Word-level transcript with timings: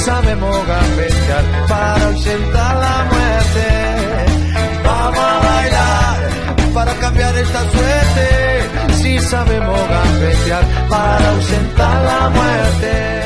Sabemos 0.00 0.56
gambetear 0.66 1.44
para 1.68 2.06
ausentar 2.06 2.76
la 2.76 3.04
muerte. 3.12 3.66
Vamos 4.84 5.18
a 5.18 5.38
bailar 5.38 6.72
para 6.74 6.94
cambiar 6.94 7.36
esta 7.36 7.60
suerte. 7.70 8.94
Si 8.94 9.18
sabemos 9.18 9.80
gambetear 9.88 10.64
para 10.88 11.30
ausentar 11.30 12.04
la 12.04 12.30
muerte. 12.30 13.20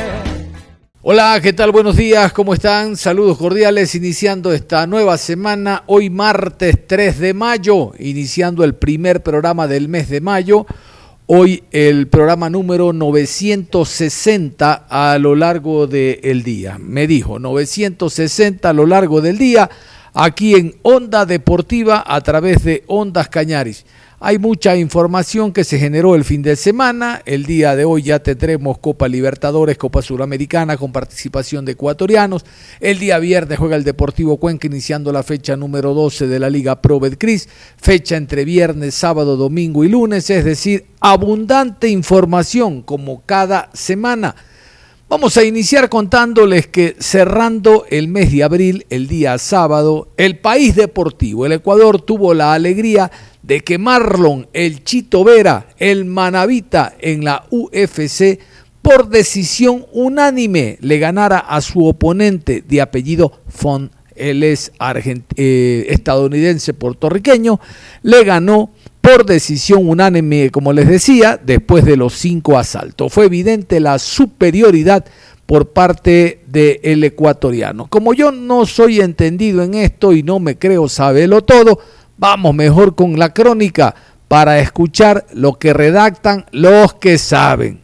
Hola, 1.01 1.39
¿qué 1.41 1.53
tal? 1.53 1.71
Buenos 1.71 1.95
días, 1.95 2.33
¿cómo 2.33 2.55
están? 2.55 2.97
Saludos 2.97 3.37
cordiales, 3.37 3.93
iniciando 3.93 4.51
esta 4.51 4.87
nueva 4.87 5.17
semana, 5.17 5.83
hoy 5.85 6.09
martes 6.09 6.87
3 6.87 7.19
de 7.19 7.33
mayo, 7.35 7.91
iniciando 7.99 8.63
el 8.63 8.73
primer 8.73 9.21
programa 9.21 9.67
del 9.67 9.87
mes 9.87 10.09
de 10.09 10.19
mayo. 10.19 10.65
Hoy 11.27 11.63
el 11.71 12.07
programa 12.07 12.51
número 12.51 12.93
960 12.93 14.85
a 14.87 15.17
lo 15.17 15.33
largo 15.33 15.87
del 15.87 16.43
día. 16.43 16.77
Me 16.77 17.07
dijo, 17.07 17.39
960 17.39 18.69
a 18.69 18.73
lo 18.73 18.85
largo 18.85 19.21
del 19.21 19.39
día, 19.39 19.67
aquí 20.13 20.53
en 20.53 20.75
Onda 20.83 21.25
Deportiva 21.25 22.03
a 22.05 22.21
través 22.21 22.63
de 22.63 22.83
Ondas 22.85 23.27
Cañaris. 23.29 23.87
Hay 24.21 24.39
mucha 24.39 24.77
información 24.77 25.51
que 25.51 25.65
se 25.65 25.77
generó 25.77 26.15
el 26.15 26.23
fin 26.23 26.41
de 26.41 26.55
semana. 26.55 27.21
El 27.25 27.45
día 27.45 27.75
de 27.75 27.83
hoy 27.83 28.03
ya 28.03 28.19
tendremos 28.19 28.77
Copa 28.77 29.09
Libertadores, 29.09 29.77
Copa 29.77 30.01
Suramericana 30.01 30.77
con 30.77 30.93
participación 30.93 31.65
de 31.65 31.73
ecuatorianos. 31.73 32.45
El 32.79 32.97
día 32.97 33.19
viernes 33.19 33.59
juega 33.59 33.75
el 33.75 33.83
Deportivo 33.83 34.37
Cuenca 34.37 34.67
iniciando 34.67 35.11
la 35.11 35.21
fecha 35.21 35.57
número 35.57 35.93
12 35.93 36.27
de 36.27 36.39
la 36.39 36.49
Liga 36.49 36.81
Pro 36.81 37.01
Betcris. 37.01 37.49
Fecha 37.75 38.15
entre 38.15 38.45
viernes, 38.45 38.95
sábado, 38.95 39.35
domingo 39.35 39.83
y 39.83 39.89
lunes, 39.89 40.29
es 40.29 40.45
decir, 40.45 40.85
abundante 41.01 41.89
información 41.89 42.83
como 42.83 43.21
cada 43.25 43.69
semana. 43.73 44.33
Vamos 45.07 45.37
a 45.37 45.43
iniciar 45.43 45.87
contándoles 45.87 46.65
que 46.65 46.95
cerrando 46.97 47.85
el 47.91 48.07
mes 48.07 48.31
de 48.31 48.43
abril, 48.43 48.87
el 48.89 49.07
día 49.07 49.37
sábado, 49.37 50.07
el 50.17 50.39
país 50.39 50.75
deportivo, 50.75 51.45
el 51.45 51.51
Ecuador, 51.51 52.01
tuvo 52.01 52.33
la 52.33 52.53
alegría 52.53 53.11
de 53.43 53.59
que 53.59 53.77
Marlon, 53.77 54.47
el 54.51 54.83
Chito 54.83 55.23
Vera, 55.23 55.67
el 55.77 56.05
Manavita 56.05 56.95
en 56.99 57.23
la 57.23 57.45
UFC, 57.51 58.39
por 58.81 59.07
decisión 59.09 59.85
unánime 59.91 60.79
le 60.81 60.97
ganara 60.97 61.37
a 61.37 61.61
su 61.61 61.85
oponente 61.85 62.63
de 62.67 62.81
apellido 62.81 63.31
Fon, 63.47 63.91
él 64.15 64.41
es 64.41 64.71
eh, 65.35 65.85
estadounidense 65.87 66.73
puertorriqueño, 66.73 67.59
le 68.01 68.23
ganó 68.23 68.71
por 69.05 69.23
decisión 69.23 69.87
unánime, 69.87 70.49
como 70.49 70.73
les 70.73 70.87
decía, 70.87 71.39
después 71.41 71.85
de 71.85 71.95
los 71.95 72.15
cinco 72.15 72.57
asaltos. 72.57 73.13
Fue 73.13 73.25
evidente 73.25 73.79
la 73.79 73.99
superioridad 73.99 75.05
por 75.45 75.69
parte 75.73 76.41
del 76.47 77.03
ecuatoriano. 77.03 77.85
Como 77.85 78.15
yo 78.15 78.31
no 78.31 78.65
soy 78.65 79.01
entendido 79.01 79.61
en 79.61 79.75
esto 79.75 80.11
y 80.11 80.23
no 80.23 80.39
me 80.39 80.57
creo 80.57 80.89
saberlo 80.89 81.43
todo, 81.43 81.77
vamos 82.17 82.55
mejor 82.55 82.95
con 82.95 83.19
la 83.19 83.31
crónica 83.31 83.93
para 84.27 84.59
escuchar 84.59 85.27
lo 85.33 85.53
que 85.53 85.73
redactan 85.73 86.45
los 86.51 86.95
que 86.95 87.19
saben 87.19 87.81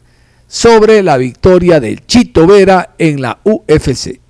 sobre 0.47 1.03
la 1.03 1.17
victoria 1.17 1.79
del 1.79 2.03
Chito 2.07 2.47
Vera 2.47 2.95
en 2.97 3.21
la 3.21 3.37
UFC. 3.43 4.20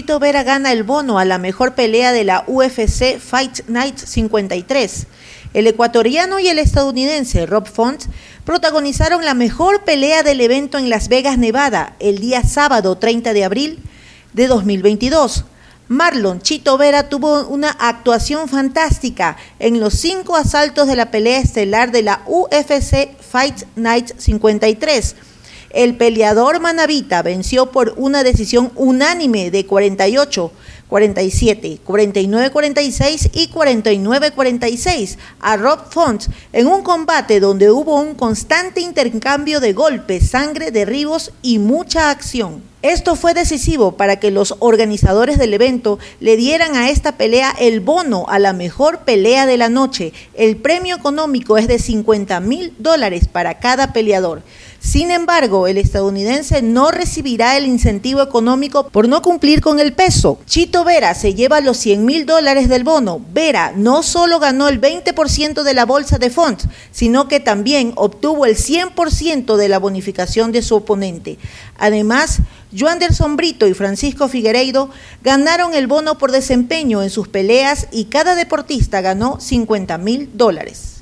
Chito 0.00 0.18
Vera 0.18 0.44
gana 0.44 0.72
el 0.72 0.82
bono 0.82 1.18
a 1.18 1.26
la 1.26 1.36
mejor 1.36 1.74
pelea 1.74 2.10
de 2.10 2.24
la 2.24 2.42
UFC 2.46 3.18
Fight 3.18 3.68
Night 3.68 3.98
53. 3.98 5.06
El 5.52 5.66
ecuatoriano 5.66 6.38
y 6.38 6.48
el 6.48 6.58
estadounidense 6.58 7.44
Rob 7.44 7.68
Font 7.68 8.04
protagonizaron 8.46 9.26
la 9.26 9.34
mejor 9.34 9.84
pelea 9.84 10.22
del 10.22 10.40
evento 10.40 10.78
en 10.78 10.88
Las 10.88 11.08
Vegas, 11.08 11.36
Nevada, 11.36 11.96
el 12.00 12.18
día 12.18 12.42
sábado 12.44 12.96
30 12.96 13.34
de 13.34 13.44
abril 13.44 13.78
de 14.32 14.46
2022. 14.46 15.44
Marlon 15.88 16.40
Chito 16.40 16.78
Vera 16.78 17.10
tuvo 17.10 17.46
una 17.48 17.68
actuación 17.68 18.48
fantástica 18.48 19.36
en 19.58 19.80
los 19.80 19.92
cinco 19.92 20.34
asaltos 20.34 20.88
de 20.88 20.96
la 20.96 21.10
pelea 21.10 21.40
estelar 21.40 21.92
de 21.92 22.04
la 22.04 22.22
UFC 22.26 23.10
Fight 23.20 23.64
Night 23.76 24.12
53 24.16 25.14
el 25.70 25.96
peleador 25.96 26.60
manavita 26.60 27.22
venció 27.22 27.66
por 27.66 27.94
una 27.96 28.24
decisión 28.24 28.72
unánime 28.74 29.50
de 29.50 29.66
48, 29.66 30.52
47, 30.88 31.78
49, 31.84 32.50
46 32.50 33.30
y 33.32 33.48
49, 33.48 34.32
46 34.32 35.18
a 35.38 35.56
Rob 35.56 35.78
Font 35.88 36.24
en 36.52 36.66
un 36.66 36.82
combate 36.82 37.38
donde 37.38 37.70
hubo 37.70 38.00
un 38.00 38.16
constante 38.16 38.80
intercambio 38.80 39.60
de 39.60 39.72
golpes, 39.72 40.28
sangre, 40.30 40.72
derribos 40.72 41.32
y 41.42 41.60
mucha 41.60 42.10
acción. 42.10 42.68
Esto 42.82 43.14
fue 43.14 43.34
decisivo 43.34 43.92
para 43.92 44.18
que 44.18 44.30
los 44.30 44.56
organizadores 44.58 45.38
del 45.38 45.52
evento 45.52 45.98
le 46.18 46.36
dieran 46.36 46.74
a 46.76 46.88
esta 46.88 47.18
pelea 47.18 47.54
el 47.60 47.80
bono 47.80 48.24
a 48.28 48.38
la 48.38 48.54
mejor 48.54 49.00
pelea 49.00 49.44
de 49.44 49.58
la 49.58 49.68
noche. 49.68 50.14
El 50.34 50.56
premio 50.56 50.96
económico 50.96 51.58
es 51.58 51.68
de 51.68 51.78
50 51.78 52.40
mil 52.40 52.74
dólares 52.78 53.28
para 53.28 53.58
cada 53.58 53.92
peleador. 53.92 54.42
Sin 54.82 55.10
embargo, 55.10 55.66
el 55.66 55.76
estadounidense 55.76 56.62
no 56.62 56.90
recibirá 56.90 57.58
el 57.58 57.66
incentivo 57.66 58.22
económico 58.22 58.88
por 58.88 59.08
no 59.08 59.20
cumplir 59.20 59.60
con 59.60 59.78
el 59.78 59.92
peso. 59.92 60.38
Chito 60.46 60.84
Vera 60.84 61.14
se 61.14 61.34
lleva 61.34 61.60
los 61.60 61.76
100 61.76 62.02
mil 62.06 62.24
dólares 62.24 62.70
del 62.70 62.82
bono. 62.82 63.20
Vera 63.32 63.74
no 63.76 64.02
solo 64.02 64.40
ganó 64.40 64.68
el 64.68 64.80
20% 64.80 65.62
de 65.62 65.74
la 65.74 65.84
bolsa 65.84 66.16
de 66.16 66.30
Font, 66.30 66.62
sino 66.92 67.28
que 67.28 67.40
también 67.40 67.92
obtuvo 67.96 68.46
el 68.46 68.56
100% 68.56 69.56
de 69.56 69.68
la 69.68 69.78
bonificación 69.78 70.50
de 70.50 70.62
su 70.62 70.76
oponente. 70.76 71.36
Además, 71.78 72.38
Joanderson 72.76 73.36
Brito 73.36 73.66
y 73.66 73.74
Francisco 73.74 74.28
Figueiredo 74.28 74.88
ganaron 75.22 75.74
el 75.74 75.88
bono 75.88 76.16
por 76.16 76.32
desempeño 76.32 77.02
en 77.02 77.10
sus 77.10 77.28
peleas 77.28 77.88
y 77.92 78.06
cada 78.06 78.34
deportista 78.34 79.02
ganó 79.02 79.40
50 79.40 79.98
mil 79.98 80.30
dólares. 80.32 80.99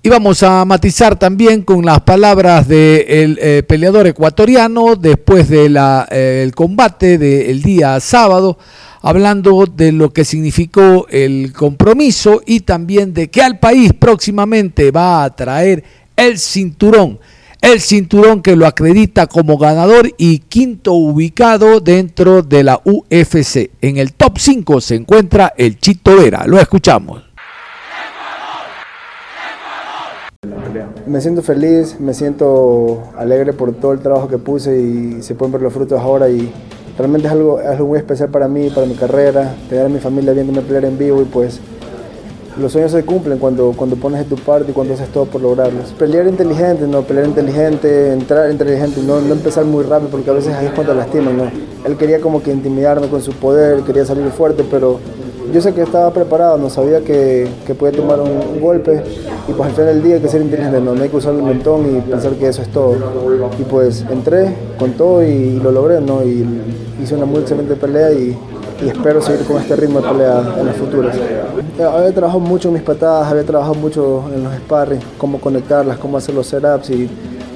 Y 0.00 0.10
vamos 0.10 0.44
a 0.44 0.64
matizar 0.64 1.18
también 1.18 1.62
con 1.62 1.84
las 1.84 2.00
palabras 2.02 2.68
del 2.68 3.36
eh, 3.42 3.64
peleador 3.66 4.06
ecuatoriano 4.06 4.94
después 4.94 5.48
del 5.48 5.76
eh, 6.12 6.48
combate 6.54 7.18
del 7.18 7.60
día 7.62 7.98
sábado, 7.98 8.58
hablando 9.02 9.66
de 9.66 9.90
lo 9.90 10.12
que 10.12 10.24
significó 10.24 11.08
el 11.10 11.52
compromiso 11.52 12.40
y 12.46 12.60
también 12.60 13.12
de 13.12 13.28
que 13.28 13.42
al 13.42 13.58
país 13.58 13.92
próximamente 13.92 14.92
va 14.92 15.24
a 15.24 15.34
traer 15.34 15.82
el 16.14 16.38
cinturón. 16.38 17.18
El 17.60 17.80
cinturón 17.80 18.40
que 18.40 18.54
lo 18.54 18.68
acredita 18.68 19.26
como 19.26 19.58
ganador 19.58 20.12
y 20.16 20.38
quinto 20.38 20.92
ubicado 20.92 21.80
dentro 21.80 22.42
de 22.42 22.62
la 22.62 22.80
UFC. 22.84 23.70
En 23.82 23.96
el 23.96 24.12
top 24.12 24.38
5 24.38 24.80
se 24.80 24.94
encuentra 24.94 25.54
el 25.56 25.80
Chito 25.80 26.16
Vera. 26.16 26.46
Lo 26.46 26.60
escuchamos. 26.60 27.27
Me 31.06 31.20
siento 31.20 31.42
feliz, 31.42 31.98
me 31.98 32.14
siento 32.14 33.02
alegre 33.16 33.52
por 33.52 33.74
todo 33.74 33.92
el 33.92 33.98
trabajo 33.98 34.28
que 34.28 34.38
puse 34.38 34.80
y 34.80 35.22
se 35.22 35.34
pueden 35.34 35.52
ver 35.52 35.62
los 35.62 35.72
frutos 35.72 36.00
ahora 36.00 36.28
y 36.28 36.52
realmente 36.96 37.26
es 37.26 37.32
algo, 37.32 37.58
algo 37.58 37.86
muy 37.88 37.98
especial 37.98 38.28
para 38.28 38.46
mí, 38.46 38.70
para 38.70 38.86
mi 38.86 38.94
carrera, 38.94 39.54
tener 39.68 39.86
a 39.86 39.88
mi 39.88 39.98
familia 39.98 40.32
viéndome 40.32 40.62
pelear 40.62 40.84
en 40.84 40.96
vivo 40.96 41.22
y 41.22 41.24
pues 41.24 41.58
los 42.56 42.70
sueños 42.70 42.92
se 42.92 43.04
cumplen 43.04 43.38
cuando, 43.38 43.72
cuando 43.76 43.96
pones 43.96 44.20
de 44.20 44.26
tu 44.26 44.40
parte 44.40 44.70
y 44.70 44.74
cuando 44.74 44.94
haces 44.94 45.08
todo 45.08 45.24
por 45.24 45.40
lograrlos. 45.40 45.92
Pelear 45.92 46.28
inteligente, 46.28 46.86
no, 46.86 47.02
pelear 47.02 47.26
inteligente, 47.26 48.12
entrar 48.12 48.50
inteligente, 48.50 49.00
no, 49.02 49.20
no 49.20 49.32
empezar 49.32 49.64
muy 49.64 49.82
rápido 49.82 50.10
porque 50.10 50.30
a 50.30 50.34
veces 50.34 50.54
ahí 50.54 50.66
es 50.66 50.72
cuando 50.72 50.94
lastiman, 50.94 51.36
¿no? 51.36 51.50
Él 51.84 51.96
quería 51.96 52.20
como 52.20 52.42
que 52.42 52.52
intimidarme 52.52 53.08
con 53.08 53.22
su 53.22 53.32
poder, 53.32 53.82
quería 53.82 54.04
salir 54.04 54.30
fuerte, 54.30 54.64
pero 54.70 55.00
yo 55.52 55.60
sé 55.60 55.72
que 55.72 55.82
estaba 55.82 56.10
preparado, 56.12 56.58
no 56.58 56.70
sabía 56.70 57.00
que, 57.00 57.48
que 57.66 57.74
podía 57.74 57.96
tomar 57.96 58.20
un, 58.20 58.60
golpe 58.60 59.02
y 59.46 59.52
pues 59.52 59.68
al 59.68 59.74
final 59.74 59.94
del 59.94 60.02
día 60.02 60.14
hay 60.16 60.20
que 60.20 60.28
ser 60.28 60.42
inteligente, 60.42 60.80
no, 60.80 60.92
hay 60.92 61.08
que 61.08 61.16
usar 61.16 61.34
el 61.34 61.42
mentón 61.42 61.96
y 61.96 62.00
pensar 62.00 62.32
que 62.32 62.48
eso 62.48 62.62
es 62.62 62.68
todo. 62.68 62.96
Y 63.58 63.62
pues 63.62 64.04
entré 64.10 64.54
con 64.78 64.92
todo 64.92 65.22
y, 65.22 65.58
lo 65.60 65.70
logré, 65.70 66.00
¿no? 66.00 66.22
Y 66.22 66.46
hice 67.02 67.14
una 67.14 67.24
muy 67.24 67.40
excelente 67.40 67.76
pelea 67.76 68.12
y, 68.12 68.36
espero 68.86 69.20
seguir 69.20 69.44
con 69.44 69.60
este 69.60 69.74
ritmo 69.74 70.00
de 70.00 70.08
pelea 70.08 70.54
en 70.58 70.66
las 70.66 70.76
futuras. 70.76 71.16
Había 71.78 72.12
trabajado 72.12 72.40
mucho 72.40 72.68
en 72.68 72.74
mis 72.74 72.82
patadas, 72.82 73.30
había 73.30 73.44
trabajado 73.44 73.74
mucho 73.74 74.24
en 74.34 74.44
los 74.44 74.54
sparring, 74.54 75.00
cómo 75.16 75.40
conectarlas, 75.40 75.98
cómo 75.98 76.16
hacer 76.16 76.34
los 76.34 76.46
setups 76.46 76.90
y, 76.90 77.08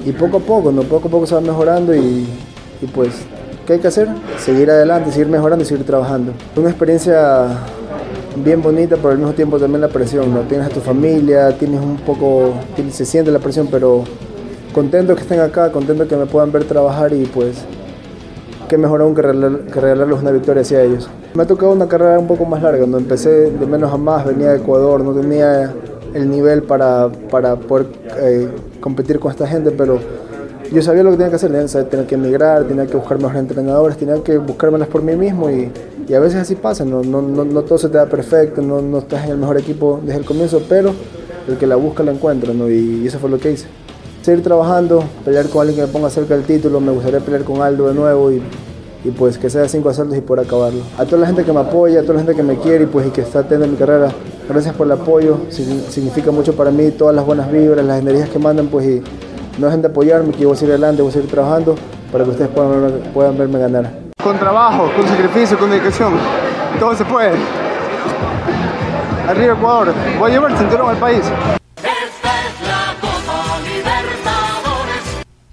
y 0.05 0.11
poco 0.11 0.37
a 0.37 0.39
poco, 0.41 0.71
¿no? 0.71 0.81
poco 0.83 1.07
a 1.07 1.11
poco 1.11 1.25
se 1.25 1.35
va 1.35 1.41
mejorando 1.41 1.95
y, 1.95 2.27
y 2.81 2.85
pues 2.93 3.25
¿Qué 3.65 3.73
hay 3.73 3.79
que 3.79 3.87
hacer? 3.87 4.09
Seguir 4.39 4.69
adelante, 4.69 5.09
seguir 5.11 5.27
mejorando 5.27 5.63
y 5.63 5.65
seguir 5.65 5.85
trabajando. 5.85 6.33
Una 6.57 6.69
experiencia 6.69 7.47
bien 8.37 8.61
bonita, 8.61 8.95
pero 8.97 9.09
al 9.09 9.17
mismo 9.17 9.33
tiempo 9.33 9.59
también 9.59 9.81
la 9.81 9.87
presión, 9.87 10.33
¿no? 10.33 10.41
Tienes 10.41 10.67
a 10.67 10.69
tu 10.69 10.79
familia, 10.79 11.57
tienes 11.57 11.81
un 11.81 11.97
poco, 11.97 12.53
se 12.91 13.05
siente 13.05 13.31
la 13.31 13.39
presión, 13.39 13.67
pero 13.69 14.03
contento 14.73 15.15
que 15.15 15.21
estén 15.21 15.39
acá, 15.39 15.71
contento 15.71 16.07
que 16.07 16.15
me 16.15 16.25
puedan 16.25 16.51
ver 16.51 16.63
trabajar 16.65 17.13
y 17.13 17.25
pues 17.25 17.65
qué 18.67 18.77
mejor 18.77 19.01
aún 19.01 19.13
que, 19.13 19.21
regalarles 19.21 20.19
una 20.19 20.31
victoria 20.31 20.61
hacia 20.61 20.81
ellos. 20.81 21.09
Me 21.35 21.43
ha 21.43 21.47
tocado 21.47 21.71
una 21.71 21.87
carrera 21.87 22.19
un 22.19 22.27
poco 22.27 22.45
más 22.45 22.61
larga, 22.61 22.85
no 22.85 22.97
empecé 22.97 23.51
de 23.51 23.65
menos 23.65 23.91
a 23.93 23.97
más, 23.97 24.25
venía 24.25 24.49
de 24.49 24.57
Ecuador, 24.57 25.01
no 25.01 25.13
tenía 25.13 25.73
el 26.13 26.29
nivel 26.29 26.63
para, 26.63 27.09
para 27.29 27.55
poder 27.55 27.87
eh, 28.19 28.49
competir 28.79 29.19
con 29.19 29.31
esta 29.31 29.47
gente, 29.47 29.71
pero 29.71 29.99
yo 30.73 30.81
sabía 30.81 31.03
lo 31.03 31.11
que 31.11 31.17
tenía 31.17 31.29
que 31.29 31.35
hacer, 31.35 31.85
tenía, 31.85 32.07
que 32.07 32.15
emigrar, 32.15 32.63
tenía 32.63 32.87
que 32.87 32.97
buscar 32.97 33.17
mejores 33.17 33.41
entrenadores, 33.41 33.95
tenía 33.95 34.21
que 34.23 34.39
buscármelas 34.39 34.87
por 34.87 35.03
mí 35.03 35.15
mismo 35.15 35.49
y, 35.51 35.71
y 36.07 36.13
a 36.15 36.19
veces 36.19 36.39
así 36.39 36.55
pasa, 36.55 36.83
no, 36.83 37.03
no, 37.03 37.21
no, 37.21 37.45
no, 37.45 37.61
todo 37.61 37.77
se 37.77 37.89
te 37.89 37.97
da 37.97 38.07
perfecto, 38.07 38.61
no, 38.61 38.81
no 38.81 38.97
estás 38.97 39.25
en 39.25 39.31
el 39.31 39.37
mejor 39.37 39.57
equipo 39.57 39.99
desde 40.03 40.19
el 40.19 40.25
comienzo, 40.25 40.63
pero 40.67 40.91
el 41.47 41.57
que 41.57 41.67
la 41.67 41.75
busca 41.75 42.01
la 42.01 42.11
encuentra 42.11 42.53
¿no? 42.53 42.69
y, 42.69 43.05
eso 43.05 43.19
fue 43.19 43.29
lo 43.29 43.37
que 43.37 43.51
hice. 43.51 43.67
Seguir 44.23 44.41
trabajando, 44.41 45.03
pelear 45.23 45.47
con 45.47 45.61
alguien 45.61 45.79
que 45.79 45.85
me 45.85 45.91
ponga 45.91 46.09
cerca 46.09 46.35
del 46.35 46.43
título, 46.45 46.79
me 46.79 46.91
gustaría 46.91 47.19
pelear 47.19 47.43
con 47.43 47.61
Aldo 47.61 47.89
de 47.89 47.93
nuevo 47.93 48.31
y, 48.31 48.41
y 49.03 49.11
pues 49.11 49.37
que 49.37 49.51
sea 49.51 49.67
cinco 49.67 49.89
asaltos 49.89 50.17
y 50.17 50.21
por 50.21 50.39
acabarlo. 50.39 50.81
A 50.97 51.05
toda 51.05 51.19
la 51.19 51.27
gente 51.27 51.43
que 51.43 51.53
me 51.53 51.59
apoya, 51.59 51.99
a 51.99 52.01
toda 52.01 52.15
la 52.15 52.19
gente 52.21 52.35
que 52.35 52.43
me 52.43 52.57
quiere 52.57 52.85
y 52.85 52.87
pues 52.87 53.05
y 53.05 53.09
que 53.11 53.21
está 53.21 53.39
atendiendo 53.39 53.73
mi 53.73 53.77
carrera, 53.77 54.11
gracias 54.49 54.73
por 54.73 54.87
el 54.87 54.93
apoyo, 54.93 55.37
significa 55.49 56.31
mucho 56.31 56.55
para 56.55 56.71
mí, 56.71 56.89
todas 56.91 57.13
las 57.13 57.25
buenas 57.25 57.51
vibras, 57.51 57.85
las 57.85 58.01
energías 58.01 58.29
que 58.29 58.39
mandan 58.39 58.67
pues 58.67 58.87
y 58.87 59.03
no 59.57 59.67
dejen 59.67 59.81
de 59.81 59.87
apoyarme, 59.87 60.31
que 60.31 60.39
yo 60.39 60.49
voy 60.49 60.55
a 60.55 60.59
seguir 60.59 60.73
adelante, 60.73 61.01
voy 61.01 61.09
a 61.09 61.13
seguir 61.13 61.29
trabajando 61.29 61.75
para 62.11 62.23
que 62.23 62.29
ustedes 62.31 62.49
puedan, 62.51 63.01
puedan 63.13 63.37
verme 63.37 63.59
ganar. 63.59 63.91
Con 64.21 64.37
trabajo, 64.39 64.89
con 64.95 65.07
sacrificio, 65.07 65.57
con 65.57 65.69
dedicación, 65.69 66.13
todo 66.79 66.95
se 66.95 67.05
puede. 67.05 67.33
Arriba 69.27 69.53
Ecuador, 69.53 69.93
voy 70.19 70.31
a 70.31 70.33
llevar 70.33 70.51
el 70.51 70.57
cinturón 70.57 70.89
al 70.89 70.97
país. 70.97 71.23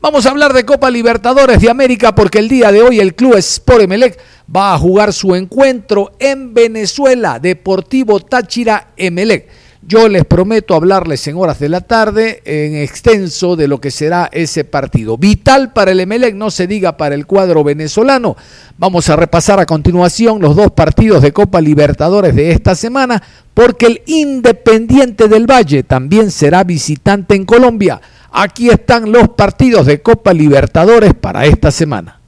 Vamos 0.03 0.25
a 0.25 0.31
hablar 0.31 0.55
de 0.55 0.65
Copa 0.65 0.91
Libertadores 0.91 1.61
de 1.61 1.69
América 1.69 2.15
porque 2.15 2.39
el 2.39 2.49
día 2.49 2.73
de 2.73 2.81
hoy 2.81 3.01
el 3.01 3.15
club 3.15 3.37
Sport 3.37 3.83
Emelec 3.83 4.19
va 4.55 4.73
a 4.73 4.79
jugar 4.79 5.13
su 5.13 5.35
encuentro 5.35 6.13
en 6.19 6.55
Venezuela, 6.55 7.39
Deportivo 7.39 8.19
Táchira 8.19 8.89
Emelec. 8.97 9.49
Yo 9.83 10.09
les 10.09 10.27
prometo 10.27 10.75
hablarles 10.75 11.27
en 11.27 11.37
horas 11.37 11.59
de 11.59 11.71
la 11.71 11.81
tarde 11.81 12.43
en 12.45 12.77
extenso 12.77 13.57
de 13.57 13.67
lo 13.67 13.81
que 13.81 13.91
será 13.91 14.29
ese 14.31 14.65
partido. 14.65 15.17
Vital 15.17 15.73
para 15.73 15.93
el 15.93 16.01
Emelec, 16.01 16.35
no 16.35 16.51
se 16.51 16.67
diga 16.67 16.99
para 16.99 17.15
el 17.15 17.27
cuadro 17.27 17.65
venezolano. 17.65 18.37
Vamos 18.77 19.09
a 19.09 19.17
repasar 19.17 19.59
a 19.59 19.65
continuación 19.65 20.43
los 20.43 20.55
dos 20.55 20.73
partidos 20.73 21.23
de 21.23 21.33
Copa 21.33 21.63
Libertadores 21.63 22.37
de 22.37 22.51
esta 22.51 22.75
semana, 22.75 23.23
porque 23.55 23.87
el 23.87 24.03
Independiente 24.07 25.29
del 25.29 25.51
Valle 25.51 25.83
también 25.83 26.31
será 26.31 26.63
visitante 26.63 27.35
en 27.35 27.47
Colombia. 27.47 28.03
Aquí 28.33 28.69
están 28.69 29.11
los 29.11 29.31
partidos 29.31 29.87
de 29.87 30.03
Copa 30.03 30.35
Libertadores 30.35 31.15
para 31.15 31.47
esta 31.47 31.71
semana. 31.71 32.21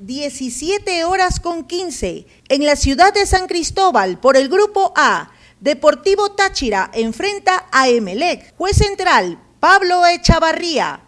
17 0.00 1.04
horas 1.04 1.38
con 1.38 1.64
15 1.64 2.26
en 2.48 2.66
la 2.66 2.74
ciudad 2.74 3.14
de 3.14 3.24
San 3.24 3.46
Cristóbal 3.46 4.18
por 4.18 4.36
el 4.36 4.48
grupo 4.48 4.92
A. 4.96 5.30
Deportivo 5.62 6.32
Táchira 6.32 6.90
enfrenta 6.92 7.66
a 7.70 7.88
Emelec. 7.88 8.52
Juez 8.56 8.76
central, 8.76 9.40
Pablo 9.60 10.04
Echavarría. 10.04 11.02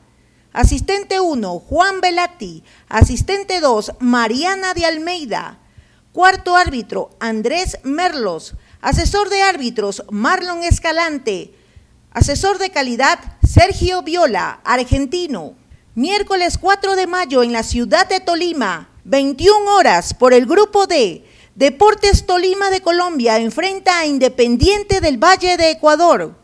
Asistente 0.52 1.18
1, 1.18 1.58
Juan 1.58 2.00
Velati. 2.00 2.62
Asistente 2.88 3.58
2, 3.58 3.94
Mariana 3.98 4.72
de 4.72 4.86
Almeida. 4.86 5.58
Cuarto 6.12 6.54
árbitro, 6.54 7.10
Andrés 7.18 7.80
Merlos. 7.82 8.54
Asesor 8.80 9.28
de 9.28 9.42
árbitros, 9.42 10.04
Marlon 10.10 10.62
Escalante. 10.62 11.52
Asesor 12.12 12.58
de 12.58 12.70
calidad, 12.70 13.18
Sergio 13.44 14.02
Viola, 14.02 14.60
argentino. 14.62 15.56
Miércoles 15.96 16.58
4 16.58 16.94
de 16.94 17.08
mayo 17.08 17.42
en 17.42 17.52
la 17.52 17.64
ciudad 17.64 18.08
de 18.08 18.20
Tolima, 18.20 18.88
21 19.02 19.74
horas 19.74 20.14
por 20.14 20.32
el 20.32 20.46
grupo 20.46 20.86
D. 20.86 21.24
Deportes 21.54 22.26
Tolima 22.26 22.68
de 22.70 22.80
Colombia 22.80 23.38
enfrenta 23.38 24.00
a 24.00 24.06
Independiente 24.06 25.00
del 25.00 25.22
Valle 25.22 25.56
de 25.56 25.70
Ecuador. 25.70 26.34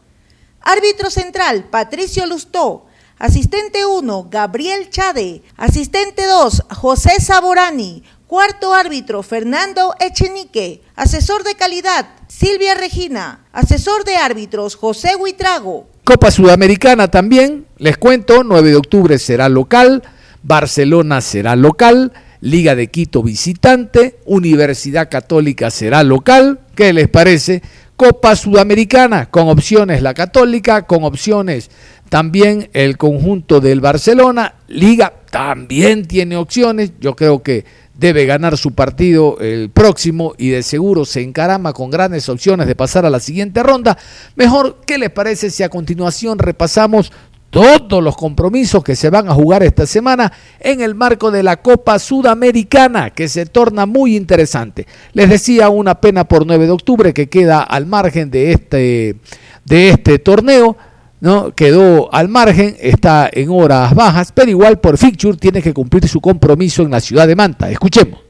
Árbitro 0.60 1.10
central, 1.10 1.64
Patricio 1.68 2.26
Lustó. 2.26 2.86
Asistente 3.18 3.84
1, 3.84 4.28
Gabriel 4.30 4.88
Chade. 4.88 5.42
Asistente 5.56 6.24
2, 6.26 6.62
José 6.76 7.20
Saborani. 7.20 8.04
Cuarto 8.28 8.72
árbitro, 8.72 9.24
Fernando 9.24 9.96
Echenique. 9.98 10.82
Asesor 10.94 11.42
de 11.42 11.56
calidad, 11.56 12.06
Silvia 12.28 12.74
Regina. 12.74 13.46
Asesor 13.50 14.04
de 14.04 14.14
árbitros, 14.14 14.76
José 14.76 15.16
Huitrago. 15.16 15.88
Copa 16.04 16.30
Sudamericana 16.30 17.10
también, 17.10 17.66
les 17.78 17.98
cuento, 17.98 18.44
9 18.44 18.70
de 18.70 18.76
octubre 18.76 19.18
será 19.18 19.48
local, 19.48 20.04
Barcelona 20.44 21.20
será 21.20 21.56
local. 21.56 22.12
Liga 22.40 22.74
de 22.74 22.88
Quito 22.88 23.22
visitante, 23.22 24.18
Universidad 24.24 25.10
Católica 25.10 25.70
será 25.70 26.02
local, 26.02 26.60
¿qué 26.74 26.92
les 26.92 27.08
parece? 27.08 27.62
Copa 27.96 28.34
Sudamericana, 28.34 29.26
con 29.26 29.48
opciones 29.48 30.00
la 30.00 30.14
Católica, 30.14 30.86
con 30.86 31.04
opciones 31.04 31.70
también 32.08 32.70
el 32.72 32.96
conjunto 32.96 33.60
del 33.60 33.80
Barcelona, 33.80 34.54
Liga 34.68 35.12
también 35.30 36.06
tiene 36.06 36.36
opciones, 36.36 36.92
yo 36.98 37.14
creo 37.14 37.42
que 37.42 37.64
debe 37.94 38.24
ganar 38.24 38.56
su 38.56 38.72
partido 38.72 39.38
el 39.40 39.68
próximo 39.70 40.34
y 40.38 40.48
de 40.48 40.62
seguro 40.62 41.04
se 41.04 41.20
encarama 41.20 41.74
con 41.74 41.90
grandes 41.90 42.28
opciones 42.30 42.66
de 42.66 42.74
pasar 42.74 43.04
a 43.04 43.10
la 43.10 43.20
siguiente 43.20 43.62
ronda. 43.62 43.98
Mejor, 44.36 44.80
¿qué 44.86 44.96
les 44.96 45.10
parece 45.10 45.50
si 45.50 45.62
a 45.62 45.68
continuación 45.68 46.38
repasamos 46.38 47.12
todos 47.50 48.02
los 48.02 48.16
compromisos 48.16 48.82
que 48.82 48.96
se 48.96 49.10
van 49.10 49.28
a 49.28 49.34
jugar 49.34 49.62
esta 49.62 49.86
semana 49.86 50.32
en 50.60 50.80
el 50.80 50.94
marco 50.94 51.30
de 51.30 51.42
la 51.42 51.60
Copa 51.60 51.98
Sudamericana, 51.98 53.10
que 53.10 53.28
se 53.28 53.46
torna 53.46 53.86
muy 53.86 54.16
interesante. 54.16 54.86
Les 55.12 55.28
decía 55.28 55.68
una 55.68 56.00
pena 56.00 56.24
por 56.24 56.46
9 56.46 56.66
de 56.66 56.72
octubre 56.72 57.12
que 57.12 57.28
queda 57.28 57.60
al 57.62 57.86
margen 57.86 58.30
de 58.30 58.52
este, 58.52 59.16
de 59.64 59.90
este 59.90 60.18
torneo. 60.18 60.76
¿no? 61.20 61.54
Quedó 61.54 62.12
al 62.14 62.28
margen, 62.28 62.76
está 62.80 63.28
en 63.30 63.50
horas 63.50 63.94
bajas, 63.94 64.32
pero 64.32 64.50
igual 64.50 64.80
por 64.80 64.96
Fixture 64.96 65.36
tiene 65.36 65.60
que 65.60 65.74
cumplir 65.74 66.08
su 66.08 66.20
compromiso 66.20 66.82
en 66.82 66.92
la 66.92 67.00
ciudad 67.00 67.28
de 67.28 67.36
Manta. 67.36 67.70
Escuchemos. 67.70 68.29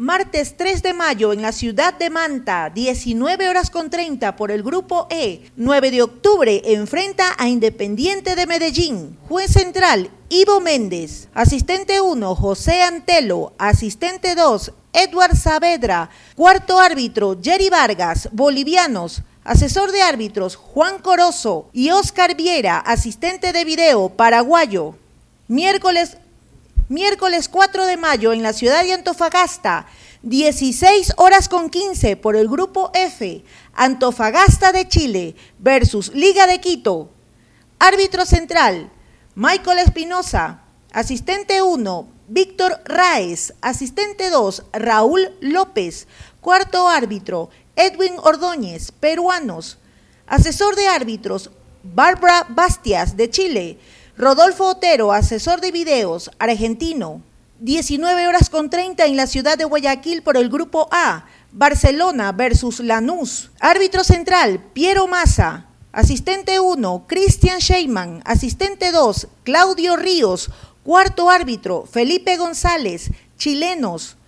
Martes 0.00 0.56
3 0.56 0.82
de 0.82 0.94
mayo 0.94 1.34
en 1.34 1.42
la 1.42 1.52
ciudad 1.52 1.92
de 1.92 2.08
Manta, 2.08 2.70
19 2.70 3.50
horas 3.50 3.68
con 3.68 3.90
30 3.90 4.34
por 4.34 4.50
el 4.50 4.62
grupo 4.62 5.06
E. 5.10 5.42
9 5.56 5.90
de 5.90 6.00
octubre 6.00 6.62
enfrenta 6.64 7.34
a 7.36 7.48
Independiente 7.48 8.34
de 8.34 8.46
Medellín. 8.46 9.18
Juez 9.28 9.52
central, 9.52 10.10
Ivo 10.30 10.58
Méndez. 10.62 11.28
Asistente 11.34 12.00
1, 12.00 12.34
José 12.34 12.80
Antelo. 12.80 13.52
Asistente 13.58 14.34
2, 14.34 14.72
Edward 14.94 15.36
Saavedra. 15.36 16.08
Cuarto 16.34 16.78
árbitro, 16.78 17.38
Jerry 17.42 17.68
Vargas. 17.68 18.30
Bolivianos. 18.32 19.20
Asesor 19.44 19.92
de 19.92 20.00
árbitros, 20.00 20.56
Juan 20.56 21.00
Corozo. 21.02 21.68
Y 21.74 21.90
Oscar 21.90 22.34
Viera, 22.36 22.78
asistente 22.78 23.52
de 23.52 23.66
video, 23.66 24.08
paraguayo. 24.08 24.94
Miércoles 25.46 26.16
miércoles 26.90 27.48
4 27.48 27.86
de 27.86 27.96
mayo 27.96 28.32
en 28.32 28.42
la 28.42 28.52
ciudad 28.52 28.82
de 28.82 28.92
Antofagasta, 28.92 29.86
16 30.22 31.14
horas 31.18 31.48
con 31.48 31.70
15 31.70 32.16
por 32.16 32.34
el 32.34 32.48
grupo 32.48 32.90
F, 32.94 33.44
Antofagasta 33.74 34.72
de 34.72 34.88
Chile 34.88 35.36
versus 35.60 36.12
Liga 36.12 36.48
de 36.48 36.60
Quito. 36.60 37.08
Árbitro 37.78 38.26
central, 38.26 38.90
Michael 39.36 39.78
Espinosa. 39.78 40.62
Asistente 40.92 41.62
1, 41.62 42.08
Víctor 42.26 42.80
Raez. 42.84 43.54
Asistente 43.60 44.28
2, 44.28 44.64
Raúl 44.72 45.30
López. 45.40 46.08
Cuarto 46.40 46.88
árbitro, 46.88 47.50
Edwin 47.76 48.14
Ordóñez, 48.18 48.90
peruanos. 48.90 49.78
Asesor 50.26 50.74
de 50.74 50.88
árbitros, 50.88 51.50
Barbara 51.84 52.46
Bastias, 52.48 53.16
de 53.16 53.30
Chile. 53.30 53.78
Rodolfo 54.20 54.66
Otero, 54.66 55.14
asesor 55.14 55.62
de 55.62 55.72
videos, 55.72 56.30
argentino. 56.38 57.22
19 57.60 58.28
horas 58.28 58.50
con 58.50 58.68
30 58.68 59.06
en 59.06 59.16
la 59.16 59.26
ciudad 59.26 59.56
de 59.56 59.64
Guayaquil 59.64 60.20
por 60.22 60.36
el 60.36 60.50
grupo 60.50 60.90
A. 60.92 61.24
Barcelona 61.52 62.30
versus 62.32 62.80
Lanús. 62.80 63.50
Árbitro 63.60 64.04
central, 64.04 64.62
Piero 64.74 65.06
Massa. 65.06 65.68
Asistente 65.90 66.60
1, 66.60 67.06
Cristian 67.06 67.60
Sheyman. 67.60 68.20
Asistente 68.26 68.92
2, 68.92 69.26
Claudio 69.42 69.96
Ríos. 69.96 70.50
Cuarto 70.84 71.30
árbitro, 71.30 71.86
Felipe 71.90 72.36
González, 72.36 73.12
chilenos. 73.38 74.18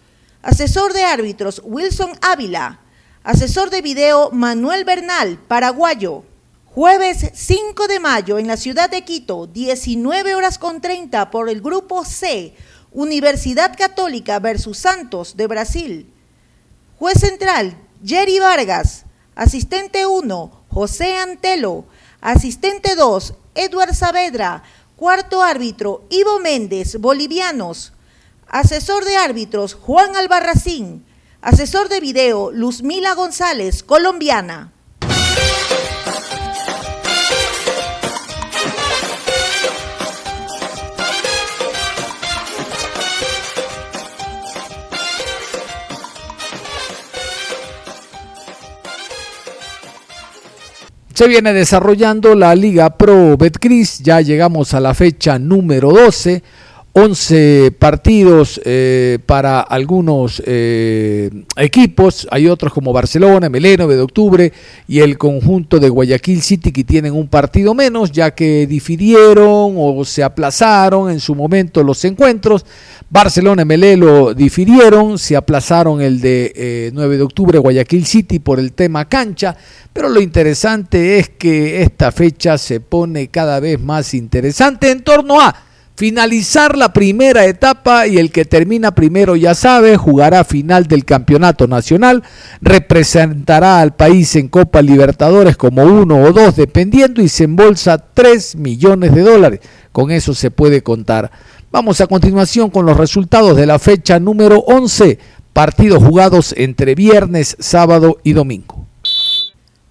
Asesor 0.40 0.94
de 0.94 1.04
árbitros, 1.04 1.60
Wilson 1.66 2.12
Ávila. 2.22 2.80
Asesor 3.24 3.68
de 3.68 3.82
video, 3.82 4.30
Manuel 4.30 4.86
Bernal, 4.86 5.36
paraguayo. 5.48 6.24
Jueves 6.74 7.32
5 7.34 7.86
de 7.86 8.00
mayo 8.00 8.38
en 8.38 8.46
la 8.46 8.56
ciudad 8.56 8.88
de 8.88 9.02
Quito, 9.04 9.46
19 9.46 10.34
horas 10.34 10.56
con 10.56 10.80
30 10.80 11.30
por 11.30 11.50
el 11.50 11.60
grupo 11.60 12.02
C, 12.02 12.54
Universidad 12.92 13.76
Católica 13.76 14.38
versus 14.38 14.78
Santos 14.78 15.36
de 15.36 15.46
Brasil. 15.48 16.10
Juez 16.98 17.20
central, 17.20 17.76
Jerry 18.02 18.38
Vargas. 18.38 19.04
Asistente 19.34 20.06
1, 20.06 20.64
José 20.70 21.18
Antelo. 21.18 21.84
Asistente 22.22 22.94
2, 22.94 23.34
Edward 23.54 23.94
Saavedra. 23.94 24.62
Cuarto 24.96 25.42
árbitro, 25.42 26.06
Ivo 26.08 26.38
Méndez, 26.38 26.98
bolivianos. 26.98 27.92
Asesor 28.48 29.04
de 29.04 29.18
árbitros, 29.18 29.74
Juan 29.74 30.16
Albarracín. 30.16 31.04
Asesor 31.42 31.90
de 31.90 32.00
video, 32.00 32.50
Luzmila 32.50 33.14
González, 33.14 33.82
colombiana. 33.82 34.72
Se 51.14 51.28
viene 51.28 51.52
desarrollando 51.52 52.34
la 52.34 52.54
Liga 52.54 52.96
Pro 52.96 53.36
Betcris, 53.36 53.98
ya 53.98 54.22
llegamos 54.22 54.72
a 54.72 54.80
la 54.80 54.94
fecha 54.94 55.38
número 55.38 55.92
12, 55.92 56.42
11 56.94 57.72
partidos 57.78 58.60
eh, 58.66 59.18
para 59.24 59.60
algunos 59.60 60.42
eh, 60.44 61.30
equipos, 61.56 62.28
hay 62.30 62.48
otros 62.48 62.72
como 62.72 62.92
Barcelona, 62.92 63.48
Meleno, 63.48 63.88
de 63.88 63.98
octubre 63.98 64.52
y 64.86 65.00
el 65.00 65.16
conjunto 65.16 65.80
de 65.80 65.88
Guayaquil 65.88 66.42
City 66.42 66.70
que 66.70 66.84
tienen 66.84 67.14
un 67.14 67.28
partido 67.28 67.72
menos 67.72 68.12
ya 68.12 68.32
que 68.32 68.66
difirieron 68.66 69.74
o 69.78 70.04
se 70.04 70.22
aplazaron 70.22 71.10
en 71.10 71.20
su 71.20 71.34
momento 71.34 71.82
los 71.82 72.04
encuentros. 72.04 72.66
Barcelona 73.08 73.62
y 73.62 73.66
Melelo 73.66 74.34
difirieron, 74.34 75.18
se 75.18 75.34
aplazaron 75.34 76.02
el 76.02 76.20
de 76.20 76.90
9 76.92 77.14
eh, 77.14 77.16
de 77.16 77.22
octubre 77.22 77.58
Guayaquil 77.58 78.04
City 78.04 78.38
por 78.38 78.58
el 78.58 78.74
tema 78.74 79.08
cancha 79.08 79.56
pero 79.92 80.08
lo 80.08 80.20
interesante 80.20 81.18
es 81.18 81.28
que 81.30 81.82
esta 81.82 82.12
fecha 82.12 82.56
se 82.56 82.80
pone 82.80 83.28
cada 83.28 83.60
vez 83.60 83.78
más 83.78 84.14
interesante 84.14 84.90
en 84.90 85.02
torno 85.02 85.40
a 85.40 85.71
finalizar 85.96 86.76
la 86.76 86.92
primera 86.92 87.44
etapa 87.44 88.06
y 88.06 88.18
el 88.18 88.32
que 88.32 88.44
termina 88.44 88.94
primero 88.94 89.36
ya 89.36 89.54
sabe, 89.54 89.96
jugará 89.96 90.44
final 90.44 90.86
del 90.86 91.04
campeonato 91.04 91.66
nacional, 91.66 92.22
representará 92.60 93.80
al 93.80 93.94
país 93.94 94.34
en 94.36 94.48
Copa 94.48 94.82
Libertadores 94.82 95.56
como 95.56 95.82
uno 95.82 96.22
o 96.22 96.32
dos 96.32 96.56
dependiendo 96.56 97.22
y 97.22 97.28
se 97.28 97.44
embolsa 97.44 97.98
3 97.98 98.56
millones 98.56 99.14
de 99.14 99.22
dólares. 99.22 99.60
Con 99.92 100.10
eso 100.10 100.34
se 100.34 100.50
puede 100.50 100.82
contar. 100.82 101.30
Vamos 101.70 102.00
a 102.00 102.06
continuación 102.06 102.70
con 102.70 102.84
los 102.86 102.96
resultados 102.96 103.56
de 103.56 103.66
la 103.66 103.78
fecha 103.78 104.18
número 104.18 104.58
11, 104.60 105.18
partidos 105.52 106.02
jugados 106.02 106.54
entre 106.56 106.94
viernes, 106.94 107.56
sábado 107.60 108.18
y 108.22 108.32
domingo. 108.32 108.86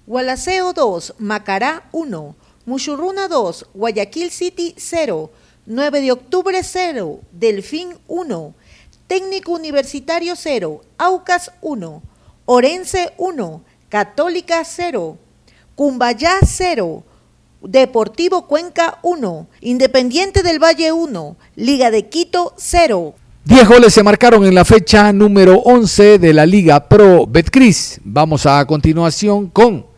Gualaceo 0.06 0.74
2, 0.74 1.16
Macará 1.20 1.84
1, 1.92 2.36
Muchurruna 2.66 3.28
2, 3.28 3.68
Guayaquil 3.74 4.30
City 4.30 4.76
0, 4.78 5.32
9 5.66 6.02
de 6.02 6.12
octubre 6.12 6.60
0, 6.64 7.20
Delfín 7.32 7.90
1, 8.08 8.56
Técnico 9.08 9.52
Universitario 9.52 10.36
0, 10.36 10.82
Aucas 10.98 11.52
1, 11.62 12.02
Orense 12.46 13.14
1, 13.18 13.64
Católica 13.90 14.64
0, 14.66 15.18
Cumbayá 15.76 16.40
0, 16.44 17.04
Deportivo 17.62 18.48
Cuenca 18.48 18.98
1, 19.04 19.48
Independiente 19.62 20.42
del 20.42 20.58
Valle 20.58 20.92
1, 20.92 21.38
Liga 21.56 21.92
de 21.92 22.10
Quito 22.10 22.54
0. 22.58 23.14
10 23.46 23.68
goles 23.68 23.94
se 23.94 24.02
marcaron 24.02 24.46
en 24.46 24.56
la 24.56 24.66
fecha 24.66 25.14
número 25.14 25.58
11 25.58 26.18
de 26.18 26.34
la 26.34 26.46
Liga 26.46 26.88
Pro 26.88 27.28
Betcris. 27.28 28.00
Vamos 28.04 28.46
a 28.48 28.66
continuación 28.66 29.48
con 29.48 29.91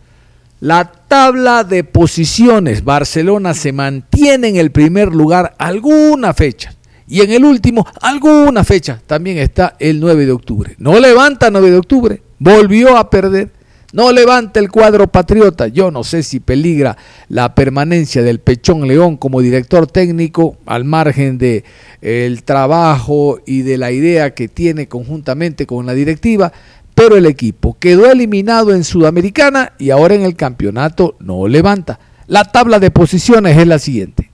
la 0.63 0.86
tabla 0.86 1.65
de 1.65 1.84
posiciones, 1.84 2.86
Barcelona 2.86 3.53
se 3.53 3.74
mantiene 3.74 4.48
en 4.48 4.55
el 4.55 4.72
primer 4.72 5.13
lugar 5.13 5.55
alguna 5.58 6.34
fecha. 6.34 6.74
Y 7.05 7.20
en 7.20 7.32
el 7.32 7.43
último, 7.43 7.86
alguna 8.00 8.63
fecha, 8.63 9.01
también 9.05 9.39
está 9.39 9.75
el 9.77 10.00
9 10.00 10.25
de 10.25 10.32
octubre. 10.32 10.75
No 10.77 10.98
levanta 11.01 11.51
9 11.51 11.70
de 11.70 11.77
octubre, 11.77 12.22
volvió 12.39 12.96
a 12.96 13.10
perder. 13.10 13.51
No 13.91 14.13
levanta 14.13 14.62
el 14.62 14.72
cuadro 14.72 15.08
patriota. 15.08 15.67
Yo 15.67 15.91
no 15.91 16.05
sé 16.05 16.24
si 16.24 16.39
peligra 16.39 16.98
la 17.27 17.53
permanencia 17.55 18.24
del 18.24 18.39
Pechón 18.39 18.88
León 18.88 19.17
como 19.17 19.41
director 19.41 19.86
técnico 19.86 20.55
al 20.65 20.86
margen 20.86 21.38
de 21.38 21.65
el 22.01 22.43
trabajo 22.43 23.39
y 23.46 23.63
de 23.63 23.77
la 23.77 23.91
idea 23.91 24.34
que 24.34 24.48
tiene 24.48 24.88
conjuntamente 24.88 25.67
con 25.67 25.86
la 25.86 25.93
directiva, 25.93 26.53
pero 26.95 27.17
el 27.17 27.25
equipo 27.25 27.77
quedó 27.79 28.09
eliminado 28.12 28.73
en 28.73 28.83
Sudamericana 28.83 29.73
y 29.77 29.89
ahora 29.89 30.15
en 30.15 30.23
el 30.23 30.35
campeonato 30.35 31.15
no 31.19 31.47
levanta. 31.47 32.00
La 32.27 32.45
tabla 32.45 32.79
de 32.79 32.91
posiciones 32.91 33.57
es 33.57 33.67
la 33.67 33.79
siguiente. 33.79 34.31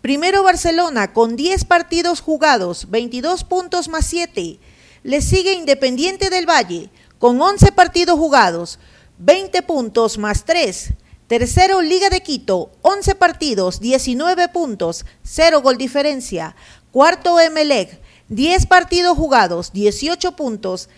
Primero 0.00 0.42
Barcelona 0.42 1.12
con 1.12 1.36
10 1.36 1.64
partidos 1.66 2.20
jugados, 2.20 2.90
22 2.90 3.44
puntos 3.44 3.88
más 3.88 4.06
7. 4.06 4.58
Le 5.02 5.20
sigue 5.20 5.52
Independiente 5.52 6.30
del 6.30 6.48
Valle 6.48 6.90
con 7.18 7.40
11 7.40 7.72
partidos 7.72 8.18
jugados, 8.18 8.78
20 9.18 9.62
puntos 9.62 10.16
más 10.16 10.44
3. 10.46 10.94
Tercero 11.26 11.82
Liga 11.82 12.08
de 12.08 12.22
Quito, 12.22 12.72
11 12.82 13.14
partidos, 13.14 13.78
19 13.78 14.48
puntos, 14.48 15.04
0 15.22 15.60
gol 15.62 15.76
diferencia. 15.76 16.56
Cuarto 16.90 17.38
Emelec, 17.38 18.00
10 18.30 18.66
partidos 18.66 19.16
jugados, 19.16 19.72
18 19.72 20.34
puntos, 20.34 20.88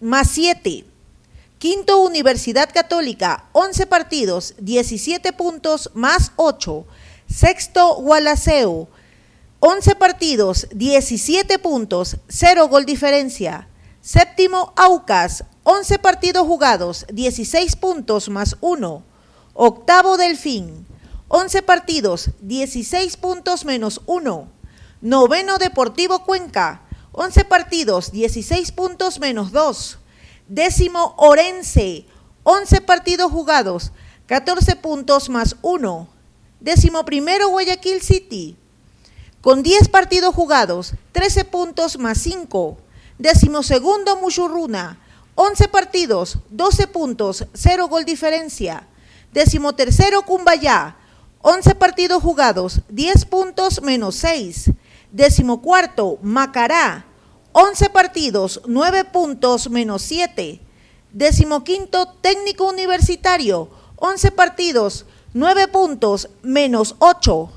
más 0.00 0.30
7. 0.30 0.84
Quinto, 1.58 2.00
Universidad 2.00 2.70
Católica, 2.72 3.44
11 3.52 3.86
partidos, 3.86 4.54
17 4.58 5.32
puntos, 5.34 5.90
más 5.94 6.32
8. 6.36 6.86
Sexto, 7.28 7.96
Gualaceo, 7.96 8.88
11 9.60 9.94
partidos, 9.96 10.68
17 10.72 11.58
puntos, 11.58 12.16
0 12.28 12.68
gol 12.68 12.86
diferencia. 12.86 13.68
Séptimo, 14.00 14.72
Aucas, 14.74 15.44
11 15.64 15.98
partidos 15.98 16.46
jugados, 16.46 17.04
16 17.12 17.76
puntos 17.76 18.30
más 18.30 18.56
1. 18.62 19.02
Octavo, 19.52 20.16
Delfín, 20.16 20.86
11 21.28 21.62
partidos, 21.62 22.30
16 22.40 23.18
puntos 23.18 23.66
menos 23.66 24.00
1. 24.06 24.48
Noveno, 25.02 25.58
Deportivo 25.58 26.24
Cuenca, 26.24 26.82
11 27.22 27.44
partidos, 27.44 28.12
16 28.12 28.72
puntos 28.72 29.20
menos 29.20 29.52
2. 29.52 29.98
Décimo 30.48 31.12
Orense, 31.18 32.06
11 32.44 32.80
partidos 32.80 33.30
jugados, 33.30 33.92
14 34.24 34.74
puntos 34.76 35.28
más 35.28 35.56
1. 35.60 36.08
Décimo 36.60 37.04
primero 37.04 37.50
Guayaquil 37.50 38.00
City, 38.00 38.56
con 39.42 39.62
10 39.62 39.90
partidos 39.90 40.34
jugados, 40.34 40.94
13 41.12 41.44
puntos 41.44 41.98
más 41.98 42.16
5. 42.16 42.78
Décimo 43.18 43.62
segundo 43.62 44.16
Muchurruna, 44.16 44.98
11 45.34 45.68
partidos, 45.68 46.38
12 46.48 46.86
puntos, 46.86 47.44
0 47.52 47.88
gol 47.88 48.06
diferencia. 48.06 48.88
Décimo 49.30 49.74
tercero 49.74 50.22
Cumbayá, 50.22 50.96
11 51.42 51.74
partidos 51.74 52.22
jugados, 52.22 52.80
10 52.88 53.26
puntos 53.26 53.82
menos 53.82 54.14
6. 54.14 54.70
Décimo 55.12 55.60
cuarto, 55.60 56.18
Macará, 56.22 57.04
11 57.52 57.90
partidos, 57.90 58.60
9 58.66 59.04
puntos 59.06 59.68
menos 59.70 60.02
7. 60.02 60.60
Décimo 61.12 61.64
quinto, 61.64 62.06
técnico 62.20 62.68
universitario, 62.68 63.68
11 63.96 64.30
partidos, 64.30 65.04
9 65.34 65.66
puntos 65.66 66.30
menos 66.42 66.94
8. 67.00 67.50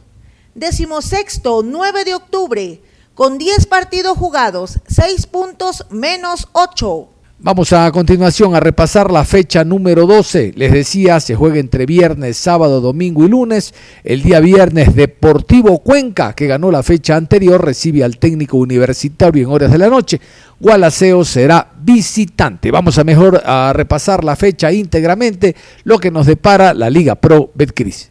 Décimo 0.55 1.03
sexto, 1.03 1.61
9 1.61 2.05
de 2.05 2.15
octubre, 2.15 2.81
con 3.13 3.37
10 3.37 3.67
partidos 3.67 4.17
jugados, 4.17 4.79
6 4.87 5.27
puntos 5.27 5.85
menos 5.91 6.47
8. 6.53 7.12
Vamos 7.45 7.73
a 7.73 7.91
continuación 7.91 8.55
a 8.55 8.61
repasar 8.61 9.11
la 9.11 9.25
fecha 9.25 9.65
número 9.65 10.07
12. 10.07 10.53
Les 10.55 10.71
decía, 10.71 11.19
se 11.19 11.35
juega 11.35 11.59
entre 11.59 11.85
viernes, 11.85 12.37
sábado, 12.37 12.79
domingo 12.79 13.25
y 13.25 13.27
lunes. 13.27 13.73
El 14.05 14.23
día 14.23 14.39
viernes, 14.39 14.95
Deportivo 14.95 15.79
Cuenca, 15.79 16.35
que 16.35 16.47
ganó 16.47 16.71
la 16.71 16.83
fecha 16.83 17.17
anterior, 17.17 17.61
recibe 17.61 18.05
al 18.05 18.17
técnico 18.17 18.55
universitario 18.55 19.43
en 19.43 19.51
horas 19.51 19.73
de 19.73 19.77
la 19.77 19.89
noche. 19.89 20.21
Gualaceo 20.57 21.25
será 21.25 21.73
visitante. 21.81 22.71
Vamos 22.71 22.97
a 22.97 23.03
mejor 23.03 23.43
a 23.45 23.73
repasar 23.73 24.23
la 24.23 24.37
fecha 24.37 24.71
íntegramente, 24.71 25.53
lo 25.83 25.99
que 25.99 26.11
nos 26.11 26.25
depara 26.25 26.73
la 26.73 26.89
Liga 26.89 27.15
Pro 27.15 27.51
Betcris. 27.55 28.09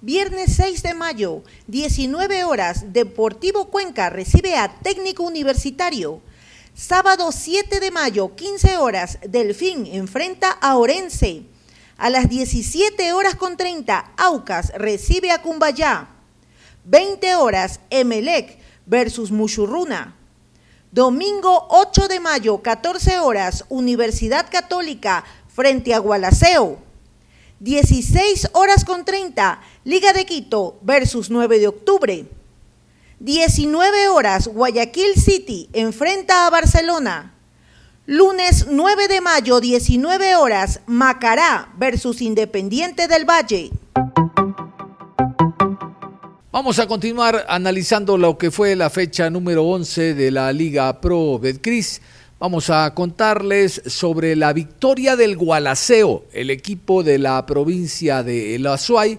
Viernes 0.00 0.54
6 0.56 0.82
de 0.82 0.94
mayo, 0.94 1.44
19 1.68 2.42
horas, 2.42 2.92
Deportivo 2.92 3.66
Cuenca 3.66 4.10
recibe 4.10 4.56
a 4.56 4.80
técnico 4.82 5.22
universitario. 5.22 6.22
Sábado 6.78 7.32
7 7.32 7.80
de 7.80 7.90
mayo, 7.90 8.36
15 8.36 8.76
horas, 8.76 9.18
Delfín 9.28 9.84
enfrenta 9.86 10.52
a 10.52 10.76
Orense. 10.76 11.42
A 11.96 12.08
las 12.08 12.28
17 12.28 13.12
horas 13.14 13.34
con 13.34 13.56
30, 13.56 14.12
Aucas 14.16 14.70
recibe 14.76 15.32
a 15.32 15.42
Cumbayá. 15.42 16.08
20 16.84 17.34
horas, 17.34 17.80
Emelec 17.90 18.60
versus 18.86 19.32
Muchurruna. 19.32 20.14
Domingo 20.92 21.66
8 21.68 22.06
de 22.06 22.20
mayo, 22.20 22.62
14 22.62 23.18
horas, 23.18 23.64
Universidad 23.70 24.46
Católica 24.48 25.24
frente 25.48 25.94
a 25.94 25.98
Gualaceo. 25.98 26.78
16 27.58 28.50
horas 28.52 28.84
con 28.84 29.04
30, 29.04 29.60
Liga 29.82 30.12
de 30.12 30.24
Quito 30.24 30.78
versus 30.82 31.28
9 31.28 31.58
de 31.58 31.66
octubre. 31.66 32.37
19 33.20 34.08
horas, 34.08 34.46
Guayaquil 34.46 35.14
City 35.16 35.68
enfrenta 35.72 36.46
a 36.46 36.50
Barcelona. 36.50 37.34
Lunes 38.06 38.66
9 38.70 39.08
de 39.08 39.20
mayo, 39.20 39.60
19 39.60 40.36
horas, 40.36 40.80
Macará 40.86 41.72
versus 41.76 42.22
Independiente 42.22 43.08
del 43.08 43.28
Valle. 43.28 43.70
Vamos 46.52 46.78
a 46.78 46.86
continuar 46.86 47.44
analizando 47.48 48.16
lo 48.16 48.38
que 48.38 48.52
fue 48.52 48.76
la 48.76 48.88
fecha 48.88 49.28
número 49.28 49.64
11 49.64 50.14
de 50.14 50.30
la 50.30 50.52
Liga 50.52 51.00
Pro 51.00 51.40
Betcris. 51.40 52.00
Vamos 52.38 52.70
a 52.70 52.94
contarles 52.94 53.82
sobre 53.86 54.36
la 54.36 54.52
victoria 54.52 55.16
del 55.16 55.36
Gualaceo, 55.36 56.24
el 56.32 56.50
equipo 56.50 57.02
de 57.02 57.18
la 57.18 57.44
provincia 57.46 58.22
de 58.22 58.54
El 58.54 58.66
Azuay, 58.68 59.18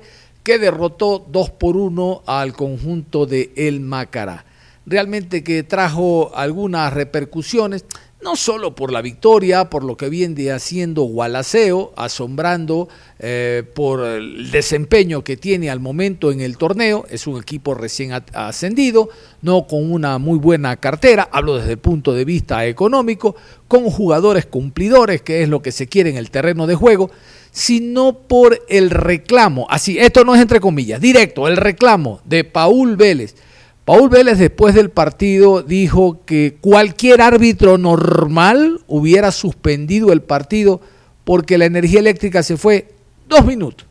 que 0.50 0.58
derrotó 0.58 1.24
2 1.30 1.52
por 1.52 1.78
1 1.78 2.24
al 2.26 2.54
conjunto 2.54 3.28
de 3.28 3.52
El 3.56 3.82
Macará. 3.82 4.46
Realmente 4.88 5.44
que 5.44 5.62
trajo 5.62 6.32
algunas 6.34 6.92
repercusiones, 6.92 7.86
no 8.24 8.36
solo 8.36 8.74
por 8.74 8.92
la 8.92 9.04
victoria, 9.04 9.70
por 9.70 9.84
lo 9.84 9.96
que 9.96 10.10
viene 10.10 10.52
haciendo 10.52 11.04
Gualaceo, 11.04 11.94
asombrando 11.96 12.90
eh, 13.20 13.62
por 13.76 14.04
el 14.04 14.50
desempeño 14.50 15.24
que 15.24 15.38
tiene 15.38 15.70
al 15.70 15.82
momento 15.82 16.32
en 16.32 16.42
el 16.42 16.58
torneo, 16.58 17.06
es 17.12 17.28
un 17.28 17.40
equipo 17.40 17.76
recién 17.76 18.12
ascendido, 18.34 19.10
no 19.44 19.68
con 19.68 19.92
una 19.92 20.18
muy 20.18 20.40
buena 20.40 20.78
cartera, 20.78 21.30
hablo 21.32 21.58
desde 21.58 21.74
el 21.74 21.78
punto 21.78 22.12
de 22.12 22.26
vista 22.26 22.66
económico, 22.66 23.36
con 23.68 23.84
jugadores 23.84 24.48
cumplidores, 24.48 25.22
que 25.22 25.44
es 25.44 25.48
lo 25.48 25.62
que 25.62 25.72
se 25.72 25.86
quiere 25.86 26.10
en 26.10 26.18
el 26.18 26.32
terreno 26.32 26.66
de 26.66 26.74
juego, 26.74 27.12
sino 27.60 28.14
por 28.14 28.58
el 28.70 28.90
reclamo, 28.90 29.68
así, 29.70 30.00
esto 30.00 30.24
no 30.24 30.34
es 30.34 30.42
entre 30.42 30.62
comillas, 30.62 31.02
directo, 31.02 31.46
el 31.46 31.58
reclamo 31.58 32.22
de 32.24 32.46
Paul 32.46 32.96
Vélez. 32.96 33.36
Paul 33.84 34.08
Vélez 34.08 34.38
después 34.38 34.74
del 34.74 34.92
partido 34.92 35.62
dijo 35.62 36.24
que 36.26 36.56
cualquier 36.62 37.22
árbitro 37.22 37.78
normal 37.78 38.80
hubiera 38.88 39.34
suspendido 39.34 40.14
el 40.14 40.22
partido 40.22 40.80
porque 41.26 41.58
la 41.58 41.66
energía 41.66 42.00
eléctrica 42.00 42.44
se 42.44 42.56
fue 42.56 42.94
dos 43.28 43.46
minutos. 43.46 43.86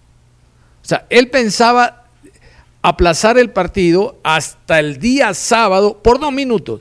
O 0.83 0.89
sea, 0.89 1.05
él 1.11 1.29
pensaba 1.29 2.07
aplazar 2.81 3.37
el 3.37 3.51
partido 3.51 4.19
hasta 4.23 4.79
el 4.79 4.99
día 4.99 5.35
sábado 5.35 6.01
por 6.03 6.19
dos 6.19 6.33
minutos 6.33 6.81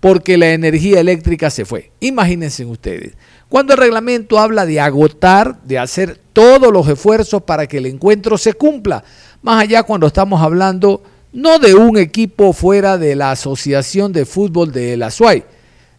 porque 0.00 0.36
la 0.36 0.48
energía 0.50 0.98
eléctrica 0.98 1.50
se 1.50 1.64
fue. 1.64 1.92
Imagínense 2.00 2.64
ustedes. 2.64 3.12
Cuando 3.48 3.74
el 3.74 3.78
reglamento 3.78 4.38
habla 4.38 4.66
de 4.66 4.80
agotar, 4.80 5.62
de 5.62 5.78
hacer 5.78 6.20
todos 6.32 6.72
los 6.72 6.88
esfuerzos 6.88 7.42
para 7.42 7.66
que 7.66 7.78
el 7.78 7.86
encuentro 7.86 8.36
se 8.38 8.54
cumpla, 8.54 9.04
más 9.42 9.62
allá 9.62 9.84
cuando 9.84 10.06
estamos 10.06 10.42
hablando 10.42 11.02
no 11.32 11.58
de 11.58 11.74
un 11.74 11.96
equipo 11.98 12.52
fuera 12.52 12.98
de 12.98 13.14
la 13.14 13.30
Asociación 13.30 14.12
de 14.12 14.24
Fútbol 14.24 14.72
de 14.72 14.96
la 14.96 15.10
SUAY, 15.10 15.44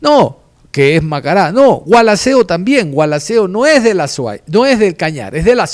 no, 0.01 0.39
que 0.71 0.95
es 0.95 1.03
Macará, 1.03 1.51
no, 1.51 1.77
Gualaceo 1.77 2.45
también, 2.45 2.91
Gualaceo 2.91 3.47
no 3.47 3.65
es 3.65 3.83
de 3.83 3.93
la 3.93 4.09
no 4.47 4.65
es 4.65 4.77
del 4.79 4.95
Cañar, 4.95 5.35
es 5.35 5.45
de 5.45 5.55
la. 5.55 5.67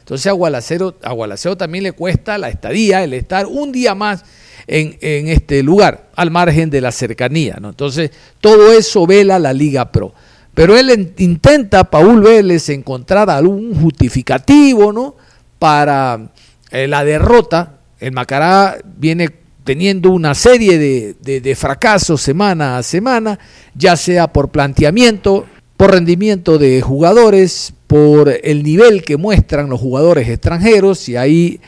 Entonces 0.00 0.26
a 0.26 0.32
Gualaceo, 0.32 0.96
a 1.02 1.12
Gualaceo 1.12 1.56
también 1.56 1.84
le 1.84 1.92
cuesta 1.92 2.38
la 2.38 2.48
estadía, 2.48 3.04
el 3.04 3.14
estar 3.14 3.46
un 3.46 3.70
día 3.72 3.94
más 3.94 4.24
en, 4.66 4.96
en, 5.00 5.28
este 5.28 5.62
lugar, 5.62 6.08
al 6.16 6.30
margen 6.30 6.70
de 6.70 6.80
la 6.80 6.92
cercanía. 6.92 7.58
¿no? 7.60 7.70
Entonces, 7.70 8.10
todo 8.40 8.72
eso 8.72 9.06
vela 9.06 9.38
la 9.38 9.52
Liga 9.52 9.90
Pro. 9.92 10.14
Pero 10.54 10.76
él 10.76 11.14
intenta, 11.18 11.84
Paul 11.84 12.22
Vélez, 12.22 12.68
encontrar 12.68 13.30
algún 13.30 13.74
justificativo 13.80 14.92
¿no? 14.92 15.16
para 15.58 16.32
eh, 16.70 16.86
la 16.88 17.04
derrota. 17.04 17.78
El 17.98 18.12
Macará 18.12 18.78
viene 18.84 19.30
teniendo 19.64 20.10
una 20.10 20.34
serie 20.34 20.78
de, 20.78 21.54
fracasos 21.54 22.20
semana 22.20 22.78
a 22.78 22.82
semana, 22.82 23.38
ya 23.74 23.96
sea 23.96 24.32
por 24.32 24.48
planteamiento, 24.48 25.46
por 25.76 25.92
rendimiento 25.92 26.58
de 26.58 26.80
jugadores, 26.80 27.72
por 27.86 28.34
el 28.42 28.62
nivel 28.62 29.02
que 29.02 29.16
muestran 29.16 29.68
los 29.68 29.80
jugadores 29.80 30.28
extranjeros, 30.28 31.08
y 31.08 31.16
ahí 31.16 31.60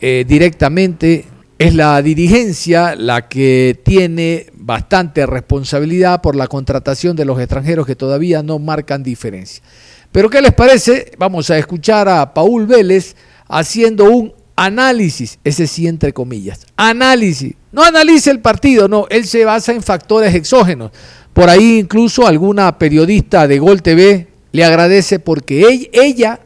eh, 0.00 0.24
directamente 0.26 1.24
es 1.58 1.74
la 1.74 2.02
dirigencia 2.02 2.94
la 2.94 3.28
que 3.28 3.78
tiene 3.82 4.46
bastante 4.66 5.24
responsabilidad 5.26 6.20
por 6.20 6.34
la 6.34 6.48
contratación 6.48 7.14
de 7.14 7.24
los 7.24 7.38
extranjeros 7.38 7.86
que 7.86 7.94
todavía 7.94 8.42
no 8.42 8.58
marcan 8.58 9.04
diferencia. 9.04 9.62
Pero 10.10 10.28
¿qué 10.28 10.42
les 10.42 10.52
parece? 10.52 11.12
Vamos 11.18 11.50
a 11.50 11.56
escuchar 11.56 12.08
a 12.08 12.34
Paul 12.34 12.66
Vélez 12.66 13.14
haciendo 13.46 14.10
un 14.10 14.34
análisis, 14.56 15.38
ese 15.44 15.68
sí 15.68 15.86
entre 15.86 16.12
comillas, 16.12 16.66
análisis. 16.76 17.54
No 17.70 17.84
analice 17.84 18.32
el 18.32 18.40
partido, 18.40 18.88
no, 18.88 19.06
él 19.08 19.24
se 19.26 19.44
basa 19.44 19.70
en 19.70 19.84
factores 19.84 20.34
exógenos. 20.34 20.90
Por 21.32 21.48
ahí 21.48 21.78
incluso 21.78 22.26
alguna 22.26 22.76
periodista 22.76 23.46
de 23.46 23.60
Gol 23.60 23.82
TV 23.82 24.26
le 24.50 24.64
agradece 24.64 25.20
porque 25.20 25.88
ella 25.92 26.40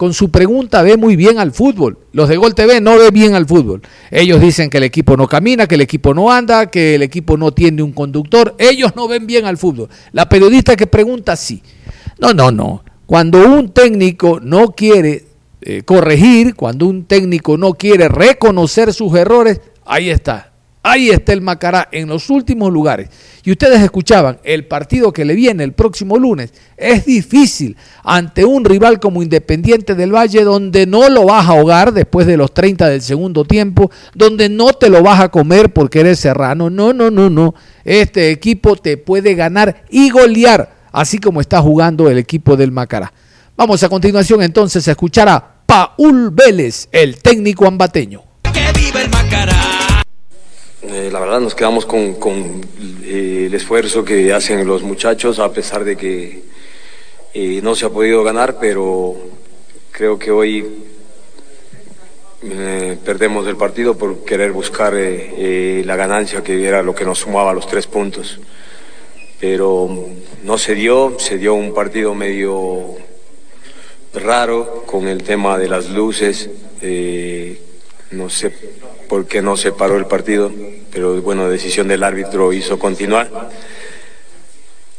con 0.00 0.14
su 0.14 0.30
pregunta 0.30 0.80
ve 0.80 0.96
muy 0.96 1.14
bien 1.14 1.38
al 1.38 1.52
fútbol. 1.52 1.98
Los 2.12 2.30
de 2.30 2.38
Gol 2.38 2.54
TV 2.54 2.80
no 2.80 2.98
ven 2.98 3.12
bien 3.12 3.34
al 3.34 3.44
fútbol. 3.44 3.82
Ellos 4.10 4.40
dicen 4.40 4.70
que 4.70 4.78
el 4.78 4.84
equipo 4.84 5.14
no 5.14 5.28
camina, 5.28 5.66
que 5.66 5.74
el 5.74 5.82
equipo 5.82 6.14
no 6.14 6.32
anda, 6.32 6.70
que 6.70 6.94
el 6.94 7.02
equipo 7.02 7.36
no 7.36 7.52
tiene 7.52 7.82
un 7.82 7.92
conductor. 7.92 8.54
Ellos 8.58 8.96
no 8.96 9.08
ven 9.08 9.26
bien 9.26 9.44
al 9.44 9.58
fútbol. 9.58 9.90
La 10.12 10.26
periodista 10.26 10.74
que 10.74 10.86
pregunta 10.86 11.36
sí. 11.36 11.62
No, 12.18 12.32
no, 12.32 12.50
no. 12.50 12.82
Cuando 13.04 13.46
un 13.46 13.74
técnico 13.74 14.40
no 14.42 14.68
quiere 14.68 15.26
eh, 15.60 15.82
corregir, 15.82 16.54
cuando 16.54 16.86
un 16.86 17.04
técnico 17.04 17.58
no 17.58 17.74
quiere 17.74 18.08
reconocer 18.08 18.94
sus 18.94 19.14
errores, 19.14 19.60
ahí 19.84 20.08
está. 20.08 20.49
Ahí 20.82 21.10
está 21.10 21.34
el 21.34 21.42
Macará 21.42 21.88
en 21.92 22.08
los 22.08 22.30
últimos 22.30 22.72
lugares. 22.72 23.10
Y 23.44 23.50
ustedes 23.50 23.80
escuchaban, 23.82 24.38
el 24.44 24.66
partido 24.66 25.12
que 25.12 25.26
le 25.26 25.34
viene 25.34 25.62
el 25.62 25.74
próximo 25.74 26.16
lunes 26.16 26.54
es 26.76 27.04
difícil 27.04 27.76
ante 28.02 28.46
un 28.46 28.64
rival 28.64 28.98
como 28.98 29.22
Independiente 29.22 29.94
del 29.94 30.14
Valle, 30.14 30.42
donde 30.42 30.86
no 30.86 31.10
lo 31.10 31.26
vas 31.26 31.46
a 31.46 31.50
ahogar 31.50 31.92
después 31.92 32.26
de 32.26 32.38
los 32.38 32.54
30 32.54 32.88
del 32.88 33.02
segundo 33.02 33.44
tiempo, 33.44 33.90
donde 34.14 34.48
no 34.48 34.72
te 34.72 34.88
lo 34.88 35.02
vas 35.02 35.20
a 35.20 35.28
comer 35.28 35.70
porque 35.74 36.00
eres 36.00 36.18
serrano. 36.18 36.70
No, 36.70 36.94
no, 36.94 37.10
no, 37.10 37.28
no. 37.28 37.54
Este 37.84 38.30
equipo 38.30 38.76
te 38.76 38.96
puede 38.96 39.34
ganar 39.34 39.84
y 39.90 40.08
golear, 40.08 40.76
así 40.92 41.18
como 41.18 41.42
está 41.42 41.60
jugando 41.60 42.08
el 42.08 42.16
equipo 42.16 42.56
del 42.56 42.72
Macará. 42.72 43.12
Vamos 43.54 43.82
a 43.82 43.90
continuación 43.90 44.42
entonces 44.42 44.88
a 44.88 44.92
escuchar 44.92 45.28
a 45.28 45.56
Paul 45.66 46.30
Vélez, 46.30 46.88
el 46.90 47.18
técnico 47.18 47.66
ambateño. 47.66 48.22
¡Que 48.50 48.72
viva 48.80 49.02
el 49.02 49.10
Macará! 49.10 49.59
Eh, 50.82 51.10
la 51.12 51.20
verdad 51.20 51.40
nos 51.40 51.54
quedamos 51.54 51.84
con, 51.84 52.62
eh, 53.04 53.44
el 53.46 53.54
esfuerzo 53.54 54.02
que 54.02 54.32
hacen 54.32 54.66
los 54.66 54.82
muchachos 54.82 55.38
a 55.38 55.52
pesar 55.52 55.84
de 55.84 55.94
que 55.94 56.42
eh, 57.34 57.60
no 57.62 57.74
se 57.74 57.84
ha 57.84 57.90
podido 57.90 58.24
ganar, 58.24 58.58
pero 58.58 59.14
creo 59.90 60.18
que 60.18 60.30
hoy 60.30 60.86
perdemos 63.04 63.46
el 63.46 63.56
partido 63.56 63.98
por 63.98 64.24
querer 64.24 64.52
buscar 64.52 64.94
la 64.94 65.96
ganancia 65.96 66.42
que 66.42 66.66
era 66.66 66.82
lo 66.82 66.94
que 66.94 67.04
nos 67.04 67.18
sumaba 67.18 67.52
los 67.52 67.66
tres 67.66 67.86
puntos. 67.86 68.40
Pero 69.38 70.08
no 70.42 70.56
se 70.56 70.74
dio, 70.74 71.18
se 71.18 71.36
dio 71.36 71.52
un 71.52 71.74
partido 71.74 72.14
medio 72.14 72.96
raro 74.14 74.84
con 74.86 75.06
el 75.06 75.22
tema 75.22 75.58
de 75.58 75.68
las 75.68 75.90
luces. 75.90 76.48
no 78.12 78.30
sé 78.30 78.52
por 79.10 79.26
qué 79.26 79.42
no 79.42 79.56
se 79.56 79.72
paró 79.72 79.96
el 79.96 80.06
partido 80.06 80.52
pero 80.92 81.20
bueno, 81.20 81.50
decisión 81.50 81.88
del 81.88 82.04
árbitro 82.04 82.52
hizo 82.52 82.78
continuar. 82.78 83.50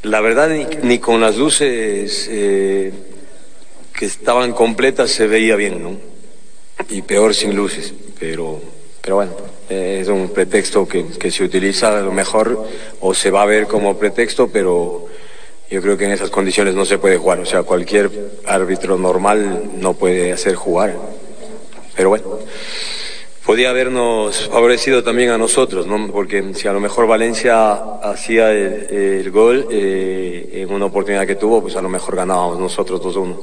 La 0.04 0.20
verdad, 0.20 0.50
ni, 0.84 1.00
con 1.00 1.22
las 1.22 1.38
luces 1.38 2.28
eh, 2.30 2.92
que 3.94 4.06
estaban 4.06 4.52
completas 4.52 5.12
se 5.12 5.28
veía 5.28 5.56
bien, 5.56 5.82
¿no? 5.82 5.98
Y 6.90 7.04
peor 7.04 7.34
sin 7.34 7.56
luces, 7.56 7.94
pero, 8.20 8.60
pero 9.02 9.16
bueno, 9.18 9.34
es 9.70 10.08
un 10.10 10.30
pretexto 10.30 10.86
que, 10.88 11.06
que 11.08 11.32
se 11.32 11.44
utiliza 11.44 11.98
a 11.98 12.02
lo 12.02 12.12
mejor 12.12 12.68
o 13.00 13.14
se 13.14 13.32
va 13.32 13.44
a 13.44 13.46
ver 13.46 13.66
como 13.68 13.98
pretexto, 13.98 14.50
pero 14.50 15.08
yo 15.70 15.82
creo 15.82 15.98
que 15.98 16.06
en 16.06 16.12
esas 16.12 16.30
condiciones 16.30 16.74
no 16.74 16.84
se 16.84 16.98
puede 16.98 17.18
jugar. 17.18 17.40
O 17.40 17.46
sea, 17.46 17.64
cualquier 17.64 18.12
árbitro 18.46 18.98
normal 18.98 19.72
no 19.78 19.94
puede 19.94 20.34
hacer 20.34 20.56
jugar. 20.56 20.98
Pero 21.96 22.10
bueno 22.10 22.40
podía 23.52 23.72
habernos 23.72 24.48
favorecido 24.48 25.04
también 25.04 25.30
a 25.30 25.38
nosotros, 25.38 25.86
¿no? 25.86 26.10
porque 26.10 26.54
si 26.54 26.70
a 26.70 26.72
lo 26.72 26.80
mejor 26.80 27.06
Valencia 27.06 27.74
hacía 28.02 28.50
el, 28.54 29.30
gol 29.30 29.68
eh, 29.70 30.52
en 30.54 30.72
una 30.72 30.86
oportunidad 30.86 31.28
que 31.28 31.36
tuvo, 31.36 31.62
pues 31.62 31.76
a 31.76 31.82
lo 31.82 31.90
mejor 31.90 32.16
ganábamos 32.16 32.58
nosotros 32.58 33.02
2-1. 33.02 33.36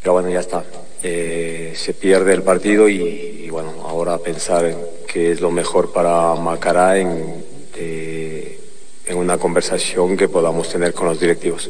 Pero 0.00 0.12
bueno, 0.12 0.30
ya 0.30 0.38
está. 0.38 0.62
Eh, 1.02 1.72
se 1.74 1.92
pierde 1.92 2.32
el 2.32 2.44
partido 2.44 2.88
y, 2.88 3.48
bueno, 3.50 3.72
ahora 3.84 4.16
pensar 4.18 4.66
en 4.66 4.76
qué 5.08 5.32
es 5.32 5.40
lo 5.40 5.50
mejor 5.50 5.90
para 5.92 6.36
Macará 6.36 6.98
en, 6.98 7.44
eh, 7.76 8.60
en 9.06 9.16
una 9.16 9.38
conversación 9.38 10.16
que 10.16 10.28
podamos 10.28 10.68
tener 10.68 10.94
con 10.94 11.08
los 11.08 11.18
directivos. 11.18 11.68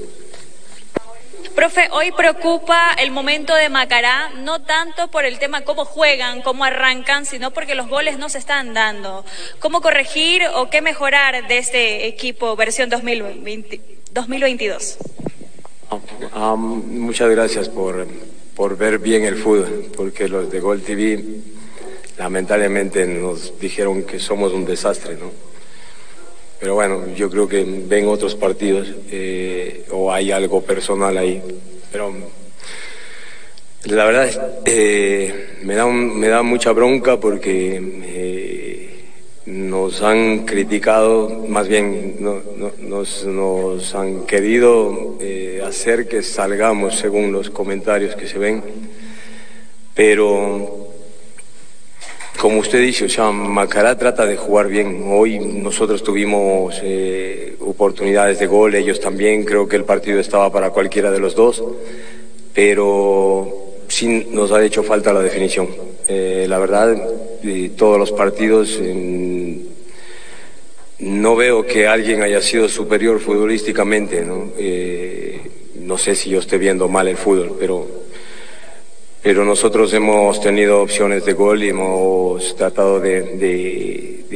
Profe, 1.58 1.88
hoy 1.90 2.12
preocupa 2.12 2.94
el 3.00 3.10
momento 3.10 3.52
de 3.52 3.68
Macará, 3.68 4.30
no 4.44 4.62
tanto 4.62 5.10
por 5.10 5.24
el 5.24 5.40
tema 5.40 5.62
cómo 5.62 5.84
juegan, 5.84 6.40
cómo 6.40 6.62
arrancan, 6.62 7.26
sino 7.26 7.50
porque 7.50 7.74
los 7.74 7.88
goles 7.88 8.16
no 8.16 8.28
se 8.28 8.38
están 8.38 8.74
dando. 8.74 9.24
¿Cómo 9.58 9.80
corregir 9.80 10.42
o 10.54 10.70
qué 10.70 10.82
mejorar 10.82 11.48
de 11.48 11.58
este 11.58 12.06
equipo 12.06 12.54
versión 12.54 12.88
2022? 12.88 14.98
Ah, 16.32 16.54
muchas 16.56 17.28
gracias 17.28 17.68
por, 17.68 18.06
por 18.54 18.76
ver 18.76 19.00
bien 19.00 19.24
el 19.24 19.34
fútbol, 19.34 19.90
porque 19.96 20.28
los 20.28 20.52
de 20.52 20.60
Gol 20.60 20.82
TV 20.82 21.24
lamentablemente 22.18 23.04
nos 23.04 23.58
dijeron 23.58 24.04
que 24.04 24.20
somos 24.20 24.52
un 24.52 24.64
desastre, 24.64 25.16
¿no? 25.16 25.32
Pero 26.60 26.74
bueno, 26.74 27.14
yo 27.14 27.30
creo 27.30 27.48
que 27.48 27.64
ven 27.64 28.08
otros 28.08 28.34
partidos 28.34 28.88
eh, 29.12 29.84
o 29.92 30.12
hay 30.12 30.32
algo 30.32 30.60
personal 30.62 31.16
ahí. 31.16 31.40
Pero 31.92 32.12
la 33.84 34.04
verdad 34.04 34.60
eh, 34.64 35.58
me, 35.62 35.76
da 35.76 35.86
me 35.86 36.26
da 36.28 36.42
mucha 36.42 36.72
bronca 36.72 37.20
porque 37.20 37.80
eh, 38.04 39.04
nos 39.46 40.02
han 40.02 40.44
criticado, 40.46 41.46
más 41.48 41.68
bien 41.68 42.16
nos, 42.18 43.24
nos, 43.24 43.94
han 43.94 44.26
querido 44.26 45.16
hacer 45.64 46.08
que 46.08 46.22
salgamos 46.22 46.98
según 46.98 47.30
los 47.30 47.50
comentarios 47.50 48.16
que 48.16 48.26
se 48.26 48.38
ven. 48.38 48.64
Pero 49.94 50.88
como 52.40 52.61
usted 52.61 52.81
dice, 52.81 53.07
o 53.07 53.09
sea, 53.09 53.31
Macará 53.33 53.98
trata 53.98 54.24
de 54.24 54.37
jugar 54.37 54.68
bien. 54.68 55.03
Hoy 55.07 55.38
nosotros 55.38 56.03
tuvimos 56.03 56.81
eh, 56.83 57.57
oportunidades 57.61 58.38
de 58.38 58.46
gol, 58.46 58.74
ellos 58.74 59.01
también, 59.01 59.44
creo 59.44 59.68
que 59.68 59.77
el 59.77 59.85
partido 59.85 60.20
estaba 60.20 60.51
para 60.53 60.70
cualquiera 60.70 61.11
de 61.11 61.18
los 61.18 61.35
dos, 61.35 61.62
pero 62.55 63.74
sí 63.88 64.29
nos 64.31 64.53
ha 64.53 64.62
hecho 64.64 64.83
falta 64.83 65.12
la 65.12 65.20
definición. 65.20 65.68
Eh, 66.07 66.46
la 66.48 66.59
verdad, 66.59 66.96
todos 67.77 67.98
los 67.98 68.12
partidos 68.12 68.81
no 71.01 71.37
veo 71.37 71.66
que 71.66 71.87
alguien 71.87 72.22
haya 72.22 72.40
sido 72.40 72.68
superior 72.68 73.20
futbolísticamente, 73.20 74.24
¿no? 74.24 74.53
Eh, 74.59 75.40
no 75.81 75.98
sé 75.98 76.14
si 76.14 76.31
yo 76.31 76.40
esté 76.40 76.59
viendo 76.59 76.88
mal 76.88 77.09
el 77.09 77.16
fútbol, 77.16 77.57
pero 77.59 77.97
pero 79.28 79.44
nosotros 79.44 79.92
hemos 79.92 80.40
tenido 80.40 80.80
opciones 80.80 81.22
de 81.26 81.34
gol 81.34 81.62
y 81.62 81.68
hemos 81.68 82.56
tratado 82.56 82.98
de, 82.98 84.26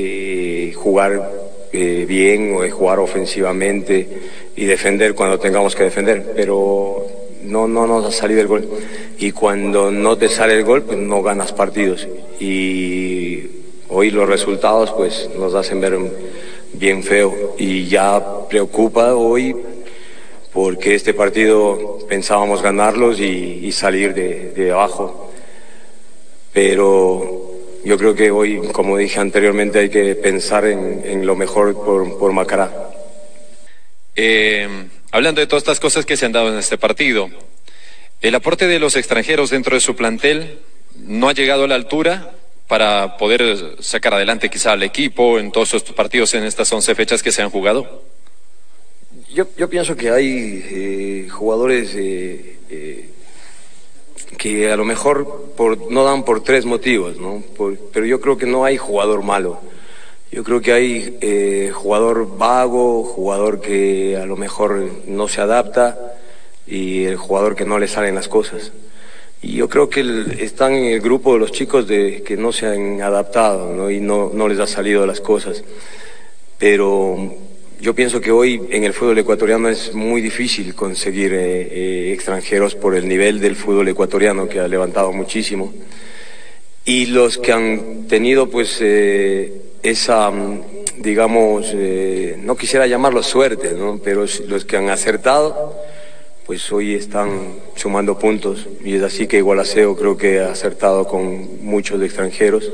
jugar 0.76 1.31
eh, 1.72 2.05
bien 2.07 2.55
o 2.55 2.61
de 2.61 2.70
jugar 2.70 2.98
ofensivamente 2.98 4.07
y 4.55 4.66
defender 4.66 5.14
cuando 5.14 5.38
tengamos 5.38 5.74
que 5.74 5.85
defender, 5.85 6.35
pero 6.37 7.07
no, 7.42 7.66
no 7.66 7.87
nos 7.87 8.05
ha 8.05 8.12
salido 8.12 8.42
el 8.42 8.48
gol. 8.48 8.68
Y 9.16 9.33
cuando 9.33 9.90
no 9.90 10.18
te 10.18 10.28
sale 10.28 10.59
el 10.59 10.64
gol, 10.64 10.83
pues 10.83 10.98
no 10.98 11.22
ganas 11.22 11.55
partidos. 11.55 12.07
Y 12.38 13.44
hoy 13.88 14.11
los 14.11 14.28
resultados 14.28 14.90
pues 14.90 15.31
nos 15.38 15.55
hacen 15.55 15.81
ver 15.81 15.98
bien 16.74 17.02
feo 17.02 17.55
y 17.57 17.87
ya 17.87 18.22
preocupa 18.46 19.14
hoy 19.14 19.57
porque 20.52 20.94
este 20.94 21.14
partido 21.14 22.00
pensábamos 22.12 22.61
ganarlos 22.61 23.20
y, 23.20 23.72
salir 23.72 24.12
de, 24.12 24.70
abajo. 24.70 25.33
Pero 26.53 27.55
yo 27.87 27.96
creo 27.96 28.14
que 28.14 28.31
hoy, 28.31 28.61
como 28.70 28.98
dije 28.98 29.18
anteriormente, 29.18 29.79
hay 29.79 29.88
que 29.88 30.14
pensar 30.16 30.66
en, 30.66 31.25
lo 31.25 31.37
mejor 31.37 31.72
por, 31.72 32.33
Macará. 32.35 32.70
Eh, 34.14 34.68
hablando 35.11 35.40
de 35.40 35.46
todas 35.46 35.62
estas 35.62 35.81
cosas 35.81 36.05
que 36.05 36.18
se 36.18 36.27
han 36.27 36.33
dado 36.33 36.53
en 36.53 36.59
este 36.59 36.77
partido, 36.77 37.31
el 38.20 38.35
aporte 38.35 38.66
de 38.66 38.79
los 38.79 38.94
extranjeros 38.94 39.48
dentro 39.48 39.75
de 39.75 39.81
su 39.81 39.96
plantel 39.96 40.59
no 40.98 41.31
ha 41.31 41.33
llegado 41.33 41.64
a 41.64 41.68
la 41.68 41.77
altura 41.77 42.33
para 42.68 43.16
poder 43.16 43.77
sacar 43.81 44.12
adelante 44.12 44.51
quizá 44.51 44.72
al 44.72 44.83
equipo 44.83 45.38
en 45.38 45.51
todos 45.51 45.72
estos 45.72 45.94
partidos 45.96 46.35
en 46.35 46.44
estas 46.44 46.70
11 46.70 46.94
fechas 46.94 47.22
que 47.22 47.33
se 47.33 47.40
han 47.40 47.48
jugado. 47.48 48.12
Yo, 49.35 49.47
yo 49.57 49.71
pienso 49.71 49.97
que 49.97 50.11
hay 50.11 50.62
eh, 50.71 51.29
jugadores 51.31 51.95
eh, 51.95 52.59
eh, 52.68 53.09
que 54.37 54.71
a 54.71 54.77
lo 54.77 54.85
mejor 54.85 55.53
por, 55.57 55.90
no 55.90 56.05
dan 56.05 56.23
por 56.23 56.42
tres 56.42 56.66
motivos, 56.66 57.16
¿no? 57.16 57.42
pero 57.95 58.05
yo 58.05 58.21
creo 58.21 58.37
que 58.37 58.45
no 58.45 58.66
hay 58.66 58.77
jugador 58.77 59.23
malo. 59.23 59.59
Yo 60.31 60.45
creo 60.45 60.61
que 60.61 60.73
hay 60.73 61.71
jugador 61.73 62.37
vago, 62.37 63.05
jugador 63.05 63.61
que 63.61 64.18
a 64.18 64.27
lo 64.27 64.37
mejor 64.37 64.90
no 65.07 65.29
se 65.29 65.40
adapta 65.40 65.99
y 66.66 67.05
el 67.05 67.16
jugador 67.16 67.55
que 67.55 67.64
no 67.64 67.79
le 67.79 67.88
salen 67.88 68.14
las 68.14 68.29
cosas. 68.29 68.73
Y 69.40 69.57
yo 69.57 69.68
creo 69.68 69.88
que 69.88 70.03
están 70.40 70.75
en 70.75 70.85
el 70.92 71.01
grupo 71.01 71.35
de 71.35 71.40
los 71.40 71.53
chicos 71.53 71.87
de, 71.87 72.23
que 72.23 72.37
no 72.37 72.53
se 72.53 72.66
han 72.66 73.01
adaptado 73.01 73.75
¿no? 73.75 73.90
y 73.90 74.01
no, 74.01 74.31
no 74.33 74.47
les 74.49 74.59
ha 74.59 74.66
salido 74.66 75.07
las 75.07 75.21
cosas. 75.21 75.64
Pero 76.59 77.52
yo 77.83 77.97
pienso 77.97 78.21
que 78.21 78.31
hoy 78.31 78.62
en 78.71 78.85
el 78.85 78.92
fútbol 78.92 79.18
ecuatoriano 79.18 79.68
es 79.68 79.92
muy 79.92 80.21
difícil 80.21 80.73
conseguir 80.73 81.33
eh, 81.35 81.62
eh, 81.62 82.12
extranjeros 82.12 82.77
por 82.77 82.95
el 82.95 83.09
nivel 83.09 83.40
del 83.40 83.57
fútbol 83.57 83.88
ecuatoriano 83.88 84.49
que 84.49 84.61
ha 84.61 84.68
levantado 84.68 85.12
muchísimo. 85.12 85.75
Y 86.85 87.07
los 87.07 87.38
que 87.38 87.53
han 87.53 88.07
tenido 88.07 88.49
pues 88.49 88.79
eh, 88.81 89.62
esa, 89.83 90.31
mm, 90.31 90.62
digamos, 90.99 91.75
no 92.38 92.57
quisiera 92.57 92.87
llamarlo 92.87 93.21
suerte, 93.21 93.73
¿no? 93.73 94.01
pero 94.03 94.27
los 94.47 94.64
que 94.64 94.77
han 94.77 94.88
acertado, 94.88 95.77
pues 96.47 96.71
hoy 96.71 96.95
están 96.95 97.57
sumando 97.75 98.16
puntos. 98.16 98.68
Y 98.85 98.95
es 98.95 99.03
así 99.03 99.27
que 99.27 99.38
Igualaceo 99.38 99.97
creo 99.97 100.16
que 100.16 100.38
ha 100.38 100.53
acertado 100.53 101.09
con 101.09 101.64
muchos 101.64 102.01
extranjeros 102.01 102.71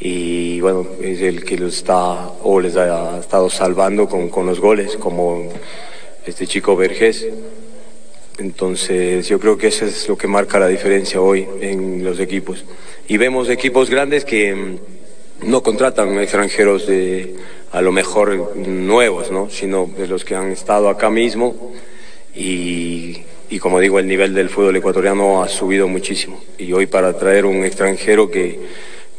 y 0.00 0.60
bueno, 0.60 0.86
es 1.02 1.20
el 1.20 1.44
que 1.44 1.56
los 1.58 1.76
está 1.78 2.30
o 2.42 2.60
les 2.60 2.76
ha 2.76 3.18
estado 3.18 3.50
salvando 3.50 4.08
con, 4.08 4.28
con 4.28 4.46
los 4.46 4.60
goles, 4.60 4.96
como 4.96 5.48
este 6.24 6.46
chico 6.46 6.76
Vergés. 6.76 7.26
Entonces 8.38 9.26
yo 9.26 9.40
creo 9.40 9.58
que 9.58 9.66
eso 9.66 9.84
es 9.84 10.08
lo 10.08 10.16
que 10.16 10.28
marca 10.28 10.60
la 10.60 10.68
diferencia 10.68 11.20
hoy 11.20 11.46
en 11.60 12.04
los 12.04 12.20
equipos. 12.20 12.64
Y 13.08 13.16
vemos 13.16 13.48
equipos 13.48 13.90
grandes 13.90 14.24
que 14.24 14.54
mm, 14.54 15.48
no 15.48 15.62
contratan 15.62 16.16
extranjeros 16.20 16.86
de 16.86 17.34
a 17.72 17.80
lo 17.82 17.90
mejor 17.90 18.56
nuevos, 18.56 19.32
¿no? 19.32 19.50
sino 19.50 19.90
de 19.98 20.06
los 20.06 20.24
que 20.24 20.36
han 20.36 20.52
estado 20.52 20.88
acá 20.88 21.10
mismo 21.10 21.72
y, 22.34 23.18
y 23.50 23.58
como 23.58 23.80
digo, 23.80 23.98
el 23.98 24.06
nivel 24.06 24.32
del 24.32 24.48
fútbol 24.48 24.76
ecuatoriano 24.76 25.42
ha 25.42 25.48
subido 25.48 25.88
muchísimo. 25.88 26.40
Y 26.56 26.72
hoy 26.72 26.86
para 26.86 27.18
traer 27.18 27.44
un 27.44 27.64
extranjero 27.64 28.30
que 28.30 28.60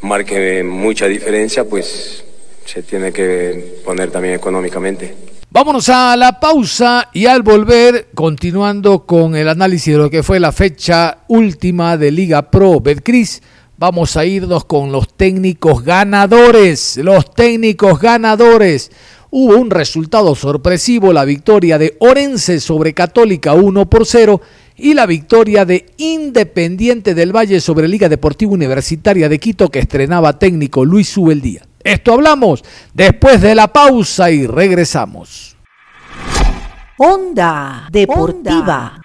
marque 0.02 0.62
mucha 0.62 1.06
diferencia, 1.06 1.64
pues 1.64 2.24
se 2.64 2.82
tiene 2.82 3.12
que 3.12 3.80
poner 3.84 4.10
también 4.10 4.34
económicamente. 4.34 5.14
Vámonos 5.50 5.88
a 5.88 6.16
la 6.16 6.38
pausa 6.38 7.08
y 7.12 7.26
al 7.26 7.42
volver, 7.42 8.10
continuando 8.14 9.04
con 9.04 9.34
el 9.34 9.48
análisis 9.48 9.94
de 9.94 9.98
lo 9.98 10.08
que 10.08 10.22
fue 10.22 10.38
la 10.38 10.52
fecha 10.52 11.24
última 11.26 11.96
de 11.96 12.12
Liga 12.12 12.50
Pro 12.50 12.78
Betcris, 12.80 13.42
vamos 13.76 14.16
a 14.16 14.24
irnos 14.24 14.64
con 14.64 14.92
los 14.92 15.08
técnicos 15.16 15.82
ganadores, 15.82 16.98
los 16.98 17.34
técnicos 17.34 17.98
ganadores. 17.98 18.92
Hubo 19.32 19.56
un 19.56 19.70
resultado 19.70 20.34
sorpresivo, 20.34 21.12
la 21.12 21.24
victoria 21.24 21.78
de 21.78 21.96
Orense 22.00 22.58
sobre 22.58 22.94
Católica 22.94 23.54
1 23.54 23.88
por 23.88 24.04
0 24.04 24.40
y 24.76 24.94
la 24.94 25.06
victoria 25.06 25.64
de 25.64 25.86
Independiente 25.98 27.14
del 27.14 27.34
Valle 27.34 27.60
sobre 27.60 27.86
Liga 27.86 28.08
Deportiva 28.08 28.52
Universitaria 28.52 29.28
de 29.28 29.38
Quito 29.38 29.68
que 29.68 29.78
estrenaba 29.78 30.36
técnico 30.38 30.84
Luis 30.84 31.16
Ubeldía. 31.16 31.62
Esto 31.84 32.14
hablamos 32.14 32.64
después 32.92 33.40
de 33.40 33.54
la 33.54 33.72
pausa 33.72 34.32
y 34.32 34.48
regresamos. 34.48 35.56
Onda 36.98 37.86
Deportiva. 37.92 38.99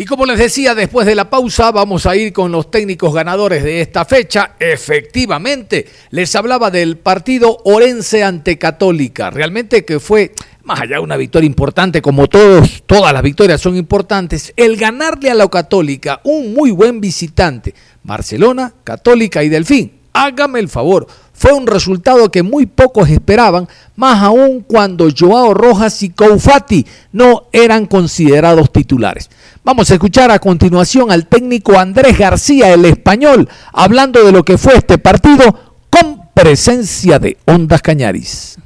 Y 0.00 0.06
como 0.06 0.24
les 0.24 0.38
decía, 0.38 0.74
después 0.74 1.06
de 1.06 1.14
la 1.14 1.28
pausa 1.28 1.72
vamos 1.72 2.06
a 2.06 2.16
ir 2.16 2.32
con 2.32 2.50
los 2.50 2.70
técnicos 2.70 3.12
ganadores 3.12 3.62
de 3.62 3.82
esta 3.82 4.06
fecha. 4.06 4.52
Efectivamente, 4.58 5.86
les 6.08 6.34
hablaba 6.34 6.70
del 6.70 6.96
partido 6.96 7.58
Orense 7.64 8.24
ante 8.24 8.56
Católica. 8.56 9.28
Realmente 9.28 9.84
que 9.84 10.00
fue, 10.00 10.32
más 10.64 10.80
allá 10.80 10.96
de 10.96 11.02
una 11.02 11.18
victoria 11.18 11.46
importante, 11.46 12.00
como 12.00 12.28
todos, 12.28 12.82
todas 12.86 13.12
las 13.12 13.22
victorias 13.22 13.60
son 13.60 13.76
importantes, 13.76 14.54
el 14.56 14.78
ganarle 14.78 15.32
a 15.32 15.34
la 15.34 15.48
Católica, 15.48 16.22
un 16.24 16.54
muy 16.54 16.70
buen 16.70 17.02
visitante. 17.02 17.74
Barcelona, 18.02 18.72
Católica 18.82 19.44
y 19.44 19.50
Delfín. 19.50 20.00
Hágame 20.14 20.60
el 20.60 20.70
favor, 20.70 21.08
fue 21.40 21.54
un 21.54 21.66
resultado 21.66 22.30
que 22.30 22.42
muy 22.42 22.66
pocos 22.66 23.08
esperaban, 23.08 23.66
más 23.96 24.22
aún 24.22 24.60
cuando 24.60 25.08
Joao 25.10 25.54
Rojas 25.54 26.02
y 26.02 26.10
Koufati 26.10 26.86
no 27.12 27.44
eran 27.50 27.86
considerados 27.86 28.70
titulares. 28.70 29.30
Vamos 29.64 29.90
a 29.90 29.94
escuchar 29.94 30.30
a 30.30 30.38
continuación 30.38 31.10
al 31.10 31.28
técnico 31.28 31.78
Andrés 31.78 32.18
García, 32.18 32.74
el 32.74 32.84
español, 32.84 33.48
hablando 33.72 34.22
de 34.22 34.32
lo 34.32 34.44
que 34.44 34.58
fue 34.58 34.74
este 34.74 34.98
partido 34.98 35.78
con 35.88 36.28
presencia 36.34 37.18
de 37.18 37.38
Ondas 37.46 37.80
Cañaris. 37.80 38.58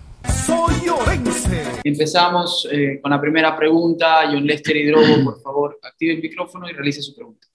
Empezamos 1.85 2.69
eh, 2.73 2.99
con 3.01 3.13
la 3.13 3.21
primera 3.21 3.57
pregunta. 3.57 4.23
John 4.25 4.45
Lester 4.45 4.77
Hidrobo, 4.77 5.23
por 5.23 5.41
favor, 5.41 5.79
active 5.81 6.15
el 6.15 6.21
micrófono 6.21 6.69
y 6.69 6.73
realice 6.73 7.03
su 7.03 7.15
pregunta. 7.15 7.47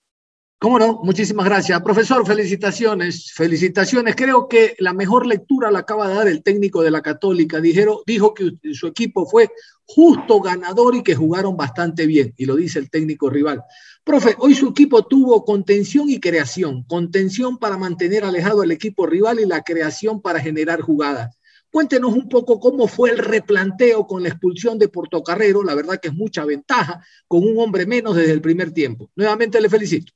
Cómo 0.62 0.78
no, 0.78 1.00
muchísimas 1.04 1.46
gracias. 1.46 1.82
Profesor, 1.82 2.28
felicitaciones, 2.28 3.32
felicitaciones. 3.32 4.14
Creo 4.18 4.50
que 4.50 4.76
la 4.80 4.92
mejor 4.92 5.26
lectura 5.26 5.72
la 5.72 5.80
acaba 5.80 6.10
de 6.10 6.16
dar 6.16 6.28
el 6.28 6.44
técnico 6.44 6.82
de 6.84 6.92
la 6.92 7.02
Católica. 7.02 7.62
Dijeron, 7.62 8.00
dijo 8.06 8.34
que 8.34 8.52
su 8.74 8.88
equipo 8.88 9.26
fue 9.26 9.50
justo 9.86 10.42
ganador 10.42 10.96
y 10.96 11.02
que 11.02 11.16
jugaron 11.16 11.56
bastante 11.56 12.06
bien, 12.06 12.34
y 12.36 12.46
lo 12.46 12.58
dice 12.58 12.78
el 12.78 12.90
técnico 12.90 13.30
rival. 13.30 13.64
Profe, 14.04 14.36
hoy 14.38 14.54
su 14.54 14.68
equipo 14.68 15.06
tuvo 15.06 15.46
contención 15.46 16.10
y 16.10 16.20
creación, 16.20 16.84
contención 16.84 17.58
para 17.58 17.78
mantener 17.78 18.26
alejado 18.26 18.62
al 18.62 18.72
equipo 18.72 19.08
rival 19.08 19.40
y 19.40 19.46
la 19.46 19.62
creación 19.62 20.22
para 20.22 20.42
generar 20.42 20.82
jugadas. 20.82 21.38
Cuéntenos 21.72 22.12
un 22.12 22.28
poco 22.28 22.60
cómo 22.60 22.90
fue 22.90 23.12
el 23.12 23.20
replanteo 23.20 24.06
con 24.06 24.24
la 24.24 24.30
expulsión 24.30 24.78
de 24.78 24.90
Portocarrero, 24.90 25.64
la 25.64 25.76
verdad 25.76 26.02
que 26.02 26.10
es 26.10 26.14
mucha 26.14 26.44
ventaja, 26.44 27.02
con 27.30 27.48
un 27.48 27.58
hombre 27.60 27.86
menos 27.86 28.18
desde 28.18 28.34
el 28.34 28.42
primer 28.42 28.72
tiempo. 28.72 29.10
Nuevamente 29.16 29.62
le 29.62 29.70
felicito. 29.70 30.12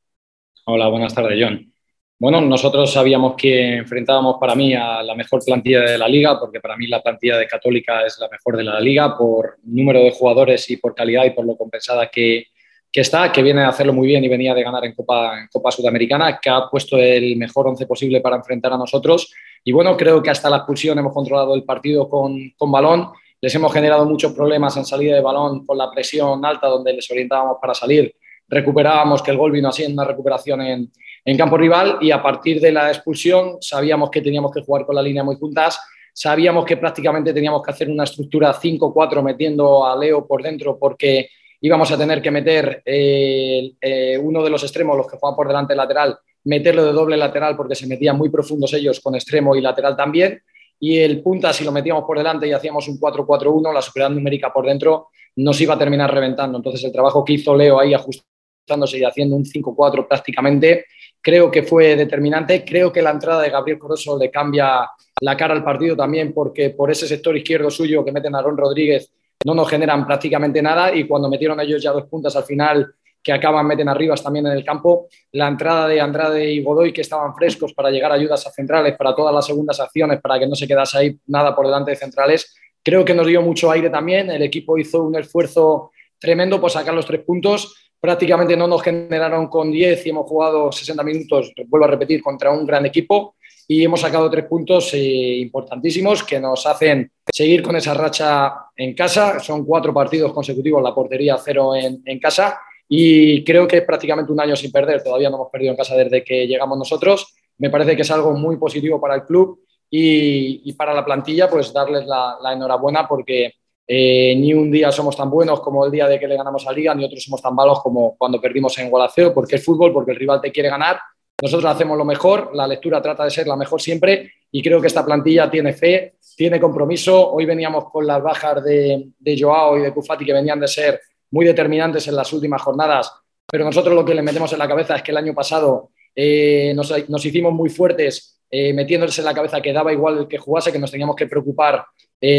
Hola, 0.66 0.88
buenas 0.88 1.14
tardes, 1.14 1.38
John. 1.42 1.74
Bueno, 2.18 2.40
nosotros 2.40 2.94
sabíamos 2.94 3.36
que 3.36 3.76
enfrentábamos 3.80 4.38
para 4.40 4.56
mí 4.56 4.74
a 4.74 5.04
la 5.04 5.14
mejor 5.14 5.44
plantilla 5.44 5.82
de 5.82 5.98
la 5.98 6.08
liga, 6.08 6.40
porque 6.40 6.62
para 6.62 6.78
mí 6.78 6.88
la 6.88 7.04
plantilla 7.04 7.38
de 7.38 7.48
Católica 7.48 8.06
es 8.06 8.18
la 8.18 8.30
mejor 8.30 8.56
de 8.56 8.64
la 8.64 8.80
liga 8.80 9.18
por 9.18 9.58
número 9.64 10.00
de 10.00 10.12
jugadores 10.12 10.70
y 10.70 10.78
por 10.78 10.96
calidad 10.96 11.26
y 11.26 11.32
por 11.32 11.46
lo 11.46 11.58
compensada 11.58 12.08
que, 12.08 12.46
que 12.90 13.02
está, 13.02 13.30
que 13.30 13.44
viene 13.44 13.64
a 13.64 13.68
hacerlo 13.68 13.92
muy 13.92 14.08
bien 14.08 14.24
y 14.24 14.30
venía 14.30 14.54
de 14.54 14.64
ganar 14.64 14.86
en 14.86 14.94
Copa, 14.94 15.50
Sudamericana, 15.70 16.40
que 16.42 16.50
ha 16.50 16.70
puesto 16.70 16.98
el 16.98 17.36
mejor 17.36 17.68
once 17.68 17.86
posible 17.86 18.22
para 18.22 18.38
enfrentar 18.38 18.72
a 18.72 18.78
nosotros. 18.78 19.34
Y 19.66 19.74
bueno, 19.74 19.98
creo 19.98 20.24
que 20.24 20.30
hasta 20.30 20.50
la 20.50 20.58
expulsión 20.58 20.98
hemos 20.98 21.14
controlado 21.14 21.56
el 21.56 21.66
partido 21.66 22.08
con, 22.08 22.38
con 22.58 22.72
balón. 22.72 23.10
Les 23.42 23.54
hemos 23.54 23.74
generado 23.74 24.06
muchos 24.06 24.32
problemas 24.32 24.78
en 24.78 24.86
salida 24.86 25.16
de 25.16 25.22
balón 25.22 25.66
con 25.66 25.78
la 25.78 25.92
presión 25.92 26.46
alta, 26.46 26.68
donde 26.68 26.94
les 26.94 27.12
orientábamos 27.12 27.58
para 27.60 27.74
salir 27.74 28.16
recuperábamos, 28.48 29.22
que 29.22 29.32
el 29.32 29.38
gol 29.38 29.52
vino 29.52 29.70
así 29.70 29.84
en 29.84 29.94
una 29.94 30.06
recuperación 30.06 30.62
en, 30.62 30.92
en 31.26 31.38
campo 31.38 31.58
rival 31.58 31.98
y 32.02 32.12
a 32.12 32.22
partir 32.22 32.60
de 32.60 32.72
la 32.72 32.90
expulsión 32.90 33.58
sabíamos 33.62 34.10
que 34.10 34.22
teníamos 34.22 34.52
que 34.52 34.62
jugar 34.62 34.86
con 34.86 34.96
la 34.96 35.02
línea 35.02 35.24
muy 35.24 35.36
juntas, 35.38 35.80
sabíamos 36.14 36.66
que 36.66 36.78
prácticamente 36.78 37.34
teníamos 37.34 37.64
que 37.64 37.72
hacer 37.72 37.90
una 37.90 38.04
estructura 38.04 38.54
5-4 38.54 39.24
metiendo 39.24 39.86
a 39.86 39.98
Leo 39.98 40.28
por 40.28 40.44
dentro 40.44 40.78
porque 40.78 41.30
íbamos 41.62 41.92
a 41.92 41.98
tener 41.98 42.22
que 42.22 42.30
meter 42.30 42.84
eh, 42.86 43.72
eh, 43.80 44.18
uno 44.18 44.44
de 44.44 44.50
los 44.50 44.64
extremos, 44.64 44.98
los 44.98 45.08
que 45.08 45.18
juegan 45.18 45.36
por 45.36 45.48
delante 45.48 45.76
lateral, 45.76 46.18
meterlo 46.44 46.84
de 46.84 46.92
doble 46.92 47.18
lateral 47.18 47.56
porque 47.56 47.74
se 47.74 47.88
metían 47.88 48.18
muy 48.18 48.30
profundos 48.30 48.74
ellos 48.74 49.00
con 49.00 49.16
extremo 49.16 49.56
y 49.56 49.62
lateral 49.62 49.96
también. 49.96 50.42
Y 50.80 51.00
el 51.00 51.22
punta, 51.22 51.54
si 51.54 51.64
lo 51.64 51.72
metíamos 51.72 52.04
por 52.04 52.18
delante 52.18 52.46
y 52.46 52.52
hacíamos 52.52 52.90
un 52.90 53.00
4-4-1, 53.00 53.74
la 53.74 53.82
superioridad 53.82 54.16
numérica 54.16 54.52
por 54.52 54.66
dentro 54.66 55.08
nos 55.38 55.60
iba 55.62 55.76
a 55.76 55.80
terminar 55.80 56.14
reventando. 56.14 56.58
Entonces, 56.58 56.84
el 56.84 56.92
trabajo 56.92 57.24
que 57.24 57.34
hizo 57.34 57.56
Leo 57.56 57.80
ahí 57.80 57.94
ajustando 57.94 58.33
y 58.66 59.04
haciendo 59.04 59.36
un 59.36 59.44
5-4 59.44 60.08
prácticamente, 60.08 60.86
creo 61.22 61.52
que 61.52 61.64
fue 61.64 61.96
determinante. 61.96 62.64
Creo 62.64 62.92
que 62.92 63.02
la 63.02 63.12
entrada 63.12 63.42
de 63.42 63.50
Gabriel 63.50 63.80
Coroso 63.80 64.18
le 64.18 64.32
cambia 64.32 64.90
la 65.22 65.38
cara 65.38 65.54
al 65.54 65.64
partido 65.64 65.96
también, 65.96 66.34
porque 66.34 66.70
por 66.72 66.90
ese 66.92 67.08
sector 67.08 67.36
izquierdo 67.36 67.70
suyo 67.70 68.04
que 68.04 68.12
meten 68.12 68.36
a 68.36 68.40
Aaron 68.40 68.58
Rodríguez 68.58 69.12
no 69.46 69.54
nos 69.54 69.70
generan 69.70 70.06
prácticamente 70.06 70.62
nada. 70.62 70.96
Y 70.96 71.06
cuando 71.06 71.30
metieron 71.30 71.60
ellos 71.60 71.82
ya 71.82 71.92
dos 71.92 72.06
puntas 72.06 72.36
al 72.36 72.44
final 72.44 72.94
que 73.22 73.32
acaban, 73.32 73.66
meten 73.66 73.88
arriba 73.88 74.16
también 74.16 74.48
en 74.48 74.54
el 74.54 74.66
campo, 74.66 75.08
la 75.32 75.48
entrada 75.48 75.88
de 75.88 76.02
Andrade 76.02 76.52
y 76.52 76.62
Godoy 76.62 76.92
que 76.92 77.02
estaban 77.02 77.34
frescos 77.34 77.74
para 77.74 77.90
llegar 77.90 78.12
a 78.12 78.16
ayudas 78.16 78.46
a 78.46 78.52
centrales, 78.52 78.98
para 78.98 79.16
todas 79.16 79.34
las 79.34 79.46
segundas 79.46 79.80
acciones, 79.80 80.20
para 80.20 80.38
que 80.38 80.46
no 80.46 80.56
se 80.56 80.68
quedase 80.68 80.98
ahí 80.98 81.18
nada 81.28 81.56
por 81.56 81.66
delante 81.66 81.92
de 81.92 81.96
centrales, 81.96 82.54
creo 82.84 83.06
que 83.06 83.14
nos 83.14 83.26
dio 83.26 83.42
mucho 83.42 83.72
aire 83.72 83.90
también, 83.90 84.30
el 84.30 84.42
equipo 84.42 84.78
hizo 84.78 85.04
un 85.04 85.16
esfuerzo 85.16 85.92
tremendo 86.20 86.60
por 86.60 86.70
sacar 86.70 86.94
los 86.94 87.06
tres 87.06 87.22
puntos 87.22 87.83
prácticamente 88.04 88.58
no 88.58 88.68
nos 88.68 88.84
generaron 88.84 89.48
con 89.48 89.72
10 89.72 90.06
y 90.06 90.10
hemos 90.10 90.28
jugado 90.28 90.74
60 90.74 91.02
minutos, 91.04 91.54
vuelvo 91.68 91.86
a 91.86 91.92
repetir, 91.92 92.22
contra 92.22 92.52
un 92.52 92.66
gran 92.66 92.86
equipo 92.86 93.36
y 93.66 93.82
hemos 93.82 94.02
sacado 94.02 94.30
tres 94.30 94.44
puntos 94.44 94.94
eh, 94.94 95.38
importantísimos 95.38 96.22
que 96.22 96.38
nos 96.38 96.66
hacen 96.66 97.10
seguir 97.32 97.64
con 97.64 97.78
esa 97.78 97.94
racha 97.94 98.56
en 98.76 98.94
casa. 98.94 99.40
Son 99.40 99.64
cuatro 99.64 99.94
partidos 99.94 100.34
consecutivos, 100.34 100.84
la 100.84 100.94
portería 100.94 101.38
cero 101.38 101.76
en, 101.76 102.20
casa 102.20 102.60
y 102.90 103.42
creo 103.46 103.66
que 103.66 103.78
es 103.78 103.86
prácticamente 103.86 104.34
un 104.34 104.42
año 104.42 104.58
sin 104.58 104.70
perder. 104.70 105.02
Todavía 105.02 105.30
no 105.30 105.38
hemos 105.38 105.50
perdido 105.50 105.72
en 105.72 105.78
casa 105.78 105.96
desde 105.96 106.26
que 106.26 106.46
llegamos 106.46 106.78
nosotros. 106.78 107.34
Me 107.58 107.70
parece 107.70 107.96
que 107.96 108.02
es 108.02 108.12
algo 108.12 108.34
muy 108.34 108.58
positivo 108.58 109.00
para 109.00 109.16
el 109.16 109.24
club 109.24 109.62
y, 109.90 110.74
para 110.74 110.94
la 110.94 111.06
plantilla, 111.06 111.50
pues 111.50 111.72
darles 111.72 112.06
la 112.06 112.52
enhorabuena 112.52 113.08
porque 113.08 113.54
eh, 113.86 114.36
ni 114.38 114.54
un 114.54 114.72
día 114.72 114.92
somos 114.92 115.18
tan 115.18 115.30
buenos 115.30 115.60
como 115.60 115.86
el 115.86 115.92
día 115.92 116.08
de 116.08 116.20
que 116.20 116.28
le 116.28 116.38
ganamos 116.38 116.66
a 116.68 116.72
Liga, 116.72 116.96
ni 116.96 117.04
otros 117.04 117.24
somos 117.24 117.42
tan 117.42 117.54
malos 117.54 117.82
como 117.82 118.16
cuando 118.18 118.40
perdimos 118.40 118.78
en 118.78 118.90
Gualaceo, 118.90 119.34
porque 119.34 119.58
es 119.58 119.66
fútbol, 119.66 119.92
porque 119.92 120.12
el 120.12 120.18
rival 120.18 120.40
te 120.42 120.52
quiere 120.52 120.70
ganar. 120.70 121.00
Nosotros 121.42 121.70
hacemos 121.70 121.98
lo 121.98 122.06
mejor, 122.06 122.56
la 122.56 122.66
lectura 122.66 123.02
trata 123.02 123.26
de 123.26 123.32
ser 123.32 123.48
la 123.48 123.58
mejor 123.58 123.82
siempre 123.82 124.32
y 124.50 124.62
creo 124.62 124.80
que 124.80 124.88
esta 124.88 125.04
plantilla 125.04 125.52
tiene 125.52 125.74
fe, 125.74 126.16
tiene 126.38 126.60
compromiso. 126.60 127.32
Hoy 127.32 127.46
veníamos 127.46 127.90
con 127.92 128.08
las 128.08 128.24
bajas 128.24 128.64
de, 128.64 129.12
Joao 129.38 129.78
y 129.78 129.82
de 129.82 129.92
Kufati 129.92 130.24
que 130.24 130.32
venían 130.32 130.60
de 130.62 130.68
ser 130.70 131.02
muy 131.32 131.46
determinantes 131.46 132.08
en 132.08 132.16
las 132.16 132.32
últimas 132.32 132.62
jornadas, 132.62 133.12
pero 133.46 133.66
nosotros 133.66 133.94
lo 133.94 134.06
que 134.06 134.14
le 134.14 134.22
metemos 134.22 134.54
en 134.54 134.60
la 134.60 134.68
cabeza 134.68 134.96
es 134.96 135.02
que 135.02 135.12
el 135.12 135.18
año 135.18 135.34
pasado 135.34 135.90
eh, 136.16 136.74
nos, 136.74 137.26
hicimos 137.26 137.52
muy 137.52 137.70
fuertes 137.70 138.40
eh, 138.50 138.72
metiéndose 138.72 139.20
en 139.20 139.26
la 139.26 139.34
cabeza 139.34 139.60
que 139.60 139.74
daba 139.74 139.92
igual 139.92 140.28
que 140.30 140.38
jugase, 140.38 140.72
que 140.72 140.80
nos 140.80 140.92
teníamos 140.92 141.16
que 141.16 141.28
preocupar 141.28 141.84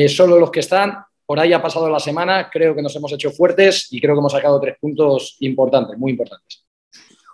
solo 0.09 0.39
los 0.39 0.51
que 0.51 0.61
están 0.61 0.97
por 1.27 1.41
ahí 1.41 1.53
ha 1.53 1.63
pasado 1.63 1.89
la 1.89 2.01
semana, 2.01 2.51
creo 2.51 2.75
que 2.75 2.83
nos 2.83 2.95
hemos 2.97 3.13
hecho 3.13 3.31
fuertes 3.31 3.89
y 3.91 4.01
creo 4.01 4.15
que 4.15 4.19
hemos 4.21 4.33
sacado 4.33 4.61
tres 4.61 4.77
puntos 4.81 5.37
importantes, 5.41 5.97
muy 5.99 6.13
importantes. 6.13 6.65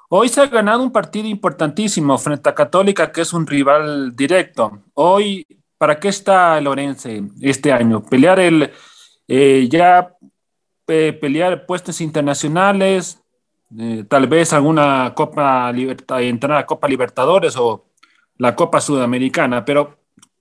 Hoy 0.09 0.29
se 0.29 0.41
ha 0.41 0.47
ganado 0.47 0.83
un 0.83 0.91
partido 0.91 1.29
importantísimo 1.29 2.19
frente 2.19 2.49
a 2.49 2.55
Católica, 2.55 3.13
que 3.13 3.21
es 3.21 3.33
un 3.33 3.47
rival 3.47 4.15
directo. 4.17 4.83
Hoy, 4.95 5.47
¿para 5.79 6.01
qué 6.01 6.09
está 6.09 6.61
Lorense 6.61 7.23
este 7.41 7.73
año? 7.73 8.03
Pelear 8.03 8.41
el, 8.41 8.73
eh, 9.29 9.69
ya 9.71 10.17
eh, 10.89 11.13
pelear 11.13 11.65
puestos 11.67 12.01
internacionales, 12.01 13.23
eh, 13.79 14.05
tal 14.09 14.27
vez 14.27 14.53
alguna 14.53 15.13
Copa 15.15 15.71
Libertad, 15.71 16.21
entrar 16.23 16.59
a 16.59 16.67
Copa 16.67 16.89
Libertadores 16.89 17.57
o 17.57 17.87
la 18.39 18.57
Copa 18.57 18.81
Sudamericana, 18.81 19.65
pero 19.65 20.00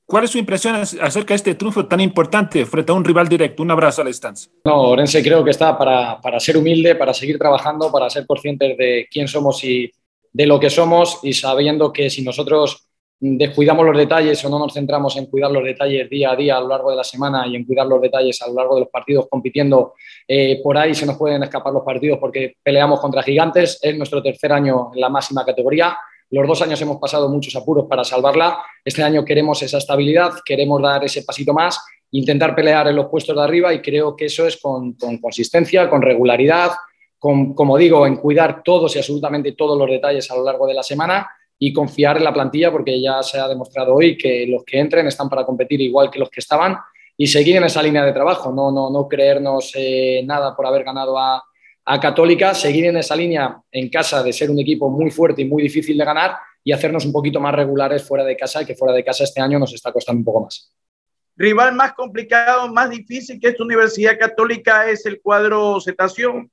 ¿Cuál 0.10 0.24
es 0.24 0.32
su 0.32 0.39
impresión 0.39 0.74
acerca 0.76 1.34
de 1.34 1.36
este 1.36 1.54
triunfo 1.54 1.86
tan 1.86 2.00
importante 2.00 2.65
frente 2.65 2.91
a 2.91 2.95
un 2.95 3.06
rival 3.06 3.28
directo? 3.28 3.62
Un 3.62 3.69
abrazo 3.69 4.02
a 4.02 4.06
la 4.06 4.08
distancia. 4.08 4.52
No, 4.65 4.89
Orense 4.89 5.22
creo 5.22 5.43
que 5.43 5.52
está 5.52 5.78
para, 5.78 6.19
para, 6.19 6.39
ser 6.39 6.58
humilde, 6.58 6.95
para 6.95 7.13
seguir 7.13 7.38
trabajando, 7.38 7.91
para 7.91 8.10
ser 8.10 8.26
conscientes 8.26 8.76
de 8.76 9.08
quién 9.12 9.28
somos 9.28 9.63
y 9.63 9.91
de 10.34 10.48
lo 10.48 10.60
que 10.60 10.72
somos 10.72 11.19
y 11.22 11.34
sabiendo 11.34 11.93
que 11.93 12.10
si 12.10 12.24
nosotros 12.24 12.88
descuidamos 13.19 13.86
los 13.86 13.95
detalles 13.95 14.43
o 14.43 14.50
no 14.50 14.58
nos 14.58 14.74
centramos 14.74 15.15
en 15.15 15.28
cuidar 15.28 15.52
los 15.52 15.63
detalles 15.63 16.10
día 16.10 16.32
a 16.32 16.36
día 16.36 16.58
a 16.58 16.62
lo 16.62 16.69
largo 16.69 16.89
de 16.89 16.98
la 16.98 17.04
semana 17.04 17.45
y 17.45 17.56
en 17.56 17.65
cuidar 17.65 17.86
los 17.86 18.02
detalles 18.02 18.41
a 18.41 18.48
lo 18.48 18.56
largo 18.56 18.74
de 18.74 18.82
los 18.82 18.89
partidos 18.89 19.28
compitiendo, 19.30 19.93
eh, 20.28 20.60
por 20.63 20.76
ahí 20.76 20.95
se 20.95 21.06
nos 21.06 21.17
pueden 21.17 21.43
escapar 21.43 21.72
los 21.72 21.84
partidos 21.84 22.17
porque 22.17 22.56
peleamos 22.63 23.00
contra 23.00 23.22
gigantes. 23.22 23.78
Es 23.80 23.95
nuestro 23.95 24.24
tercer 24.24 24.54
año 24.54 24.89
en 24.91 25.02
la 25.02 25.10
máxima 25.10 25.45
categoría 25.45 25.95
los 26.32 26.48
dos 26.48 26.62
años 26.62 26.82
hemos 26.82 26.98
pasado 26.98 27.30
muchos 27.30 27.56
apuros 27.56 27.86
para 27.89 28.04
salvarla. 28.04 28.60
Este 28.86 29.04
año 29.04 29.26
queremos 29.26 29.62
esa 29.63 29.80
estabilidad, 29.80 30.34
queremos 30.46 30.82
dar 30.82 31.04
ese 31.04 31.24
pasito 31.24 31.54
más 31.54 31.80
intentar 32.12 32.56
pelear 32.56 32.88
en 32.88 32.96
los 32.96 33.08
puestos 33.08 33.36
de 33.36 33.44
arriba 33.44 33.74
y 33.74 33.82
creo 33.82 34.15
que 34.15 34.26
eso 34.26 34.48
es 34.48 34.58
con, 34.58 34.96
consistencia, 35.22 35.89
con 35.89 36.02
regularidad, 36.02 36.72
con, 37.18 37.54
como 37.54 37.78
digo, 37.78 38.08
en 38.08 38.15
cuidar 38.15 38.63
todos 38.63 38.96
y 38.96 39.00
absolutamente 39.00 39.52
todos 39.54 39.78
los 39.78 39.89
detalles 39.89 40.30
a 40.32 40.36
lo 40.36 40.44
largo 40.44 40.68
de 40.68 40.74
la 40.74 40.84
semana 40.84 41.30
y 41.58 41.74
confiar 41.74 42.18
en 42.18 42.24
la 42.24 42.34
plantilla 42.34 42.72
porque 42.72 43.02
ya 43.02 43.22
se 43.22 43.38
ha 43.38 43.48
demostrado 43.48 43.94
hoy 43.94 44.18
que 44.18 44.48
los 44.48 44.63
que 44.63 44.80
entren 44.80 45.08
están 45.08 45.30
para 45.30 45.46
competir 45.46 45.82
igual 45.82 46.10
que 46.10 46.20
los 46.20 46.30
que 46.30 46.39
estaban 46.39 46.78
y 47.18 47.28
seguir 47.28 47.58
en 47.58 47.65
esa 47.65 47.84
línea 47.84 48.06
de 48.06 48.13
trabajo, 48.13 48.52
no, 48.52 48.72
no, 48.72 48.89
no 48.89 49.08
creernos 49.08 49.74
eh, 49.76 50.22
nada 50.26 50.56
por 50.56 50.65
haber 50.65 50.86
ganado 50.86 51.20
a, 51.20 51.44
a 51.86 52.00
Católica, 52.00 52.54
seguir 52.54 52.86
en 52.86 52.98
esa 52.98 53.15
línea 53.15 53.62
en 53.72 53.89
casa 53.89 54.22
de 54.22 54.34
ser 54.34 54.50
un 54.52 54.60
equipo 54.60 54.89
muy 54.89 55.10
fuerte 55.12 55.42
y 55.42 55.46
muy 55.46 55.63
difícil 55.63 55.98
de 55.98 56.06
ganar 56.06 56.36
y 56.63 56.72
hacernos 56.72 57.06
un 57.06 57.12
poquito 57.12 57.39
más 57.39 57.56
regulares 57.56 58.04
fuera 58.04 58.24
de 58.24 58.38
casa, 58.38 58.65
que 58.65 58.76
fuera 58.76 58.94
de 58.94 59.04
casa 59.04 59.24
este 59.24 59.42
año 59.42 59.58
nos 59.58 59.74
está 59.74 59.92
costando 59.92 60.20
un 60.20 60.26
poco 60.26 60.42
más. 60.42 60.74
Rival 61.36 61.74
más 61.74 61.94
complicado, 61.94 62.68
más 62.68 62.89
difícil 62.89 63.39
que 63.39 63.48
esta 63.48 63.63
Universidad 63.63 64.20
Católica 64.20 64.89
es 64.89 65.06
el 65.06 65.22
cuadro 65.22 65.80
Cetación. 65.80 66.52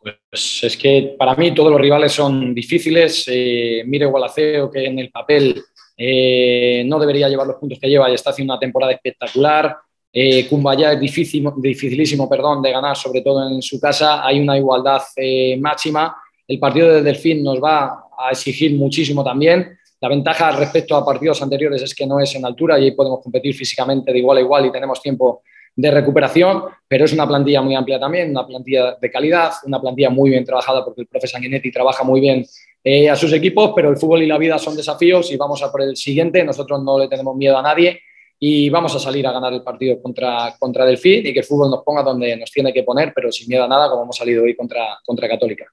Pues 0.00 0.60
es 0.62 0.76
que 0.76 1.14
para 1.18 1.34
mí 1.34 1.54
todos 1.54 1.70
los 1.70 1.80
rivales 1.80 2.12
son 2.12 2.54
difíciles. 2.54 3.24
Eh, 3.28 3.82
mire 3.86 4.06
Gualaceo, 4.06 4.70
que 4.70 4.84
en 4.86 4.98
el 4.98 5.10
papel 5.10 5.62
eh, 5.96 6.84
no 6.86 6.98
debería 6.98 7.28
llevar 7.28 7.46
los 7.46 7.56
puntos 7.56 7.78
que 7.78 7.88
lleva 7.88 8.10
y 8.10 8.14
está 8.14 8.30
haciendo 8.30 8.54
una 8.54 8.60
temporada 8.60 8.92
espectacular. 8.92 9.76
Eh, 10.12 10.46
Cumbaya 10.46 10.92
es 10.92 11.00
difícil, 11.00 11.48
dificilísimo 11.56 12.28
perdón, 12.28 12.60
de 12.60 12.70
ganar, 12.70 12.96
sobre 12.96 13.22
todo 13.22 13.48
en 13.48 13.62
su 13.62 13.80
casa. 13.80 14.24
Hay 14.24 14.40
una 14.40 14.58
igualdad 14.58 15.00
eh, 15.16 15.56
máxima. 15.58 16.14
El 16.46 16.58
partido 16.58 16.92
de 16.92 17.02
Delfín 17.02 17.42
nos 17.42 17.62
va 17.62 18.04
a 18.18 18.30
exigir 18.30 18.76
muchísimo 18.76 19.24
también. 19.24 19.78
La 20.00 20.08
ventaja 20.08 20.50
respecto 20.52 20.96
a 20.96 21.04
partidos 21.04 21.40
anteriores 21.40 21.80
es 21.80 21.94
que 21.94 22.06
no 22.06 22.20
es 22.20 22.34
en 22.34 22.44
altura 22.44 22.78
y 22.78 22.84
ahí 22.84 22.90
podemos 22.90 23.20
competir 23.22 23.54
físicamente 23.54 24.12
de 24.12 24.18
igual 24.18 24.36
a 24.36 24.40
igual 24.40 24.66
y 24.66 24.72
tenemos 24.72 25.00
tiempo 25.00 25.42
de 25.74 25.90
recuperación, 25.90 26.64
pero 26.86 27.06
es 27.06 27.12
una 27.14 27.26
plantilla 27.26 27.62
muy 27.62 27.74
amplia 27.74 27.98
también, 27.98 28.30
una 28.30 28.46
plantilla 28.46 28.98
de 29.00 29.10
calidad, 29.10 29.52
una 29.64 29.80
plantilla 29.80 30.10
muy 30.10 30.28
bien 30.28 30.44
trabajada 30.44 30.84
porque 30.84 31.02
el 31.02 31.06
profe 31.06 31.26
Sanguinetti 31.26 31.72
trabaja 31.72 32.04
muy 32.04 32.20
bien 32.20 32.44
eh, 32.84 33.08
a 33.08 33.16
sus 33.16 33.32
equipos, 33.32 33.72
pero 33.74 33.88
el 33.88 33.96
fútbol 33.96 34.22
y 34.22 34.26
la 34.26 34.36
vida 34.36 34.58
son 34.58 34.76
desafíos 34.76 35.32
y 35.32 35.36
vamos 35.38 35.62
a 35.62 35.72
por 35.72 35.80
el 35.80 35.96
siguiente. 35.96 36.44
Nosotros 36.44 36.82
no 36.82 36.98
le 36.98 37.08
tenemos 37.08 37.34
miedo 37.36 37.56
a 37.56 37.62
nadie 37.62 38.00
y 38.44 38.68
vamos 38.70 38.92
a 38.96 38.98
salir 38.98 39.24
a 39.24 39.30
ganar 39.30 39.52
el 39.52 39.62
partido 39.62 40.02
contra, 40.02 40.56
contra 40.58 40.84
Delfín 40.84 41.24
y 41.24 41.32
que 41.32 41.38
el 41.38 41.44
fútbol 41.44 41.70
nos 41.70 41.84
ponga 41.84 42.02
donde 42.02 42.36
nos 42.36 42.50
tiene 42.50 42.72
que 42.72 42.82
poner, 42.82 43.12
pero 43.14 43.30
sin 43.30 43.46
miedo 43.46 43.62
a 43.62 43.68
nada, 43.68 43.88
como 43.88 44.02
hemos 44.02 44.16
salido 44.16 44.42
hoy 44.42 44.56
contra, 44.56 44.98
contra 45.06 45.28
Católica. 45.28 45.66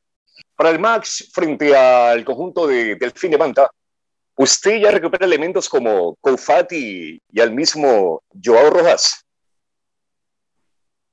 Para 0.56 0.70
el 0.70 0.78
Max, 0.78 1.32
frente 1.34 1.76
al 1.76 2.24
conjunto 2.24 2.68
de 2.68 2.96
Delfín 2.96 3.32
de 3.32 3.40
Manta, 3.40 3.72
usted 4.36 4.82
ya 4.82 4.92
recupera 4.92 5.26
elementos 5.26 5.68
como 5.68 6.16
Koufati 6.22 7.20
y 7.28 7.40
al 7.40 7.52
mismo 7.56 8.22
Joao 8.40 8.70
Rojas. 8.70 9.26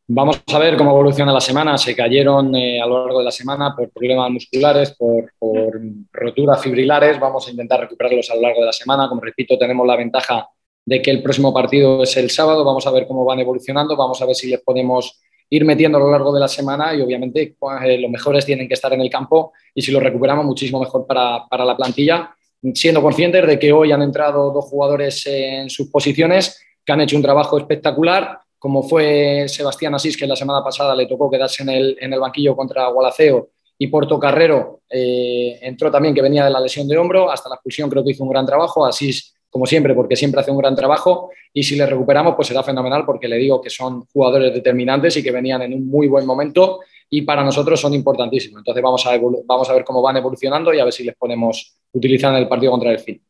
Vamos 0.09 0.43
a 0.53 0.59
ver 0.59 0.77
cómo 0.77 0.91
evoluciona 0.91 1.33
la 1.33 1.41
semana. 1.41 1.79
Se 1.79 1.97
cayeron 1.97 2.55
eh, 2.55 2.83
a 2.83 2.87
lo 2.87 3.03
largo 3.03 3.21
de 3.21 3.25
la 3.25 3.33
semana 3.33 3.75
por 3.75 3.89
problemas 3.89 4.31
musculares, 4.31 4.95
por, 4.95 5.33
por 5.39 5.81
roturas 6.13 6.63
fibrilares. 6.63 7.19
Vamos 7.19 7.49
a 7.49 7.51
intentar 7.51 7.81
recuperarlos 7.81 8.31
a 8.31 8.35
lo 8.35 8.43
largo 8.43 8.61
de 8.61 8.67
la 8.67 8.73
semana. 8.75 9.09
Como 9.09 9.23
repito, 9.23 9.57
tenemos 9.57 9.87
la 9.87 9.97
ventaja 9.97 10.51
de 10.87 11.03
que 11.03 11.11
el 11.11 11.23
próximo 11.23 11.53
partido 11.53 12.05
es 12.05 12.17
el 12.17 12.31
sábado. 12.31 12.65
Vamos 12.65 12.87
a 12.87 12.91
ver 12.93 13.07
cómo 13.07 13.25
van 13.25 13.41
evolucionando, 13.41 13.97
vamos 13.97 14.23
a 14.23 14.27
ver 14.27 14.37
si 14.37 14.49
les 14.49 14.61
podemos 14.61 15.21
ir 15.51 15.65
metiendo 15.65 15.99
a 15.99 16.01
lo 16.01 16.11
largo 16.11 16.33
de 16.33 16.41
la 16.41 16.49
semana 16.49 16.95
y 16.95 17.03
obviamente 17.03 17.55
pues, 17.59 17.77
eh, 17.85 17.99
los 17.99 18.11
mejores 18.11 18.47
tienen 18.47 18.67
que 18.67 18.75
estar 18.75 18.93
en 18.93 19.01
el 19.01 19.11
campo 19.11 19.53
y 19.75 19.83
si 19.83 19.93
lo 19.93 20.01
recuperamos 20.01 20.45
muchísimo 20.45 20.81
mejor 20.81 21.07
para, 21.07 21.65
la 21.65 21.77
plantilla, 21.77 22.35
siendo 22.75 23.03
conscientes 23.03 23.47
de 23.47 23.59
que 23.59 23.73
hoy 23.73 23.93
han 23.93 24.03
entrado 24.03 24.51
dos 24.51 24.65
jugadores 24.65 25.25
en 25.27 25.69
sus 25.71 25.89
posiciones 25.89 26.61
que 26.85 26.93
han 26.93 27.01
hecho 27.01 27.17
un 27.17 27.23
trabajo 27.23 27.59
espectacular, 27.59 28.39
como 28.59 28.83
fue 28.83 29.47
Sebastián 29.49 29.95
Asís, 29.95 30.17
que 30.17 30.27
la 30.27 30.37
semana 30.37 30.65
pasada 30.65 30.95
le 30.95 31.07
tocó 31.07 31.31
quedarse 31.31 31.63
en 31.63 31.69
el, 31.69 31.97
en 32.01 32.13
el 32.13 32.21
banquillo 32.21 32.57
contra 32.57 32.89
Gualaceo, 32.89 33.51
y 33.79 33.89
Porto 33.89 34.19
Carrero 34.19 34.81
eh, 34.89 35.59
entró 35.61 35.91
también, 35.91 36.15
que 36.15 36.23
venía 36.23 36.45
de 36.45 36.51
la 36.51 36.61
lesión 36.61 36.89
de 36.89 36.97
hombro, 36.97 37.31
hasta 37.31 37.49
la 37.49 37.57
expulsión 37.57 37.91
creo 37.91 38.03
que 38.03 38.13
hizo 38.13 38.25
un 38.25 38.31
gran 38.31 38.47
trabajo, 38.47 38.87
Asís 38.87 39.36
como 39.51 39.67
siempre, 39.67 39.95
porque 39.95 40.17
siempre 40.17 40.41
hace 40.41 40.51
un 40.51 40.59
gran 40.59 40.75
trabajo 40.75 41.31
y 41.53 41.63
si 41.63 41.77
le 41.77 41.87
recuperamos, 41.87 42.35
pues 42.35 42.49
será 42.49 42.63
fenomenal 42.63 43.05
porque 43.07 43.29
le 43.29 43.37
digo 43.37 43.61
que 43.61 43.71
son 43.71 44.05
jugadores 44.13 44.53
determinantes 44.53 45.17
y 45.17 45.23
que 45.23 45.31
venían 45.31 45.63
en 45.63 45.75
un 45.75 45.87
muy 45.87 46.09
buen 46.09 46.27
momento 46.27 46.81
y 47.09 47.23
para 47.23 47.45
nosotros 47.45 47.81
son 47.81 47.95
importantísimos. 47.95 48.59
Entonces 48.59 48.83
vamos 48.83 49.07
a, 49.07 49.19
vamos 49.45 49.71
a 49.71 49.73
ver 49.73 49.85
cómo 49.85 50.03
van 50.03 50.17
evolucionando 50.17 50.75
y 50.75 50.81
a 50.81 50.85
ver 50.85 50.93
si 50.93 51.05
les 51.05 51.17
podemos 51.17 51.77
utilizar 51.93 52.33
en 52.35 52.41
el 52.41 52.49
partido 52.49 52.73
contra 52.73 52.91
el 52.91 52.99
fin. 52.99 53.23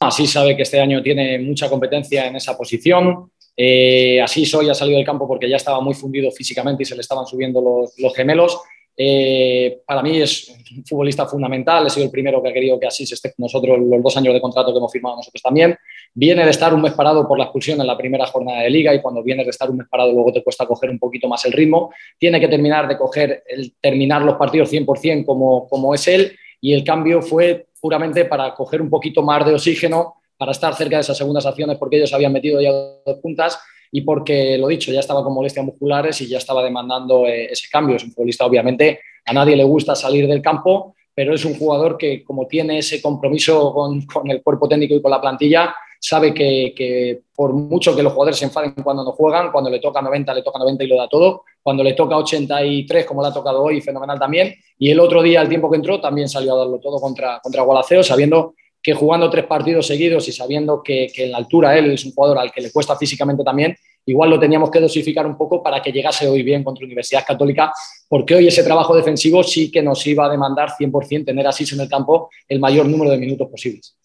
Así 0.00 0.26
sabe 0.26 0.56
que 0.56 0.62
este 0.62 0.80
año 0.80 1.02
tiene 1.02 1.38
mucha 1.38 1.70
competencia 1.70 2.26
en 2.26 2.36
esa 2.36 2.56
posición. 2.56 3.30
Eh, 3.56 4.20
así 4.20 4.44
soy 4.44 4.68
ha 4.68 4.74
salido 4.74 4.98
del 4.98 5.06
campo 5.06 5.26
porque 5.26 5.48
ya 5.48 5.56
estaba 5.56 5.80
muy 5.80 5.94
fundido 5.94 6.30
físicamente 6.30 6.82
y 6.82 6.86
se 6.86 6.94
le 6.94 7.00
estaban 7.00 7.26
subiendo 7.26 7.60
los, 7.62 7.98
los 7.98 8.14
gemelos 8.14 8.60
eh, 8.98 9.82
para 9.86 10.02
mí 10.02 10.20
es 10.20 10.48
un 10.74 10.84
futbolista 10.86 11.26
fundamental, 11.26 11.86
he 11.86 11.90
sido 11.90 12.06
el 12.06 12.10
primero 12.10 12.42
que 12.42 12.48
ha 12.48 12.52
querido 12.52 12.80
que 12.80 12.86
así 12.86 13.06
se 13.06 13.14
esté 13.14 13.34
con 13.34 13.44
nosotros 13.44 13.78
los 13.78 14.02
dos 14.02 14.16
años 14.16 14.32
de 14.32 14.40
contrato 14.40 14.72
que 14.72 14.78
hemos 14.78 14.90
firmado 14.90 15.16
nosotros 15.16 15.42
también. 15.42 15.76
Viene 16.14 16.44
de 16.44 16.50
estar 16.50 16.72
un 16.72 16.80
mes 16.80 16.94
parado 16.94 17.28
por 17.28 17.36
la 17.36 17.44
expulsión 17.44 17.80
en 17.80 17.86
la 17.86 17.96
primera 17.96 18.26
jornada 18.26 18.62
de 18.62 18.70
liga 18.70 18.94
y 18.94 19.02
cuando 19.02 19.22
vienes 19.22 19.44
de 19.44 19.50
estar 19.50 19.70
un 19.70 19.76
mes 19.76 19.86
parado 19.90 20.12
luego 20.12 20.32
te 20.32 20.42
cuesta 20.42 20.66
coger 20.66 20.88
un 20.88 20.98
poquito 20.98 21.28
más 21.28 21.44
el 21.44 21.52
ritmo. 21.52 21.92
Tiene 22.18 22.40
que 22.40 22.48
terminar 22.48 22.88
de 22.88 22.96
coger, 22.96 23.42
el, 23.46 23.74
terminar 23.80 24.22
los 24.22 24.36
partidos 24.36 24.72
100% 24.72 25.26
como, 25.26 25.68
como 25.68 25.94
es 25.94 26.08
él 26.08 26.34
y 26.60 26.72
el 26.72 26.82
cambio 26.82 27.20
fue 27.20 27.66
puramente 27.80 28.24
para 28.24 28.54
coger 28.54 28.80
un 28.80 28.88
poquito 28.88 29.22
más 29.22 29.44
de 29.44 29.52
oxígeno, 29.52 30.14
para 30.38 30.52
estar 30.52 30.74
cerca 30.74 30.96
de 30.96 31.02
esas 31.02 31.18
segundas 31.18 31.44
acciones 31.44 31.76
porque 31.76 31.96
ellos 31.96 32.12
habían 32.14 32.32
metido 32.32 32.60
ya 32.62 32.70
dos 32.70 33.18
puntas 33.20 33.58
y 33.96 34.02
porque, 34.02 34.58
lo 34.58 34.68
dicho, 34.68 34.92
ya 34.92 35.00
estaba 35.00 35.24
con 35.24 35.32
molestias 35.32 35.64
musculares 35.64 36.20
y 36.20 36.28
ya 36.28 36.36
estaba 36.36 36.62
demandando 36.62 37.26
eh, 37.26 37.46
ese 37.50 37.66
cambio. 37.70 37.96
Es 37.96 38.04
un 38.04 38.12
futbolista, 38.12 38.44
obviamente, 38.44 39.00
a 39.24 39.32
nadie 39.32 39.56
le 39.56 39.64
gusta 39.64 39.94
salir 39.94 40.28
del 40.28 40.42
campo, 40.42 40.94
pero 41.14 41.34
es 41.34 41.46
un 41.46 41.54
jugador 41.54 41.96
que, 41.96 42.22
como 42.22 42.46
tiene 42.46 42.76
ese 42.76 43.00
compromiso 43.00 43.72
con, 43.72 44.02
con 44.02 44.30
el 44.30 44.42
cuerpo 44.42 44.68
técnico 44.68 44.94
y 44.94 45.00
con 45.00 45.10
la 45.10 45.18
plantilla, 45.18 45.74
sabe 45.98 46.34
que, 46.34 46.74
que, 46.76 47.22
por 47.34 47.54
mucho 47.54 47.96
que 47.96 48.02
los 48.02 48.12
jugadores 48.12 48.38
se 48.38 48.44
enfaden 48.44 48.74
cuando 48.84 49.02
no 49.02 49.12
juegan, 49.12 49.50
cuando 49.50 49.70
le 49.70 49.78
toca 49.78 50.02
90, 50.02 50.34
le 50.34 50.42
toca 50.42 50.58
90 50.58 50.84
y 50.84 50.88
lo 50.88 50.96
da 50.98 51.08
todo. 51.08 51.44
Cuando 51.62 51.82
le 51.82 51.94
toca 51.94 52.18
83, 52.18 53.06
como 53.06 53.22
le 53.22 53.28
ha 53.28 53.32
tocado 53.32 53.62
hoy, 53.62 53.80
fenomenal 53.80 54.18
también. 54.18 54.54
Y 54.78 54.90
el 54.90 55.00
otro 55.00 55.22
día, 55.22 55.40
el 55.40 55.48
tiempo 55.48 55.70
que 55.70 55.76
entró, 55.76 56.02
también 56.02 56.28
salió 56.28 56.54
a 56.54 56.58
darlo 56.58 56.80
todo 56.80 57.00
contra, 57.00 57.40
contra 57.42 57.62
Gualaceo, 57.62 58.02
sabiendo 58.02 58.56
que 58.86 58.94
jugando 58.94 59.28
tres 59.28 59.46
partidos 59.46 59.84
seguidos 59.84 60.28
y 60.28 60.32
sabiendo 60.32 60.80
que, 60.80 61.10
en 61.16 61.32
la 61.32 61.38
altura 61.38 61.76
él 61.76 61.90
es 61.90 62.04
un 62.04 62.12
jugador 62.12 62.38
al 62.38 62.52
que 62.52 62.60
le 62.60 62.70
cuesta 62.70 62.96
físicamente 62.96 63.42
también, 63.42 63.74
igual 64.06 64.30
lo 64.30 64.38
teníamos 64.38 64.70
que 64.70 64.78
dosificar 64.78 65.26
un 65.26 65.36
poco 65.36 65.60
para 65.60 65.82
que 65.82 65.90
llegase 65.90 66.28
hoy 66.28 66.44
bien 66.44 66.62
contra 66.62 66.86
Universidad 66.86 67.24
Católica, 67.26 67.72
porque 68.08 68.36
hoy 68.36 68.46
ese 68.46 68.62
trabajo 68.62 68.94
defensivo 68.94 69.42
sí 69.42 69.72
que 69.72 69.82
nos 69.82 70.06
iba 70.06 70.26
a 70.26 70.28
demandar 70.28 70.68
100% 70.78 71.24
tener 71.24 71.48
así 71.48 71.64
en 71.74 71.80
el 71.80 71.88
campo 71.88 72.30
el 72.46 72.60
mayor 72.60 72.86
número 72.86 73.10
de 73.10 73.18
minutos 73.18 73.48
posibles. 73.50 73.96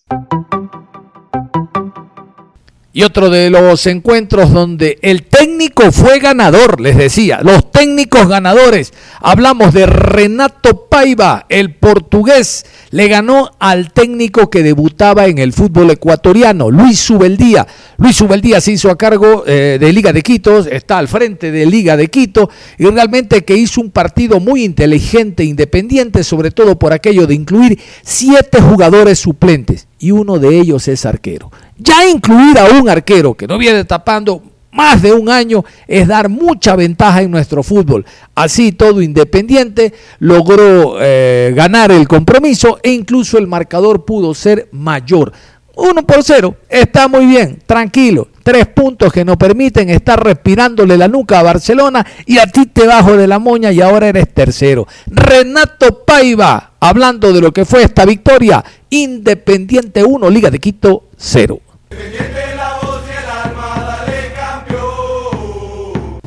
Y 2.93 3.03
otro 3.03 3.29
de 3.29 3.49
los 3.49 3.87
encuentros 3.87 4.51
donde 4.51 4.99
el 5.01 5.23
técnico 5.23 5.93
fue 5.93 6.19
ganador, 6.19 6.81
les 6.81 6.97
decía, 6.97 7.39
los 7.41 7.71
técnicos 7.71 8.27
ganadores. 8.27 8.91
Hablamos 9.21 9.73
de 9.73 9.85
Renato 9.85 10.87
Paiva, 10.89 11.45
el 11.47 11.73
portugués, 11.73 12.65
le 12.89 13.07
ganó 13.07 13.51
al 13.59 13.93
técnico 13.93 14.49
que 14.49 14.61
debutaba 14.61 15.27
en 15.27 15.37
el 15.37 15.53
fútbol 15.53 15.91
ecuatoriano, 15.91 16.69
Luis 16.69 16.99
Subeldía. 16.99 17.65
Luis 17.97 18.17
Subeldía 18.17 18.59
se 18.59 18.73
hizo 18.73 18.91
a 18.91 18.97
cargo 18.97 19.45
eh, 19.47 19.77
de 19.79 19.93
Liga 19.93 20.11
de 20.11 20.21
Quito, 20.21 20.59
está 20.59 20.97
al 20.97 21.07
frente 21.07 21.49
de 21.49 21.65
Liga 21.65 21.95
de 21.95 22.09
Quito 22.09 22.49
y 22.77 22.85
realmente 22.87 23.45
que 23.45 23.55
hizo 23.55 23.79
un 23.79 23.91
partido 23.91 24.41
muy 24.41 24.65
inteligente, 24.65 25.45
independiente, 25.45 26.25
sobre 26.25 26.51
todo 26.51 26.77
por 26.77 26.91
aquello 26.91 27.25
de 27.25 27.35
incluir 27.35 27.79
siete 28.03 28.59
jugadores 28.59 29.19
suplentes 29.19 29.87
y 30.01 30.11
uno 30.11 30.39
de 30.39 30.59
ellos 30.59 30.87
es 30.87 31.05
arquero. 31.05 31.51
Ya 31.77 32.09
incluir 32.09 32.57
a 32.57 32.65
un 32.79 32.89
arquero 32.89 33.35
que 33.35 33.47
no 33.47 33.57
viene 33.57 33.85
tapando 33.85 34.41
más 34.71 35.01
de 35.01 35.13
un 35.13 35.29
año 35.29 35.63
es 35.87 36.07
dar 36.07 36.27
mucha 36.27 36.75
ventaja 36.75 37.21
en 37.21 37.29
nuestro 37.29 37.61
fútbol. 37.61 38.05
Así 38.33 38.71
todo 38.71 39.01
Independiente 39.01 39.93
logró 40.19 40.97
eh, 40.99 41.53
ganar 41.55 41.91
el 41.91 42.07
compromiso 42.07 42.79
e 42.81 42.91
incluso 42.91 43.37
el 43.37 43.47
marcador 43.47 44.03
pudo 44.03 44.33
ser 44.33 44.69
mayor. 44.71 45.31
Uno 45.75 46.05
por 46.05 46.23
cero, 46.23 46.55
está 46.67 47.07
muy 47.07 47.25
bien, 47.27 47.59
tranquilo. 47.65 48.27
Tres 48.43 48.67
puntos 48.67 49.13
que 49.13 49.23
nos 49.23 49.37
permiten 49.37 49.89
estar 49.89 50.23
respirándole 50.23 50.97
la 50.97 51.07
nuca 51.07 51.39
a 51.39 51.43
Barcelona 51.43 52.05
y 52.25 52.39
a 52.39 52.47
ti 52.47 52.65
te 52.65 52.87
bajo 52.87 53.15
de 53.15 53.27
la 53.27 53.39
moña 53.39 53.71
y 53.71 53.81
ahora 53.81 54.07
eres 54.07 54.33
tercero. 54.33 54.87
Renato 55.05 56.03
Paiva, 56.05 56.71
hablando 56.79 57.31
de 57.31 57.41
lo 57.41 57.51
que 57.51 57.65
fue 57.65 57.83
esta 57.83 58.05
victoria, 58.05 58.63
Independiente 58.89 60.03
1, 60.03 60.29
Liga 60.29 60.49
de 60.49 60.59
Quito 60.59 61.05
0. 61.17 61.59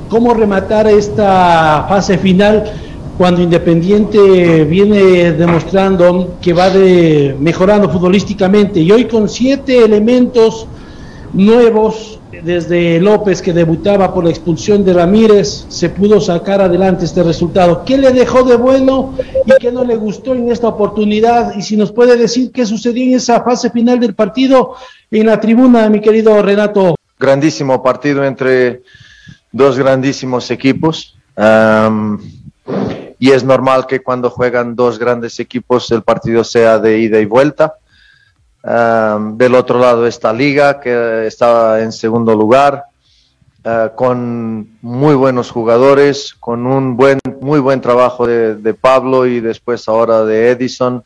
¿Cómo 0.09 0.33
rematar 0.33 0.87
esta 0.87 1.87
fase 1.89 2.19
final 2.19 2.73
cuando 3.19 3.43
Independiente 3.43 4.65
viene 4.65 5.33
demostrando 5.33 6.37
que 6.41 6.53
va 6.53 6.71
de, 6.71 7.35
mejorando 7.41 7.91
futbolísticamente 7.91 8.81
y 8.81 8.93
hoy 8.93 9.07
con 9.07 9.29
siete 9.29 9.85
elementos 9.85 10.69
nuevos, 11.35 12.20
desde 12.43 13.01
López 13.01 13.43
que 13.43 13.53
debutaba 13.53 14.14
por 14.14 14.24
la 14.24 14.30
expulsión 14.30 14.85
de 14.85 14.93
Ramírez, 14.93 15.66
se 15.68 15.89
pudo 15.89 16.20
sacar 16.20 16.61
adelante 16.61 17.05
este 17.05 17.22
resultado. 17.22 17.85
¿Qué 17.85 17.99
le 17.99 18.12
dejó 18.12 18.45
de 18.45 18.57
bueno 18.57 19.14
y 19.45 19.53
qué 19.61 19.72
no 19.72 19.85
le 19.85 19.97
gustó 19.97 20.35
en 20.35 20.51
esta 20.51 20.68
oportunidad? 20.68 21.55
Y 21.57 21.62
si 21.62 21.76
nos 21.76 21.93
puede 21.93 22.16
decir 22.16 22.53
qué 22.53 22.64
sucedió 22.64 23.03
en 23.05 23.14
esa 23.14 23.43
fase 23.43 23.70
final 23.70 24.01
del 24.01 24.14
partido 24.14 24.74
en 25.11 25.26
la 25.26 25.41
tribuna, 25.41 25.89
mi 25.89 26.01
querido 26.01 26.41
Renato. 26.43 26.97
Grandísimo 27.18 27.82
partido 27.82 28.24
entre 28.24 28.82
dos 29.53 29.78
grandísimos 29.78 30.51
equipos. 30.51 31.16
y 33.18 33.30
es 33.30 33.45
normal 33.45 33.87
que 33.87 34.03
cuando 34.03 34.30
juegan 34.30 34.76
dos 34.76 34.99
grandes 34.99 35.41
equipos 35.41 35.91
el 35.91 36.03
partido 36.03 36.45
sea 36.45 36.78
de 36.78 36.99
ida 36.99 37.20
y 37.20 37.24
vuelta 37.24 37.74
del 38.65 39.55
otro 39.55 39.79
lado 39.79 40.07
está 40.07 40.33
Liga, 40.33 40.81
que 40.81 41.27
está 41.27 41.83
en 41.83 41.93
segundo 41.93 42.35
lugar, 42.35 42.85
eh, 43.62 43.91
con 43.95 44.79
muy 44.81 45.15
buenos 45.15 45.51
jugadores, 45.51 46.35
con 46.41 46.67
un 46.67 46.97
buen, 46.97 47.19
muy 47.41 47.61
buen 47.61 47.83
trabajo 47.83 48.27
de, 48.27 48.75
Pablo 48.75 49.27
y 49.27 49.41
después 49.41 49.87
ahora 49.87 50.25
de 50.25 50.51
Edison. 50.51 51.05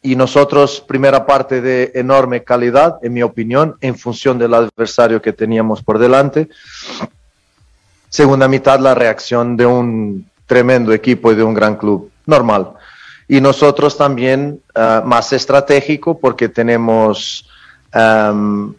y 0.00 0.14
nosotros, 0.14 0.80
primera 0.80 1.26
parte 1.26 1.60
de 1.60 1.90
enorme 1.96 2.44
calidad, 2.44 2.98
en 3.02 3.14
mi 3.14 3.22
opinión, 3.24 3.76
en 3.80 3.98
función 3.98 4.38
del 4.38 4.54
adversario 4.54 5.20
que 5.20 5.32
teníamos 5.32 5.82
por 5.82 5.98
delante. 5.98 6.48
Segunda 8.08 8.46
mitad, 8.46 8.78
la 8.78 8.94
reacción 8.94 9.56
de 9.56 9.66
un 9.66 10.30
tremendo 10.46 10.92
equipo 10.92 11.32
y 11.32 11.34
de 11.34 11.42
un 11.42 11.52
gran 11.52 11.76
club. 11.76 12.10
Normal 12.26 12.77
y 13.28 13.40
nosotros 13.40 13.96
también 13.96 14.60
ah, 14.74 15.02
más 15.04 15.32
estratégico 15.32 16.18
porque 16.18 16.48
tenemos 16.48 17.44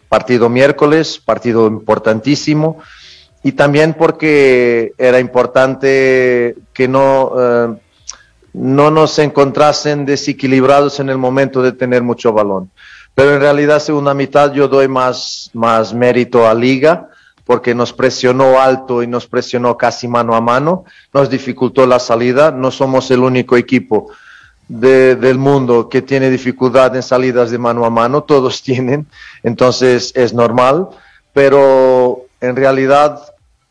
partido 0.08 0.50
miércoles, 0.50 1.20
partido 1.26 1.66
importantísimo, 1.66 2.78
y 3.43 3.54
también 3.54 3.95
porque 3.95 4.93
era 5.00 5.20
importante 5.20 6.56
que 6.74 6.88
no, 6.88 7.80
no 8.54 8.91
nos 8.91 9.18
encontrasen 9.18 10.06
desequilibrados 10.06 11.00
en 11.00 11.10
el 11.10 11.18
momento 11.18 11.64
de 11.64 11.72
tener 11.72 12.04
mucho 12.04 12.32
balón. 12.34 12.70
Pero 13.16 13.34
en 13.34 13.41
realidad, 13.41 13.80
segunda 13.80 14.14
mitad, 14.14 14.54
yo 14.54 14.68
doy 14.68 14.88
más, 14.88 15.50
más 15.54 15.93
mérito 15.93 16.47
a 16.47 16.54
Liga 16.54 17.10
porque 17.43 17.74
nos 17.74 17.93
presionó 17.93 18.62
alto 18.62 19.02
y 19.02 19.08
nos 19.08 19.26
presionó 19.26 19.76
casi 19.76 20.08
mano 20.08 20.36
a 20.36 20.39
mano, 20.39 20.86
nos 21.12 21.32
dificultó 21.32 21.88
la 21.88 21.97
salida. 21.97 22.52
No 22.52 22.70
somos 22.70 23.10
el 23.10 23.22
único 23.22 23.58
equipo 23.58 24.12
del 24.70 25.39
mundo 25.39 25.89
que 25.89 26.03
tiene 26.03 26.30
dificultad 26.30 26.95
en 26.95 27.01
salidas 27.01 27.49
de 27.49 27.57
mano 27.57 27.86
a 27.86 27.89
mano, 27.89 28.24
todos 28.24 28.61
tienen, 28.63 29.07
entonces 29.43 30.13
es 30.15 30.34
normal, 30.34 30.89
pero 31.34 32.26
en 32.39 32.55
realidad 32.55 33.20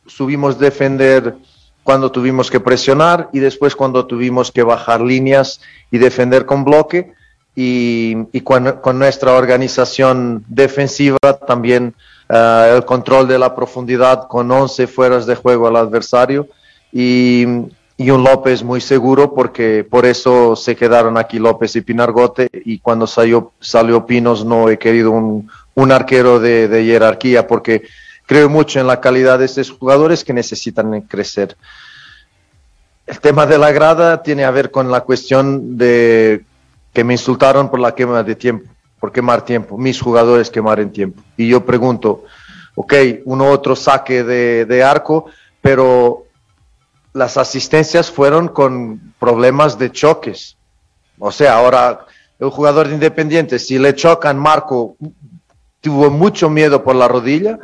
subimos 0.07 0.59
defender 0.59 1.37
cuando 1.85 2.11
tuvimos 2.11 2.51
que 2.51 2.61
presionar 2.61 3.31
y 3.33 3.39
después 3.39 3.77
cuando 3.77 4.07
tuvimos 4.07 4.51
que 4.51 4.63
bajar 4.63 5.01
líneas 5.01 5.61
y 5.91 5.99
defender 5.99 6.45
con 6.45 6.65
bloque 6.65 7.13
y, 7.55 8.41
con, 8.43 8.99
nuestra 8.99 9.33
organización 9.33 10.45
defensiva 10.49 11.19
también 11.47 11.95
eh, 12.29 12.75
el 12.77 12.85
control 12.85 13.27
de 13.27 13.39
la 13.39 13.55
profundidad 13.55 14.29
con 14.29 14.51
11 14.51 14.87
fueras 14.87 15.27
de 15.27 15.35
juego 15.35 15.67
al 15.67 15.77
adversario 15.77 16.49
y, 16.93 17.47
y 18.01 18.11
un 18.11 18.23
López 18.23 18.63
muy 18.63 18.81
seguro 18.81 19.35
porque 19.35 19.85
por 19.85 20.07
eso 20.07 20.55
se 20.55 20.77
quedaron 20.77 21.19
aquí 21.19 21.41
López 21.41 21.75
y 21.75 21.81
Pinargote 21.81 22.49
y 22.65 22.79
cuando 22.79 23.09
salió, 23.09 23.53
salió 23.59 24.07
Pinos 24.07 24.45
no 24.45 24.71
he 24.71 24.79
querido 24.79 25.11
un, 25.11 25.51
un 25.75 25.93
arquero 25.93 26.39
de, 26.39 26.69
de, 26.69 26.85
jerarquía 26.85 27.49
porque 27.49 27.83
creo 28.25 28.49
mucho 28.49 28.79
en 28.79 28.87
la 28.87 29.01
calidad 29.01 29.41
de 29.41 29.47
estos 29.47 29.73
jugadores 29.73 30.23
que 30.23 30.33
necesitan 30.33 31.01
crecer. 31.03 31.57
El 33.05 33.19
tema 33.19 33.47
de 33.47 33.59
la 33.59 33.73
grada 33.73 34.23
tiene 34.23 34.45
a 34.45 34.53
ver 34.53 34.71
con 34.71 34.93
la 34.93 35.01
cuestión 35.01 35.77
de 35.77 36.45
que 36.93 37.03
me 37.03 37.15
insultaron 37.15 37.69
por 37.69 37.81
la 37.81 37.97
quema 37.97 38.23
de 38.23 38.37
tiempo, 38.37 38.71
por 39.01 39.11
quemar 39.11 39.45
tiempo, 39.45 39.77
mis 39.77 40.01
jugadores 40.01 40.51
quemar 40.51 40.85
tiempo. 40.91 41.21
Y 41.37 41.49
yo 41.49 41.67
pregunto, 41.67 42.27
ok, 42.77 42.95
uno 43.25 43.47
otro 43.47 43.75
saque 43.75 44.23
de, 44.23 44.67
de 44.67 44.85
arco, 44.85 45.27
pero 45.61 46.28
las 47.19 47.37
asistencias 47.37 48.11
fueron 48.11 48.49
con 48.49 49.13
problemas 49.19 49.79
de 49.79 49.91
choques. 49.91 50.57
O 51.19 51.33
sea, 51.33 51.57
ahora 51.57 52.07
el 52.39 52.49
jugador 52.51 52.89
de 52.89 52.95
Independiente, 52.95 53.59
si 53.59 53.79
le 53.79 53.95
chocan, 53.95 54.39
Marco 54.39 54.97
tuvo 55.81 56.11
mucho 56.11 56.49
miedo 56.49 56.83
por 56.85 56.95
la 56.95 57.09
rodilla. 57.09 57.59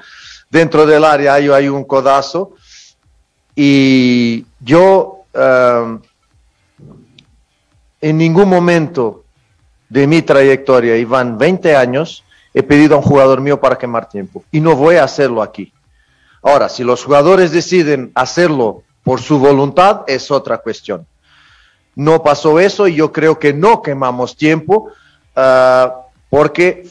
Dentro 0.51 0.85
del 0.87 1.05
área 1.05 1.35
hay, 1.35 1.49
hay 1.49 1.69
un 1.69 1.85
codazo. 1.85 2.55
Y 3.55 4.45
yo 4.61 5.25
um, 5.33 6.01
en 8.01 8.19
ningún 8.19 8.49
momento 8.49 9.25
de 9.89 10.07
mi 10.09 10.23
trayectoria, 10.23 10.97
y 10.97 11.05
van 11.05 11.39
20 11.39 11.77
años, 11.77 12.25
he 12.53 12.65
pedido 12.65 12.97
a 12.97 12.99
un 12.99 13.05
jugador 13.05 13.41
mío 13.41 13.61
para 13.61 13.79
quemar 13.79 14.09
tiempo. 14.09 14.43
Y 14.51 14.61
no 14.61 14.75
voy 14.75 14.97
a 14.97 15.05
hacerlo 15.05 15.41
aquí. 15.43 15.73
Ahora, 16.43 16.69
si 16.69 16.83
los 16.83 17.05
jugadores 17.05 17.53
deciden 17.53 18.11
hacerlo 18.15 18.83
por 19.05 19.21
su 19.21 19.39
voluntad 19.39 20.01
es 20.09 20.31
otra 20.31 20.59
cuestión. 20.59 21.07
No 21.95 22.23
pasó 22.25 22.59
eso 22.59 22.89
y 22.89 22.97
yo 22.97 23.13
creo 23.13 23.39
que 23.39 23.53
no 23.53 23.83
quemamos 23.83 24.37
tiempo 24.37 24.89
ah, 25.37 25.95
porque 26.29 26.89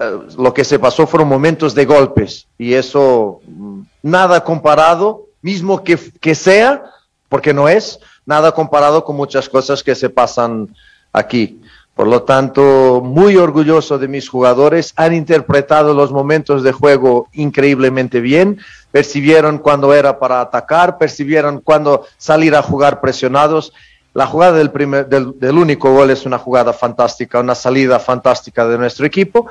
ah, 0.00 0.22
lo 0.36 0.52
que 0.52 0.64
se 0.64 0.80
pasó 0.80 1.06
fueron 1.06 1.28
momentos 1.28 1.74
de 1.74 1.84
golpes 1.84 2.48
y 2.58 2.72
eso 2.72 3.40
mm, 3.46 3.82
nada 4.02 4.42
comparado, 4.42 5.26
mismo 5.42 5.84
que, 5.84 5.96
que 6.20 6.34
sea, 6.34 6.82
porque 7.28 7.54
no 7.54 7.68
es, 7.68 8.00
nada 8.24 8.50
comparado 8.52 9.04
con 9.04 9.14
muchas 9.14 9.48
cosas 9.48 9.84
que 9.84 9.94
se 9.94 10.08
pasan 10.08 10.74
aquí. 11.12 11.60
Por 11.96 12.08
lo 12.08 12.24
tanto, 12.24 13.00
muy 13.02 13.38
orgulloso 13.38 13.96
de 13.96 14.06
mis 14.06 14.28
jugadores, 14.28 14.92
han 14.96 15.14
interpretado 15.14 15.94
los 15.94 16.12
momentos 16.12 16.62
de 16.62 16.70
juego 16.70 17.28
increíblemente 17.32 18.20
bien, 18.20 18.58
percibieron 18.92 19.56
cuando 19.56 19.94
era 19.94 20.18
para 20.18 20.42
atacar, 20.42 20.98
percibieron 20.98 21.62
cuando 21.62 22.04
salir 22.18 22.54
a 22.54 22.60
jugar 22.60 23.00
presionados. 23.00 23.72
La 24.12 24.26
jugada 24.26 24.58
del, 24.58 24.70
primer, 24.70 25.08
del, 25.08 25.58
único 25.58 25.90
gol 25.90 26.10
es 26.10 26.26
una 26.26 26.36
jugada 26.36 26.74
fantástica, 26.74 27.40
una 27.40 27.54
salida 27.54 27.98
fantástica 27.98 28.68
de 28.68 28.76
nuestro 28.76 29.06
equipo, 29.06 29.46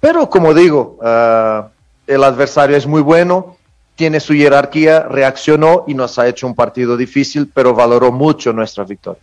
pero 0.00 0.30
como 0.30 0.54
digo, 0.54 0.96
uh, 1.02 1.68
el 2.06 2.24
adversario 2.24 2.78
es 2.78 2.86
muy 2.86 3.02
bueno, 3.02 3.58
tiene 3.94 4.20
su 4.20 4.32
jerarquía, 4.32 5.00
reaccionó 5.02 5.84
y 5.86 5.92
nos 5.92 6.18
ha 6.18 6.26
hecho 6.26 6.46
un 6.46 6.54
partido 6.54 6.96
difícil, 6.96 7.50
pero 7.52 7.74
valoró 7.74 8.10
mucho 8.10 8.54
nuestra 8.54 8.84
victoria. 8.84 9.20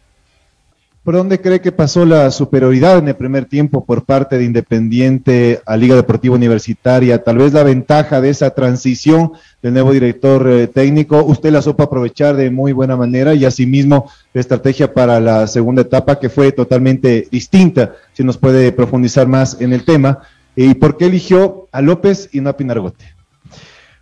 ¿Por 1.08 1.16
dónde 1.16 1.40
cree 1.40 1.62
que 1.62 1.72
pasó 1.72 2.06
la 2.06 2.30
superioridad 2.32 2.98
en 2.98 3.08
el 3.08 3.16
primer 3.16 3.46
tiempo 3.46 3.86
por 3.86 4.04
parte 4.04 4.38
de 4.38 4.44
Independiente 4.44 5.62
a 5.66 5.78
Liga 5.78 5.96
Deportiva 5.96 6.36
Universitaria? 6.36 7.24
Tal 7.24 7.38
vez 7.38 7.54
la 7.54 7.64
ventaja 7.64 8.20
de 8.20 8.30
esa 8.30 8.50
transición 8.50 9.32
del 9.62 9.72
nuevo 9.72 9.94
director 9.94 10.46
eh, 10.50 10.68
técnico, 10.68 11.24
usted 11.24 11.52
la 11.52 11.62
supo 11.62 11.84
aprovechar 11.84 12.36
de 12.36 12.52
muy 12.52 12.74
buena 12.74 12.98
manera 12.98 13.34
y 13.34 13.46
asimismo 13.46 14.12
la 14.34 14.42
estrategia 14.42 14.94
para 14.94 15.22
la 15.22 15.48
segunda 15.48 15.84
etapa 15.84 16.20
que 16.20 16.28
fue 16.28 16.52
totalmente 16.52 17.30
distinta, 17.32 17.94
si 18.12 18.26
nos 18.26 18.38
puede 18.38 18.74
profundizar 18.74 19.30
más 19.30 19.62
en 19.62 19.72
el 19.72 19.86
tema. 19.86 20.24
¿Y 20.58 20.74
por 20.74 20.98
qué 20.98 21.06
eligió 21.06 21.70
a 21.72 21.80
López 21.80 22.28
y 22.34 22.42
no 22.42 22.50
a 22.50 22.58
Pinargote? 22.58 23.16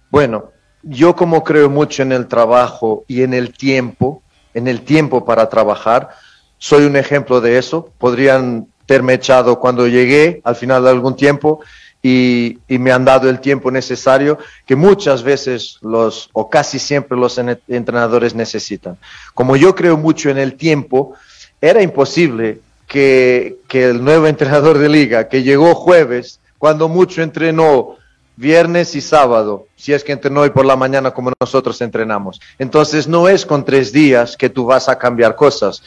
Bueno, 0.09 0.45
yo 0.81 1.15
como 1.15 1.43
creo 1.43 1.69
mucho 1.69 2.01
en 2.01 2.13
el 2.13 2.25
trabajo 2.25 3.05
y 3.07 3.21
en 3.21 3.35
el 3.35 3.53
tiempo, 3.53 4.23
en 4.55 4.67
el 4.67 4.81
tiempo 4.81 5.23
para 5.23 5.47
trabajar, 5.49 6.09
soy 6.57 6.85
un 6.85 6.95
ejemplo 6.95 7.41
de 7.41 7.57
eso. 7.57 7.89
Podrían 7.97 8.67
haberme 8.87 9.13
echado 9.13 9.59
cuando 9.59 9.87
llegué 9.87 10.41
al 10.43 10.55
final 10.55 10.83
de 10.83 10.89
algún 10.89 11.15
tiempo 11.15 11.61
y, 12.01 12.59
me 12.67 12.91
han 12.91 13.03
dado 13.03 13.29
el 13.29 13.39
tiempo 13.39 13.71
necesario 13.71 14.37
que 14.67 14.75
muchas 14.75 15.23
veces 15.23 15.79
los, 15.81 16.29
o 16.33 16.49
casi 16.49 16.77
siempre 16.77 17.17
los 17.17 17.39
entrenadores 17.67 18.35
necesitan. 18.35 18.97
Como 19.33 19.55
yo 19.55 19.73
creo 19.73 19.97
mucho 19.97 20.29
en 20.29 20.37
el 20.37 20.55
tiempo, 20.55 21.15
era 21.59 21.81
imposible 21.81 22.59
que, 22.87 23.57
que 23.67 23.85
el 23.85 24.03
nuevo 24.03 24.27
entrenador 24.27 24.77
de 24.77 24.87
liga, 24.87 25.27
que 25.27 25.41
llegó 25.41 25.73
jueves, 25.73 26.39
cuando 26.59 26.87
mucho 26.87 27.23
entrenó 27.23 27.95
viernes 28.35 28.95
y 28.95 29.01
sábado, 29.01 29.67
si 29.75 29.93
es 29.93 30.03
que 30.03 30.11
entrenó 30.11 30.41
hoy 30.41 30.49
por 30.49 30.65
la 30.65 30.75
mañana 30.75 31.11
como 31.11 31.31
nosotros 31.39 31.81
entrenamos. 31.81 32.39
Entonces 32.59 33.07
no 33.07 33.27
es 33.29 33.45
con 33.45 33.65
tres 33.65 33.91
días 33.91 34.37
que 34.37 34.49
tú 34.49 34.65
vas 34.65 34.89
a 34.89 34.97
cambiar 34.97 35.35
cosas. 35.35 35.81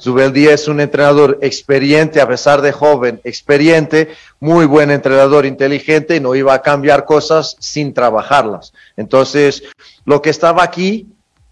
Zubeldía 0.00 0.52
es 0.52 0.68
un 0.68 0.80
entrenador 0.80 1.38
experiente, 1.42 2.20
a 2.20 2.28
pesar 2.28 2.62
de 2.62 2.72
joven, 2.72 3.20
experiente, 3.24 4.08
muy 4.40 4.66
buen 4.66 4.90
entrenador, 4.90 5.46
inteligente, 5.46 6.16
y 6.16 6.20
no 6.20 6.34
iba 6.34 6.54
a 6.54 6.62
cambiar 6.62 7.04
cosas 7.04 7.56
sin 7.58 7.92
trabajarlas. 7.94 8.72
Entonces, 8.96 9.62
lo 10.04 10.22
que 10.22 10.30
estaba 10.30 10.62
aquí 10.62 11.06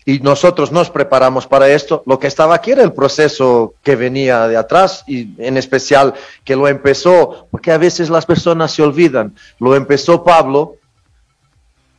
y 0.08 0.20
nosotros 0.20 0.70
nos 0.70 0.88
preparamos 0.88 1.48
para 1.48 1.68
esto. 1.68 2.04
Lo 2.06 2.20
que 2.20 2.28
estaba 2.28 2.54
aquí 2.54 2.70
era 2.70 2.84
el 2.84 2.92
proceso 2.92 3.74
que 3.82 3.96
venía 3.96 4.46
de 4.46 4.56
atrás 4.56 5.02
y 5.08 5.34
en 5.38 5.56
especial 5.56 6.14
que 6.44 6.54
lo 6.54 6.68
empezó, 6.68 7.48
porque 7.50 7.72
a 7.72 7.78
veces 7.78 8.08
las 8.08 8.24
personas 8.24 8.70
se 8.70 8.82
olvidan, 8.82 9.34
lo 9.58 9.74
empezó 9.74 10.22
Pablo 10.22 10.76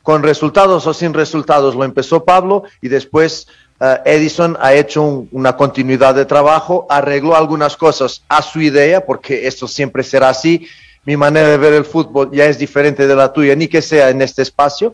con 0.03 0.23
resultados 0.23 0.87
o 0.87 0.93
sin 0.93 1.13
resultados, 1.13 1.75
lo 1.75 1.83
empezó 1.83 2.23
Pablo 2.23 2.63
y 2.81 2.87
después 2.87 3.49
eh, 3.80 3.97
Edison 4.05 4.57
ha 4.59 4.73
hecho 4.73 5.28
una 5.32 5.55
continuidad 5.55 6.15
de 6.15 6.25
trabajo, 6.25 6.86
arregló 6.89 7.36
algunas 7.36 7.78
cosas 7.78 8.23
a 8.28 8.41
su 8.41 8.61
idea, 8.61 9.05
porque 9.05 9.47
esto 9.47 9.67
siempre 9.67 10.03
será 10.03 10.30
así. 10.30 10.67
Mi 11.05 11.15
manera 11.15 11.47
de 11.47 11.57
ver 11.57 11.73
el 11.73 11.86
fútbol 11.86 12.32
ya 12.32 12.45
es 12.45 12.57
diferente 12.57 13.07
de 13.07 13.15
la 13.15 13.32
tuya, 13.32 13.55
ni 13.55 13.67
que 13.67 13.82
sea 13.82 14.09
en 14.09 14.21
este 14.21 14.41
espacio, 14.41 14.93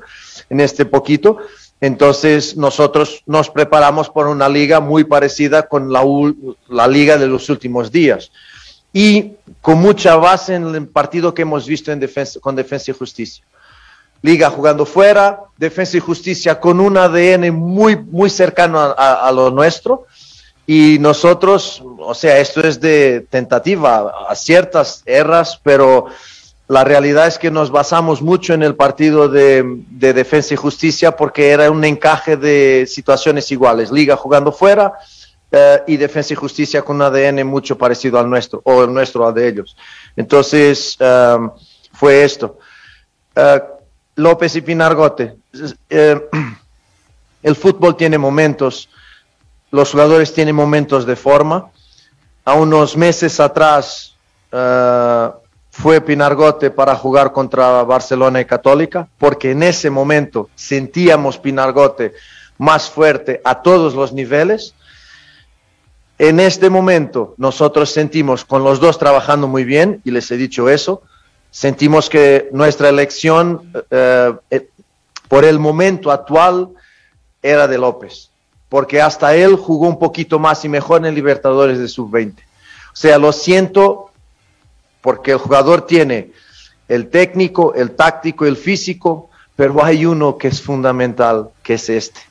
en 0.50 0.60
este 0.60 0.86
poquito 0.86 1.40
entonces 1.84 2.56
nosotros 2.56 3.24
nos 3.26 3.50
preparamos 3.50 4.10
por 4.10 4.28
una 4.28 4.48
liga 4.48 4.80
muy 4.80 5.04
parecida 5.04 5.64
con 5.64 5.92
la, 5.92 6.88
liga 6.88 7.18
de 7.18 7.28
los 7.28 7.50
últimos 7.50 7.92
días 7.92 8.32
y 8.94 9.34
con 9.60 9.80
mucha 9.80 10.16
base 10.16 10.56
en 10.56 10.74
el 10.74 10.88
partido 10.88 11.34
que 11.34 11.42
hemos 11.42 11.68
visto 11.68 11.92
con 12.40 12.56
Defensa 12.56 12.92
y 12.92 12.94
Justicia. 12.94 13.44
Liga 14.24 14.50
jugando 14.50 14.88
fuera, 14.88 15.42
Defensa 15.58 15.98
y 15.98 16.00
Justicia 16.00 16.60
con 16.60 16.80
un 16.80 16.98
ADN 16.98 17.54
muy, 17.54 17.96
muy 17.96 18.32
cercano 18.32 18.80
a, 18.80 19.28
a 19.28 19.32
lo 19.32 19.52
nuestro 19.52 20.08
y 20.66 20.98
nosotros, 21.00 21.84
o 22.00 22.14
sea, 22.14 22.40
esto 22.40 22.62
es 22.62 22.80
de 22.80 23.28
tentativa, 23.30 24.12
aciertas, 24.30 25.04
erras, 25.06 25.60
pero 25.62 26.08
la 26.70 26.86
realidad 26.86 27.28
es 27.28 27.38
que 27.38 27.52
nos 27.52 27.70
basamos 27.70 28.22
mucho 28.22 28.54
en 28.54 28.64
el 28.64 28.76
partido 28.76 29.28
de, 29.28 29.64
defensa 29.90 30.54
y 30.54 30.58
justicia 30.58 31.16
porque 31.16 31.50
era 31.50 31.70
un 31.70 31.84
encaje 31.84 32.38
de 32.38 32.86
situaciones 32.88 33.52
iguales. 33.52 33.92
Liga 33.92 34.16
jugando 34.16 34.54
fuera 34.54 34.94
eh, 35.52 35.82
y 35.88 35.98
defensa 35.98 36.32
y 36.32 36.38
justicia 36.38 36.82
con 36.82 36.96
un 36.96 37.02
ADN 37.02 37.46
mucho 37.46 37.78
parecido 37.78 38.18
al 38.18 38.30
nuestro 38.30 38.62
o 38.64 38.84
el 38.84 38.94
nuestro 38.94 39.28
al 39.28 39.34
de 39.34 39.50
ellos. 39.50 39.76
Entonces, 40.16 40.98
um, 41.02 41.52
fue 41.92 42.24
esto. 42.24 42.58
Uh, 43.36 43.83
López 44.16 44.56
y 44.56 44.62
Pinargote. 44.62 45.36
Eh, 45.90 46.30
el 47.44 47.56
fútbol 47.56 47.96
tiene 47.96 48.18
momentos, 48.18 48.90
los 49.72 49.92
jugadores 49.92 50.34
tienen 50.34 50.56
momentos 50.56 51.06
de 51.06 51.16
forma. 51.16 51.70
A 52.46 52.56
unos 52.56 52.98
meses 52.98 53.40
atrás, 53.40 54.16
uh, 54.52 55.32
fue 55.74 56.02
Pinargote 56.02 56.70
para 56.70 56.96
jugar 56.96 57.32
contra 57.32 57.84
Barcelona 57.84 58.40
y 58.40 58.46
Católica, 58.46 59.08
porque 59.18 59.52
en 59.52 59.64
ese 59.64 59.90
momento 59.90 60.50
sentíamos 60.54 61.40
Pinargote 61.40 62.14
más 62.60 62.92
fuerte 62.92 63.42
a 63.44 63.64
todos 63.64 63.96
los 63.96 64.14
niveles. 64.14 64.76
En 66.20 66.40
este 66.40 66.70
momento 66.70 67.34
nosotros 67.38 67.90
sentimos 67.90 68.46
con 68.46 68.64
los 68.64 68.80
dos 68.80 69.00
trabajando 69.00 69.48
muy 69.48 69.64
bien, 69.64 70.00
y 70.06 70.12
les 70.12 70.30
he 70.30 70.38
dicho 70.38 70.70
eso, 70.70 71.02
sentimos 71.54 72.10
que 72.10 72.50
nuestra 72.52 72.90
elección 72.90 73.72
eh, 73.92 74.34
eh, 74.50 74.68
por 75.28 75.46
el 75.46 75.60
momento 75.60 76.10
actual 76.10 76.70
era 77.44 77.68
de 77.68 77.78
López, 77.78 78.32
porque 78.70 79.00
hasta 79.00 79.36
él 79.36 79.56
jugó 79.56 79.88
un 79.88 80.00
poquito 80.00 80.40
más 80.40 80.66
y 80.66 80.70
mejor 80.70 81.06
en 81.06 81.14
Libertadores 81.14 81.78
de 81.78 81.88
Sub-20. 81.88 82.34
O 82.34 82.96
sea, 82.96 83.20
lo 83.20 83.32
siento 83.32 84.10
porque 85.02 85.32
el 85.32 85.38
jugador 85.38 85.86
tiene 85.86 86.32
el 86.88 87.10
técnico, 87.10 87.76
el 87.76 87.92
táctico, 87.92 88.48
el 88.48 88.58
físico, 88.58 89.30
pero 89.56 89.86
hay 89.86 90.08
uno 90.08 90.40
que 90.40 90.48
es 90.48 90.60
fundamental, 90.60 91.52
que 91.62 91.76
es 91.76 91.88
este, 91.88 92.22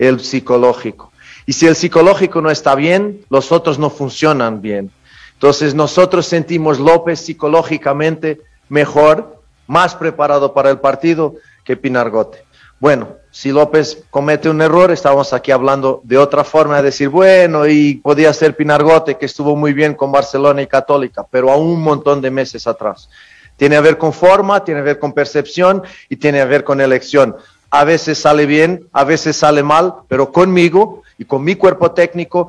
el 0.00 0.18
psicológico. 0.18 1.12
Y 1.46 1.52
si 1.52 1.68
el 1.68 1.76
psicológico 1.76 2.40
no 2.40 2.50
está 2.50 2.74
bien, 2.74 3.20
los 3.30 3.52
otros 3.52 3.78
no 3.78 3.88
funcionan 3.88 4.60
bien. 4.60 4.90
Entonces 5.34 5.76
nosotros 5.76 6.26
sentimos 6.26 6.80
López 6.80 7.20
psicológicamente 7.20 8.40
mejor, 8.68 9.40
más 9.66 9.94
preparado 9.94 10.54
para 10.54 10.70
el 10.70 10.78
partido 10.78 11.34
que 11.64 11.76
Pinargote. 11.76 12.44
Bueno, 12.80 13.16
si 13.30 13.50
López 13.50 14.04
comete 14.10 14.48
un 14.48 14.60
error, 14.60 14.90
estamos 14.90 15.32
aquí 15.32 15.50
hablando 15.50 16.00
de 16.04 16.18
otra 16.18 16.44
forma 16.44 16.76
de 16.76 16.84
decir, 16.84 17.08
bueno, 17.08 17.66
y 17.66 17.94
podía 17.94 18.32
ser 18.32 18.56
Pinargote, 18.56 19.16
que 19.16 19.26
estuvo 19.26 19.56
muy 19.56 19.72
bien 19.72 19.94
con 19.94 20.12
Barcelona 20.12 20.62
y 20.62 20.66
Católica, 20.66 21.26
pero 21.30 21.50
a 21.50 21.56
un 21.56 21.80
montón 21.80 22.20
de 22.20 22.30
meses 22.30 22.66
atrás. 22.66 23.08
Tiene 23.56 23.76
a 23.76 23.80
ver 23.80 23.96
con 23.96 24.12
forma, 24.12 24.64
tiene 24.64 24.80
a 24.80 24.84
ver 24.84 24.98
con 24.98 25.12
percepción 25.12 25.82
y 26.08 26.16
tiene 26.16 26.40
a 26.40 26.44
ver 26.44 26.64
con 26.64 26.80
elección. 26.80 27.36
A 27.70 27.84
veces 27.84 28.18
sale 28.18 28.46
bien, 28.46 28.88
a 28.92 29.04
veces 29.04 29.36
sale 29.36 29.62
mal, 29.62 29.94
pero 30.08 30.30
conmigo 30.30 31.02
y 31.18 31.24
con 31.24 31.42
mi 31.42 31.54
cuerpo 31.54 31.92
técnico, 31.92 32.48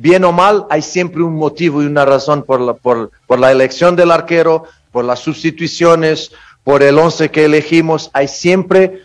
bien 0.00 0.24
o 0.24 0.32
mal, 0.32 0.64
hay 0.70 0.80
siempre 0.80 1.22
un 1.22 1.34
motivo 1.34 1.82
y 1.82 1.86
una 1.86 2.06
razón 2.06 2.42
por 2.42 2.58
la, 2.60 2.72
por, 2.72 3.10
la 3.38 3.52
elección 3.52 3.96
del 3.96 4.10
arquero, 4.10 4.64
por 4.92 5.04
las 5.04 5.20
sustituciones, 5.20 6.32
por 6.64 6.82
el 6.82 6.98
once 6.98 7.30
que 7.30 7.44
elegimos, 7.44 8.08
hay 8.14 8.26
siempre 8.26 9.02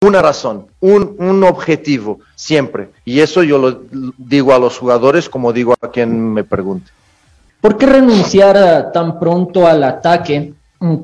una 0.00 0.22
razón, 0.22 0.66
un, 0.80 1.42
objetivo, 1.42 2.20
siempre. 2.36 2.88
Y 3.04 3.18
eso 3.18 3.42
yo 3.42 3.58
lo 3.58 3.82
digo 4.16 4.54
a 4.54 4.60
los 4.60 4.78
jugadores 4.78 5.28
como 5.28 5.52
digo 5.52 5.74
a 5.80 5.90
quien 5.90 6.32
me 6.32 6.44
pregunte. 6.44 6.90
¿Por 7.60 7.76
qué 7.76 7.86
renunciar 7.86 8.92
tan 8.92 9.18
pronto 9.18 9.66
al 9.66 9.82
ataque 9.82 10.54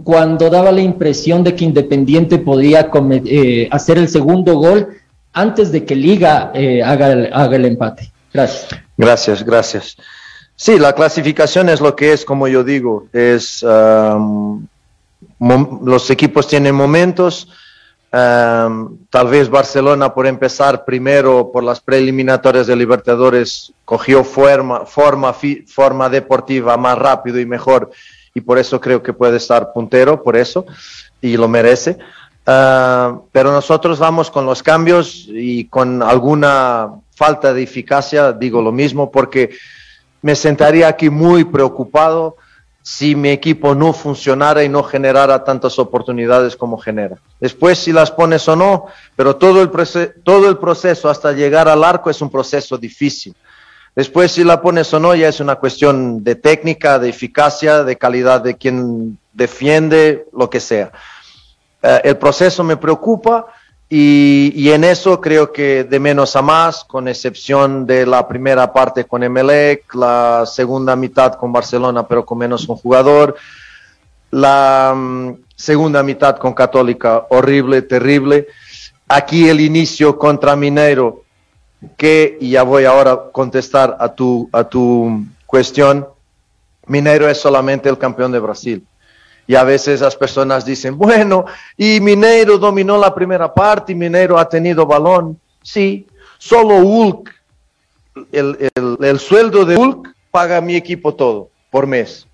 cuando 0.04 0.48
daba 0.48 0.70
la 0.70 0.80
impresión 0.80 1.42
de 1.42 1.56
que 1.56 1.64
Independiente 1.64 2.38
podía 2.38 2.88
eh, 3.24 3.68
hacer 3.72 3.98
el 3.98 4.08
segundo 4.08 4.54
gol 4.56 4.88
antes 5.32 5.72
de 5.72 5.84
que 5.84 5.96
Liga 5.96 6.52
eh, 6.54 6.82
haga, 6.84 7.12
el, 7.12 7.32
haga, 7.32 7.56
el, 7.56 7.64
empate? 7.64 8.12
Gracias. 8.32 8.68
Gracias, 8.96 9.42
gracias. 9.44 9.96
Sí, 10.56 10.78
la 10.78 10.94
clasificación 10.94 11.68
es 11.68 11.80
lo 11.80 11.96
que 11.96 12.12
es, 12.12 12.24
como 12.24 12.46
yo 12.46 12.62
digo, 12.62 13.06
es 13.12 13.62
um, 13.62 14.66
los 15.40 16.08
equipos 16.10 16.46
tienen 16.46 16.74
momentos, 16.74 17.48
tal 18.10 19.28
vez 19.28 19.48
Barcelona, 19.48 20.14
por 20.14 20.26
empezar 20.26 20.84
primero 20.84 21.50
por 21.52 21.64
las 21.64 21.80
preliminatorias 21.80 22.66
de 22.66 22.76
Libertadores, 22.76 23.72
cogió 23.84 24.22
forma, 24.22 24.84
forma, 24.84 25.34
forma 25.66 26.08
deportiva 26.08 26.76
más 26.76 26.98
rápido 26.98 27.40
y 27.40 27.46
mejor, 27.46 27.90
y 28.34 28.40
por 28.40 28.58
eso 28.58 28.80
creo 28.80 29.02
que 29.02 29.12
puede 29.12 29.38
estar 29.38 29.72
puntero, 29.72 30.22
por 30.22 30.36
eso, 30.36 30.64
y 31.20 31.36
lo 31.36 31.48
merece. 31.48 31.98
pero 32.44 33.50
nosotros 33.50 33.98
vamos 33.98 34.30
con 34.30 34.46
los 34.46 34.62
cambios 34.62 35.26
y 35.28 35.64
con 35.64 36.02
alguna 36.02 36.90
falta 37.22 37.54
de 37.54 37.62
eficacia, 37.62 38.32
digo 38.32 38.60
lo 38.60 38.72
mismo, 38.72 39.12
porque 39.12 39.50
me 40.22 40.34
sentaría 40.34 40.88
aquí 40.88 41.08
muy 41.08 41.44
preocupado 41.44 42.36
si 42.82 43.14
mi 43.14 43.28
equipo 43.28 43.76
no 43.76 43.92
funcionara 43.92 44.64
y 44.64 44.68
no 44.68 44.82
generara 44.82 45.44
tantas 45.44 45.78
oportunidades 45.78 46.56
como 46.56 46.78
genera. 46.78 47.18
Después 47.38 47.78
si 47.78 47.92
las 47.92 48.10
pones 48.10 48.48
o 48.48 48.56
no, 48.56 48.86
pero 49.14 49.36
todo 49.36 49.62
el, 49.62 49.70
todo 50.24 50.48
el 50.48 50.58
proceso 50.58 51.08
hasta 51.08 51.30
llegar 51.30 51.68
al 51.68 51.84
arco 51.84 52.10
es 52.10 52.20
un 52.20 52.28
proceso 52.28 52.76
difícil. 52.76 53.36
Después 53.94 54.32
si 54.32 54.42
la 54.42 54.60
pones 54.60 54.92
o 54.92 54.98
no 54.98 55.14
ya 55.14 55.28
es 55.28 55.38
una 55.38 55.54
cuestión 55.54 56.24
de 56.24 56.34
técnica, 56.34 56.98
de 56.98 57.08
eficacia, 57.08 57.84
de 57.84 57.98
calidad 57.98 58.40
de 58.40 58.56
quien 58.56 59.16
defiende, 59.32 60.26
lo 60.32 60.50
que 60.50 60.58
sea. 60.58 60.90
Eh, 61.84 62.00
el 62.02 62.16
proceso 62.16 62.64
me 62.64 62.76
preocupa 62.76 63.46
y, 63.94 64.70
en 64.70 64.84
eso 64.84 65.20
creo 65.20 65.52
que 65.52 65.84
de 65.84 66.00
menos 66.00 66.34
a 66.34 66.40
más, 66.40 66.82
con 66.82 67.08
excepción 67.08 67.84
de 67.84 68.06
la 68.06 68.26
primera 68.26 68.72
parte 68.72 69.04
con 69.04 69.22
Emelec, 69.22 69.94
la 69.94 70.44
segunda 70.46 70.96
mitad 70.96 71.34
con 71.34 71.52
Barcelona, 71.52 72.08
pero 72.08 72.24
con 72.24 72.38
menos 72.38 72.66
un 72.70 72.76
jugador, 72.76 73.36
la 74.30 74.94
mm, 74.96 75.32
segunda 75.54 76.02
mitad 76.02 76.38
con 76.38 76.54
Católica, 76.54 77.26
horrible, 77.28 77.82
terrible. 77.82 78.46
Aquí 79.08 79.50
el 79.50 79.60
inicio 79.60 80.18
contra 80.18 80.56
Mineiro, 80.56 81.24
que, 81.98 82.38
y 82.40 82.52
ya 82.52 82.62
voy 82.62 82.86
ahora 82.86 83.12
a 83.12 83.22
contestar 83.30 83.98
a 84.00 84.14
tu, 84.14 84.48
a 84.52 84.64
tu 84.64 85.22
cuestión, 85.44 86.08
Mineiro 86.86 87.28
es 87.28 87.38
solamente 87.38 87.90
el 87.90 87.98
campeón 87.98 88.32
de 88.32 88.38
Brasil. 88.38 88.86
Y 89.46 89.54
a 89.54 89.64
veces 89.64 90.00
las 90.00 90.16
personas 90.16 90.64
dicen, 90.64 90.96
bueno, 90.96 91.44
y 91.76 92.00
Mineiro 92.00 92.58
dominó 92.58 92.96
la 92.96 93.14
primera 93.14 93.52
parte 93.52 93.92
y 93.92 93.94
Mineiro 93.94 94.38
ha 94.38 94.48
tenido 94.48 94.86
balón. 94.86 95.38
Sí, 95.62 96.06
solo 96.38 96.76
Hulk, 96.76 97.34
el, 98.32 99.18
sueldo 99.18 99.64
de 99.64 99.76
Hulk 99.76 100.14
paga 100.30 100.60
mi 100.60 100.76
equipo 100.76 101.14
todo 101.14 101.50
por 101.70 101.86
mes. 101.86 102.26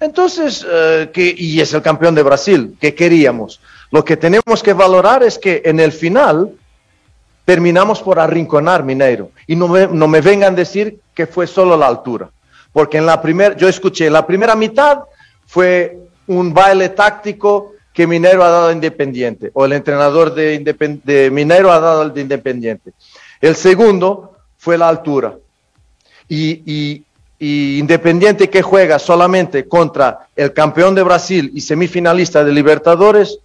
Entonces, 0.00 0.66
eh, 0.68 1.10
que, 1.12 1.34
y 1.36 1.60
es 1.60 1.72
el 1.72 1.82
campeón 1.82 2.14
de 2.14 2.22
Brasil, 2.22 2.76
¿qué 2.80 2.94
queríamos? 2.94 3.60
Lo 3.90 4.04
que 4.04 4.16
tenemos 4.16 4.62
que 4.62 4.72
valorar 4.72 5.22
es 5.22 5.38
que 5.38 5.62
en 5.64 5.80
el 5.80 5.92
final 5.92 6.52
terminamos 7.44 8.02
por 8.02 8.18
arrinconar 8.18 8.82
Mineiro. 8.82 9.30
Y 9.46 9.56
no 9.56 9.68
me, 9.68 9.86
no 9.86 10.08
me 10.08 10.20
vengan 10.20 10.52
a 10.52 10.56
decir 10.56 11.00
que 11.14 11.26
fue 11.26 11.46
solo 11.46 11.76
la 11.76 11.86
altura. 11.86 12.30
Porque 12.72 12.98
en 12.98 13.06
la 13.06 13.22
primera, 13.22 13.56
yo 13.56 13.68
escuché, 13.68 14.10
la 14.10 14.26
primera 14.26 14.54
mitad 14.54 14.98
fue 15.46 16.05
un 16.28 16.52
baile 16.52 16.90
táctico 16.90 17.72
que 17.92 18.06
Minero 18.06 18.44
ha 18.44 18.50
dado 18.50 18.68
a 18.68 18.72
Independiente, 18.72 19.50
o 19.54 19.64
el 19.64 19.72
entrenador 19.72 20.34
de, 20.34 20.58
de 21.02 21.30
Minero 21.30 21.72
ha 21.72 21.80
dado 21.80 22.02
al 22.02 22.12
de 22.12 22.20
Independiente. 22.20 22.92
El 23.40 23.56
segundo 23.56 24.36
fue 24.58 24.76
la 24.76 24.88
altura. 24.88 25.36
Y, 26.28 27.02
Independiente 27.38 28.48
que 28.48 28.62
juega 28.62 28.98
solamente 28.98 29.68
contra 29.68 30.26
el 30.34 30.54
campeón 30.54 30.94
de 30.94 31.02
Brasil 31.02 31.50
y 31.54 31.60
semifinalista 31.60 32.42
de 32.42 32.50
Libertadores, 32.50 33.38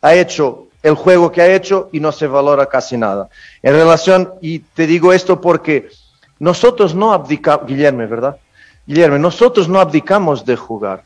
ha 0.00 0.14
hecho 0.14 0.68
el 0.80 0.94
juego 0.94 1.32
que 1.32 1.42
ha 1.42 1.52
hecho 1.52 1.88
y 1.92 1.98
no 1.98 2.12
se 2.12 2.28
valora 2.28 2.66
casi 2.66 2.96
nada. 2.96 3.28
En 3.60 3.74
relación, 3.74 4.34
y 4.40 4.60
te 4.60 4.86
digo 4.86 5.12
esto 5.12 5.40
porque 5.40 5.88
nosotros 6.38 6.94
no 6.94 7.12
abdicamos, 7.12 7.66
Guillermo, 7.66 8.06
¿verdad? 8.08 8.36
Guillermo, 8.86 9.18
nosotros 9.18 9.68
no 9.68 9.80
abdicamos 9.80 10.44
de 10.44 10.56
jugar. 10.56 11.02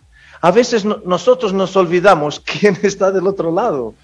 A 0.46 0.52
veces 0.52 0.84
nosotros 0.84 1.52
nos 1.52 1.74
olvidamos 1.74 2.38
quién 2.60 2.78
está 2.84 3.10
del 3.10 3.26
otro 3.26 3.50
lado. 3.50 3.94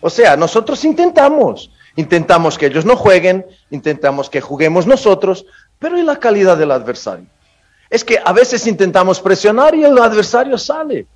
O 0.00 0.10
sea, 0.10 0.36
nosotros 0.36 0.84
intentamos, 0.84 1.70
intentamos 1.94 2.58
que 2.58 2.66
ellos 2.66 2.84
no 2.84 2.96
jueguen, 2.96 3.46
intentamos 3.70 4.28
que 4.28 4.40
juguemos 4.40 4.88
nosotros, 4.88 5.46
pero 5.78 5.96
¿y 5.96 6.02
la 6.02 6.16
calidad 6.16 6.56
del 6.56 6.72
adversario? 6.72 7.26
Es 7.88 8.04
que 8.04 8.18
a 8.22 8.32
veces 8.32 8.66
intentamos 8.66 9.20
presionar 9.20 9.76
y 9.76 9.84
el 9.84 9.96
adversario 9.96 10.58
sale. 10.58 11.06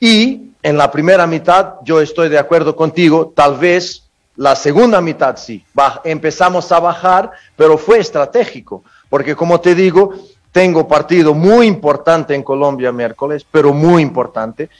Y 0.00 0.52
en 0.62 0.78
la 0.78 0.90
primera 0.90 1.26
mitad 1.26 1.74
yo 1.84 2.00
estoy 2.00 2.30
de 2.30 2.38
acuerdo 2.38 2.74
contigo, 2.74 3.34
tal 3.36 3.58
vez 3.58 4.04
la 4.34 4.56
segunda 4.56 5.02
mitad 5.02 5.36
sí, 5.36 5.62
empezamos 6.04 6.72
a 6.72 6.80
bajar, 6.80 7.32
pero 7.54 7.76
fue 7.76 7.98
estratégico, 7.98 8.82
porque 9.10 9.36
como 9.36 9.60
te 9.60 9.74
digo, 9.74 10.14
tengo 10.56 10.88
partido 10.88 11.34
muy 11.34 11.66
importante 11.66 12.34
en 12.34 12.42
Colombia 12.42 12.90
miércoles, 12.90 13.44
pero 13.50 13.74
muy 13.74 14.00
importante. 14.00 14.70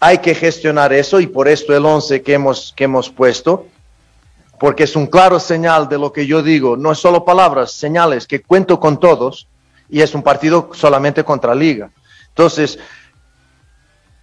Hay 0.00 0.16
que 0.16 0.34
gestionar 0.34 0.90
eso 0.94 1.20
y 1.20 1.26
por 1.26 1.48
esto 1.48 1.76
el 1.76 1.84
11 1.84 2.22
que 2.22 2.32
hemos, 2.32 2.72
que 2.74 2.84
hemos 2.84 3.10
puesto 3.10 3.66
porque 4.58 4.84
es 4.84 4.96
un 4.96 5.06
claro 5.06 5.38
señal 5.38 5.86
de 5.86 5.98
lo 5.98 6.14
que 6.14 6.26
yo 6.26 6.42
digo, 6.42 6.78
no 6.78 6.92
es 6.92 6.98
solo 6.98 7.26
palabras, 7.26 7.72
señales 7.72 8.26
que 8.26 8.40
cuento 8.40 8.80
con 8.80 8.98
todos 8.98 9.46
y 9.90 10.00
es 10.00 10.14
un 10.14 10.22
partido 10.22 10.70
solamente 10.72 11.22
contra 11.22 11.54
Liga. 11.54 11.90
Entonces, 12.28 12.78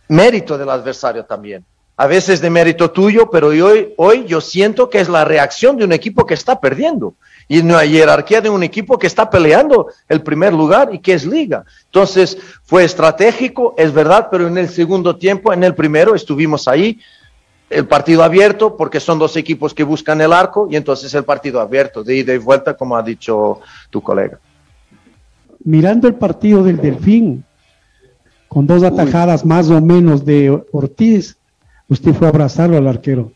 mérito 0.07 0.57
del 0.57 0.71
adversario 0.71 1.23
también. 1.23 1.63
A 1.97 2.07
veces 2.07 2.41
de 2.41 2.49
mérito 2.49 2.91
tuyo, 2.91 3.29
pero 3.29 3.47
hoy, 3.47 3.93
hoy 3.95 4.25
yo 4.25 4.41
siento 4.41 4.89
que 4.89 4.99
es 4.99 5.07
la 5.07 5.23
reacción 5.23 5.77
de 5.77 5.85
un 5.85 5.93
equipo 5.93 6.25
que 6.25 6.33
está 6.33 6.59
perdiendo 6.59 7.15
y 7.47 7.61
no 7.63 7.77
hay 7.77 7.91
jerarquía 7.91 8.41
de 8.41 8.49
un 8.49 8.63
equipo 8.63 8.97
que 8.97 9.07
está 9.07 9.29
peleando 9.29 9.87
el 10.09 10.21
primer 10.21 10.53
lugar 10.53 10.89
y 10.93 10.99
que 10.99 11.13
es 11.13 11.25
liga. 11.25 11.63
Entonces 11.85 12.37
fue 12.63 12.83
estratégico, 12.83 13.75
es 13.77 13.93
verdad, 13.93 14.27
pero 14.29 14.47
en 14.47 14.57
el 14.57 14.69
segundo 14.69 15.15
tiempo, 15.15 15.53
en 15.53 15.63
el 15.63 15.75
primero 15.75 16.15
estuvimos 16.15 16.67
ahí, 16.67 16.99
el 17.69 17.87
partido 17.87 18.23
abierto 18.23 18.75
porque 18.75 18.99
son 18.99 19.17
dos 19.17 19.35
equipos 19.37 19.73
que 19.73 19.83
buscan 19.83 20.21
el 20.21 20.33
arco 20.33 20.67
y 20.69 20.75
entonces 20.75 21.13
el 21.13 21.23
partido 21.23 21.59
abierto 21.59 22.03
de 22.03 22.17
ida 22.17 22.33
y 22.33 22.37
vuelta 22.37 22.75
como 22.75 22.95
ha 22.95 23.03
dicho 23.03 23.59
tu 23.89 24.01
colega. 24.01 24.39
Mirando 25.63 26.07
el 26.07 26.15
partido 26.15 26.63
del 26.63 26.77
Delfín, 26.77 27.43
con 28.47 28.67
dos 28.67 28.83
atajadas 28.83 29.43
más 29.43 29.69
o 29.69 29.81
menos 29.81 30.23
de 30.23 30.63
Ortiz, 30.71 31.37
usted 31.89 32.13
fue 32.13 32.27
a 32.27 32.29
abrazarlo 32.29 32.77
al 32.77 32.87
arquero. 32.87 33.31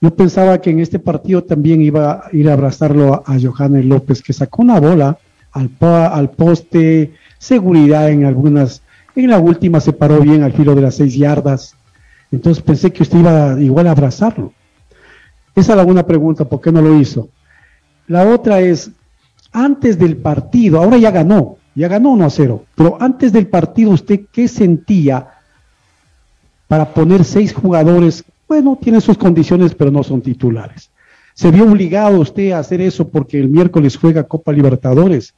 Yo 0.00 0.14
pensaba 0.14 0.60
que 0.60 0.70
en 0.70 0.80
este 0.80 0.98
partido 0.98 1.42
también 1.42 1.82
iba 1.82 2.12
a 2.12 2.28
ir 2.32 2.48
a 2.48 2.52
abrazarlo 2.52 3.22
a, 3.26 3.36
Johannes 3.40 3.84
López, 3.84 4.22
que 4.22 4.32
sacó 4.32 4.62
una 4.62 4.78
bola 4.78 5.18
al, 5.52 5.70
al 5.80 6.30
poste, 6.30 7.14
seguridad 7.38 8.08
en 8.10 8.24
algunas, 8.24 8.82
en 9.16 9.30
la 9.30 9.38
última 9.38 9.80
se 9.80 9.92
paró 9.92 10.20
bien 10.20 10.42
al 10.42 10.52
filo 10.52 10.74
de 10.74 10.82
las 10.82 10.94
seis 10.94 11.14
yardas 11.16 11.74
entonces 12.30 12.62
pensé 12.62 12.92
que 12.92 13.02
usted 13.02 13.18
iba 13.18 13.60
igual 13.60 13.86
a 13.86 13.92
abrazarlo. 13.92 14.52
Esa 15.54 15.72
es 15.72 15.76
la 15.76 15.84
una 15.84 16.06
pregunta, 16.06 16.44
¿por 16.44 16.60
qué 16.60 16.70
no 16.70 16.82
lo 16.82 16.98
hizo? 16.98 17.30
La 18.06 18.26
otra 18.28 18.60
es, 18.60 18.90
antes 19.52 19.98
del 19.98 20.16
partido, 20.16 20.80
ahora 20.80 20.98
ya 20.98 21.10
ganó, 21.10 21.56
ya 21.74 21.88
ganó 21.88 22.10
1 22.10 22.24
a 22.24 22.30
0, 22.30 22.64
pero 22.74 22.98
antes 23.00 23.32
del 23.32 23.48
partido, 23.48 23.90
¿usted 23.90 24.20
qué 24.30 24.46
sentía 24.46 25.28
para 26.68 26.94
poner 26.94 27.24
seis 27.24 27.52
jugadores? 27.52 28.22
Bueno, 28.46 28.78
tienen 28.80 29.00
sus 29.00 29.18
condiciones, 29.18 29.74
pero 29.74 29.90
no 29.90 30.04
son 30.04 30.22
titulares. 30.22 30.90
¿Se 31.34 31.50
vio 31.50 31.64
obligado 31.64 32.20
usted 32.20 32.52
a 32.52 32.60
hacer 32.60 32.80
eso 32.80 33.08
porque 33.08 33.38
el 33.40 33.48
miércoles 33.48 33.96
juega 33.96 34.24
Copa 34.24 34.52
Libertadores, 34.52 35.34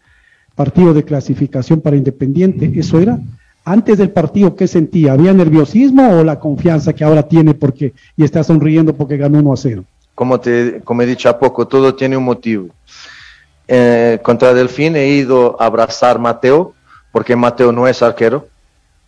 partido 0.54 0.92
de 0.92 1.04
clasificación 1.04 1.80
para 1.80 1.96
Independiente? 1.96 2.70
¿Eso 2.74 2.98
era? 3.00 3.18
antes 3.64 3.98
del 3.98 4.10
partido, 4.10 4.56
¿qué 4.56 4.66
sentía? 4.66 5.12
¿Había 5.12 5.32
nerviosismo 5.32 6.18
o 6.18 6.24
la 6.24 6.38
confianza 6.38 6.92
que 6.92 7.04
ahora 7.04 7.22
tiene 7.22 7.54
porque 7.54 7.92
y 8.16 8.24
está 8.24 8.42
sonriendo 8.42 8.94
porque 8.94 9.16
ganó 9.16 9.38
1 9.38 9.52
a 9.52 9.56
0? 9.56 9.84
Como, 10.14 10.40
te, 10.40 10.80
como 10.82 11.02
he 11.02 11.06
dicho 11.06 11.28
a 11.28 11.38
poco, 11.38 11.66
todo 11.66 11.94
tiene 11.94 12.16
un 12.16 12.24
motivo. 12.24 12.68
Eh, 13.68 14.18
contra 14.22 14.52
Delfín 14.52 14.96
he 14.96 15.08
ido 15.08 15.56
a 15.60 15.66
abrazar 15.66 16.18
Mateo, 16.18 16.74
porque 17.12 17.36
Mateo 17.36 17.72
no 17.72 17.86
es 17.86 18.02
arquero, 18.02 18.48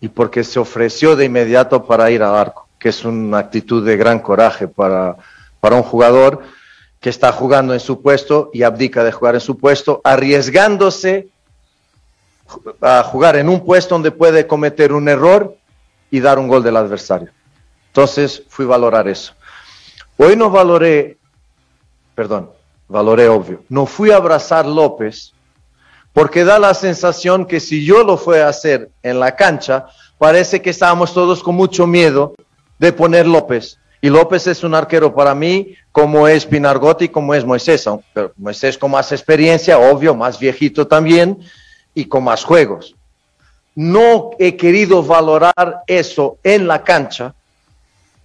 y 0.03 0.09
porque 0.09 0.43
se 0.43 0.59
ofreció 0.59 1.15
de 1.15 1.27
inmediato 1.27 1.87
para 1.87 2.11
ir 2.11 2.25
al 2.25 2.35
arco, 2.35 2.67
que 2.77 2.89
es 2.89 3.05
una 3.05 3.39
actitud 3.39 3.87
de 3.87 3.97
gran 3.97 4.19
coraje 4.19 4.67
para, 4.67 5.17
para 5.61 5.77
un 5.77 5.85
jugador 5.85 6.43
que 7.01 7.09
está 7.09 7.31
jugando 7.31 7.73
en 7.73 7.79
su 7.79 8.03
puesto 8.03 8.51
y 8.53 8.65
abdica 8.65 9.05
de 9.05 9.13
jugar 9.13 9.37
en 9.37 9.41
su 9.41 9.57
puesto, 9.57 10.01
arriesgándose 10.03 11.29
a 12.81 13.05
jugar 13.05 13.37
en 13.37 13.49
un 13.49 13.65
puesto 13.65 13.95
donde 13.95 14.11
puede 14.11 14.49
cometer 14.49 14.93
un 14.93 15.09
error 15.09 15.57
y 16.11 16.19
dar 16.19 16.41
un 16.41 16.49
gol 16.49 16.65
del 16.65 16.77
adversario. 16.77 17.31
Entonces 17.87 18.43
fui 18.49 18.65
a 18.65 18.69
valorar 18.71 19.07
eso. 19.07 19.35
Hoy 20.17 20.35
no 20.35 20.51
valoré, 20.51 21.17
perdón, 22.17 22.51
valoré 22.89 23.29
obvio, 23.29 23.63
no 23.69 23.87
fui 23.87 24.11
a 24.11 24.17
abrazar 24.17 24.67
López 24.67 25.33
porque 26.13 26.45
da 26.45 26.59
la 26.59 26.75
sensación 26.75 27.47
que 27.47 27.61
si 27.61 27.85
yo 27.85 28.05
lo 28.05 28.17
fui 28.17 28.39
a 28.39 28.49
hacer 28.49 28.91
en 29.03 29.19
la 29.19 29.35
cancha, 29.35 29.87
parece 30.19 30.61
que 30.61 30.71
estábamos 30.71 31.15
todos 31.15 31.43
con 31.43 31.55
mucho 31.55 31.87
miedo 31.87 32.35
de 32.79 32.93
poner 32.93 33.27
López. 33.27 33.79
Y 34.01 34.11
López 34.11 34.47
es 34.49 34.65
un 34.65 34.75
arquero 34.75 35.15
para 35.15 35.35
mí, 35.35 35.75
como 35.93 36.27
es 36.27 36.45
Pinargotti, 36.45 37.09
como 37.09 37.35
es 37.35 37.45
Moisés. 37.45 37.89
Pero 38.13 38.33
Moisés 38.37 38.77
con 38.77 38.91
más 38.91 39.13
experiencia, 39.13 39.79
obvio, 39.79 40.15
más 40.15 40.39
viejito 40.39 40.87
también, 40.87 41.39
y 41.95 42.07
con 42.07 42.25
más 42.25 42.45
juegos. 42.45 42.95
No 43.75 44.31
he 44.39 44.57
querido 44.57 45.03
valorar 45.03 45.83
eso 45.87 46.39
en 46.43 46.67
la 46.67 46.83
cancha, 46.83 47.35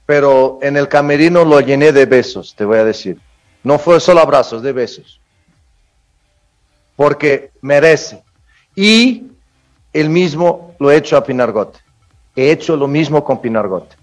pero 0.06 0.60
en 0.62 0.78
el 0.78 0.88
camerino 0.88 1.46
lo 1.46 1.60
llené 1.60 1.92
de 1.92 2.06
besos, 2.06 2.54
te 2.56 2.66
voy 2.66 2.80
a 2.80 2.86
decir. 2.86 3.20
No 3.64 3.80
fue 3.80 4.00
solo 4.00 4.22
abrazos, 4.22 4.62
de 4.62 4.72
besos. 4.72 5.20
Porque 6.98 7.52
merece. 7.62 8.22
Y 8.76 9.28
el 9.94 10.10
mismo 10.10 10.76
lo 10.80 10.92
he 10.92 10.98
hecho 10.98 11.16
a 11.16 11.24
Pinargote. 11.24 11.80
He 12.36 12.52
hecho 12.52 12.76
lo 12.76 12.90
mismo 12.90 13.24
con 13.24 13.40
Pinargote. 13.40 13.96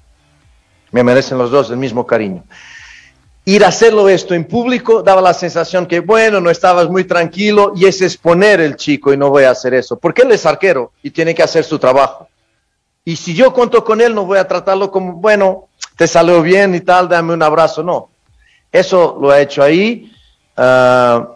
Me 0.93 1.05
merecen 1.05 1.37
los 1.37 1.51
dos 1.51 1.71
el 1.71 1.77
mismo 1.77 2.07
cariño 2.07 2.43
ir 3.45 3.65
a 3.65 3.69
hacerlo 3.69 4.09
esto 4.09 4.35
en 4.35 4.45
público 4.45 5.03
daba 5.03 5.21
la 5.21 5.35
sensación 5.35 5.87
que, 5.87 6.01
bueno, 6.01 6.41
no 6.41 6.51
estabas 6.51 6.89
muy 6.89 7.05
tranquilo 7.05 7.73
y 7.77 7.85
es 7.85 8.01
exponer 8.01 8.61
el 8.61 8.77
chico 8.77 9.13
y 9.13 9.17
no 9.17 9.31
voy 9.31 9.45
a 9.45 9.51
hacer 9.51 9.75
eso, 9.75 9.99
porque 9.99 10.23
él 10.23 10.33
es 10.33 10.47
arquero 10.47 10.93
y 11.03 11.11
tiene 11.11 11.35
que 11.35 11.43
hacer 11.43 11.65
su 11.65 11.79
trabajo. 11.79 12.29
Y 13.05 13.17
si 13.17 13.35
yo 13.35 13.53
cuento 13.53 13.85
con 13.85 14.01
él, 14.01 14.15
no 14.15 14.25
voy 14.25 14.39
a 14.39 14.49
tratarlo 14.49 14.91
como, 14.91 15.15
bueno, 15.15 15.69
te 15.97 16.07
salió 16.09 16.41
bien 16.41 16.75
y 16.75 16.81
tal, 16.81 17.07
dame 17.07 17.35
un 17.35 17.43
abrazo, 17.43 17.83
no. 17.83 18.09
Eso 18.73 19.19
lo 19.21 19.35
he 19.35 19.43
hecho 19.43 19.63
ahí 19.63 20.11
ah, 20.57 21.29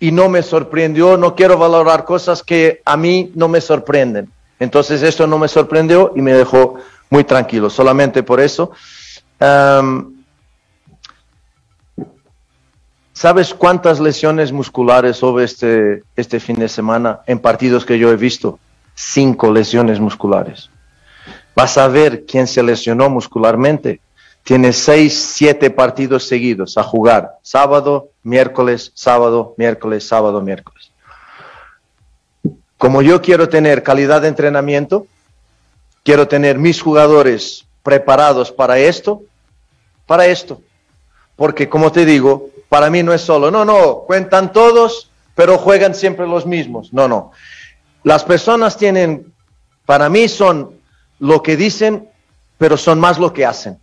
y 0.00 0.12
no 0.12 0.28
me 0.28 0.42
sorprendió, 0.42 1.16
no 1.16 1.34
quiero 1.34 1.58
valorar 1.58 2.04
cosas 2.04 2.42
que 2.42 2.82
a 2.84 2.96
mí 2.96 3.32
no 3.34 3.48
me 3.48 3.60
sorprenden. 3.60 4.30
Entonces 4.60 5.02
esto 5.02 5.26
no 5.26 5.38
me 5.38 5.48
sorprendió 5.48 6.12
y 6.14 6.22
me 6.22 6.32
dejó 6.32 6.76
muy 7.10 7.24
tranquilo, 7.24 7.70
solamente 7.70 8.22
por 8.22 8.40
eso. 8.40 8.72
¿Sabes 13.12 13.52
cuántas 13.52 13.98
lesiones 13.98 14.52
musculares 14.52 15.20
hubo 15.22 15.40
este, 15.40 16.04
este 16.14 16.38
fin 16.38 16.56
de 16.56 16.68
semana 16.68 17.20
en 17.26 17.40
partidos 17.40 17.84
que 17.84 17.98
yo 17.98 18.12
he 18.12 18.16
visto? 18.16 18.60
Cinco 18.94 19.52
lesiones 19.52 19.98
musculares. 19.98 20.70
Vas 21.54 21.76
a 21.78 21.88
ver 21.88 22.24
quién 22.24 22.46
se 22.46 22.62
lesionó 22.62 23.10
muscularmente. 23.10 24.00
Tiene 24.44 24.72
seis, 24.72 25.18
siete 25.18 25.70
partidos 25.70 26.28
seguidos 26.28 26.78
a 26.78 26.84
jugar. 26.84 27.38
Sábado, 27.42 28.10
miércoles, 28.28 28.92
sábado, 28.94 29.54
miércoles, 29.56 30.06
sábado, 30.06 30.40
miércoles. 30.42 30.90
Como 32.76 33.02
yo 33.02 33.22
quiero 33.22 33.48
tener 33.48 33.82
calidad 33.82 34.22
de 34.22 34.28
entrenamiento, 34.28 35.06
quiero 36.04 36.28
tener 36.28 36.58
mis 36.58 36.80
jugadores 36.80 37.66
preparados 37.82 38.52
para 38.52 38.78
esto, 38.78 39.22
para 40.06 40.26
esto. 40.26 40.60
Porque 41.34 41.68
como 41.68 41.90
te 41.90 42.04
digo, 42.04 42.50
para 42.68 42.90
mí 42.90 43.02
no 43.02 43.12
es 43.12 43.22
solo, 43.22 43.50
no, 43.50 43.64
no, 43.64 44.00
cuentan 44.06 44.52
todos, 44.52 45.10
pero 45.34 45.56
juegan 45.56 45.94
siempre 45.94 46.26
los 46.26 46.44
mismos. 46.44 46.92
No, 46.92 47.08
no. 47.08 47.32
Las 48.04 48.24
personas 48.24 48.76
tienen, 48.76 49.32
para 49.86 50.08
mí 50.08 50.28
son 50.28 50.78
lo 51.18 51.42
que 51.42 51.56
dicen, 51.56 52.08
pero 52.58 52.76
son 52.76 53.00
más 53.00 53.18
lo 53.18 53.32
que 53.32 53.46
hacen. 53.46 53.78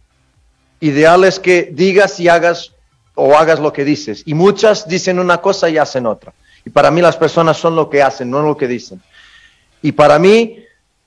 Ideal 0.79 1.23
es 1.23 1.39
que 1.39 1.69
digas 1.73 2.19
y 2.19 2.29
hagas 2.29 2.74
o 3.15 3.35
hagas 3.35 3.59
lo 3.59 3.73
que 3.73 3.83
dices. 3.83 4.23
Y 4.25 4.33
muchas 4.33 4.87
dicen 4.87 5.19
una 5.19 5.37
cosa 5.39 5.69
y 5.69 5.77
hacen 5.77 6.05
otra. 6.05 6.33
Y 6.65 6.69
para 6.69 6.91
mí 6.91 7.01
las 7.01 7.17
personas 7.17 7.57
son 7.57 7.75
lo 7.75 7.89
que 7.89 8.03
hacen, 8.03 8.29
no 8.29 8.41
lo 8.41 8.55
que 8.57 8.67
dicen. 8.67 9.01
Y 9.81 9.91
para 9.91 10.19
mí 10.19 10.59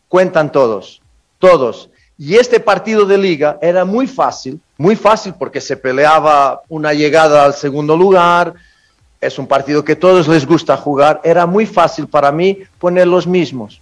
cuentan 0.08 0.50
todos, 0.50 1.00
todos. 1.38 1.90
Y 2.16 2.34
este 2.36 2.60
partido 2.60 3.04
de 3.04 3.18
liga 3.18 3.58
era 3.62 3.84
muy 3.84 4.06
fácil, 4.06 4.60
muy 4.76 4.96
fácil 4.96 5.34
porque 5.38 5.60
se 5.60 5.76
peleaba 5.76 6.62
una 6.68 6.92
llegada 6.92 7.44
al 7.44 7.54
segundo 7.54 7.96
lugar, 7.96 8.54
es 9.20 9.38
un 9.38 9.46
partido 9.46 9.84
que 9.84 9.96
todos 9.96 10.28
les 10.28 10.46
gusta 10.46 10.76
jugar, 10.76 11.20
era 11.24 11.46
muy 11.46 11.66
fácil 11.66 12.06
para 12.06 12.32
mí 12.32 12.58
poner 12.78 13.06
los 13.06 13.26
mismos. 13.26 13.80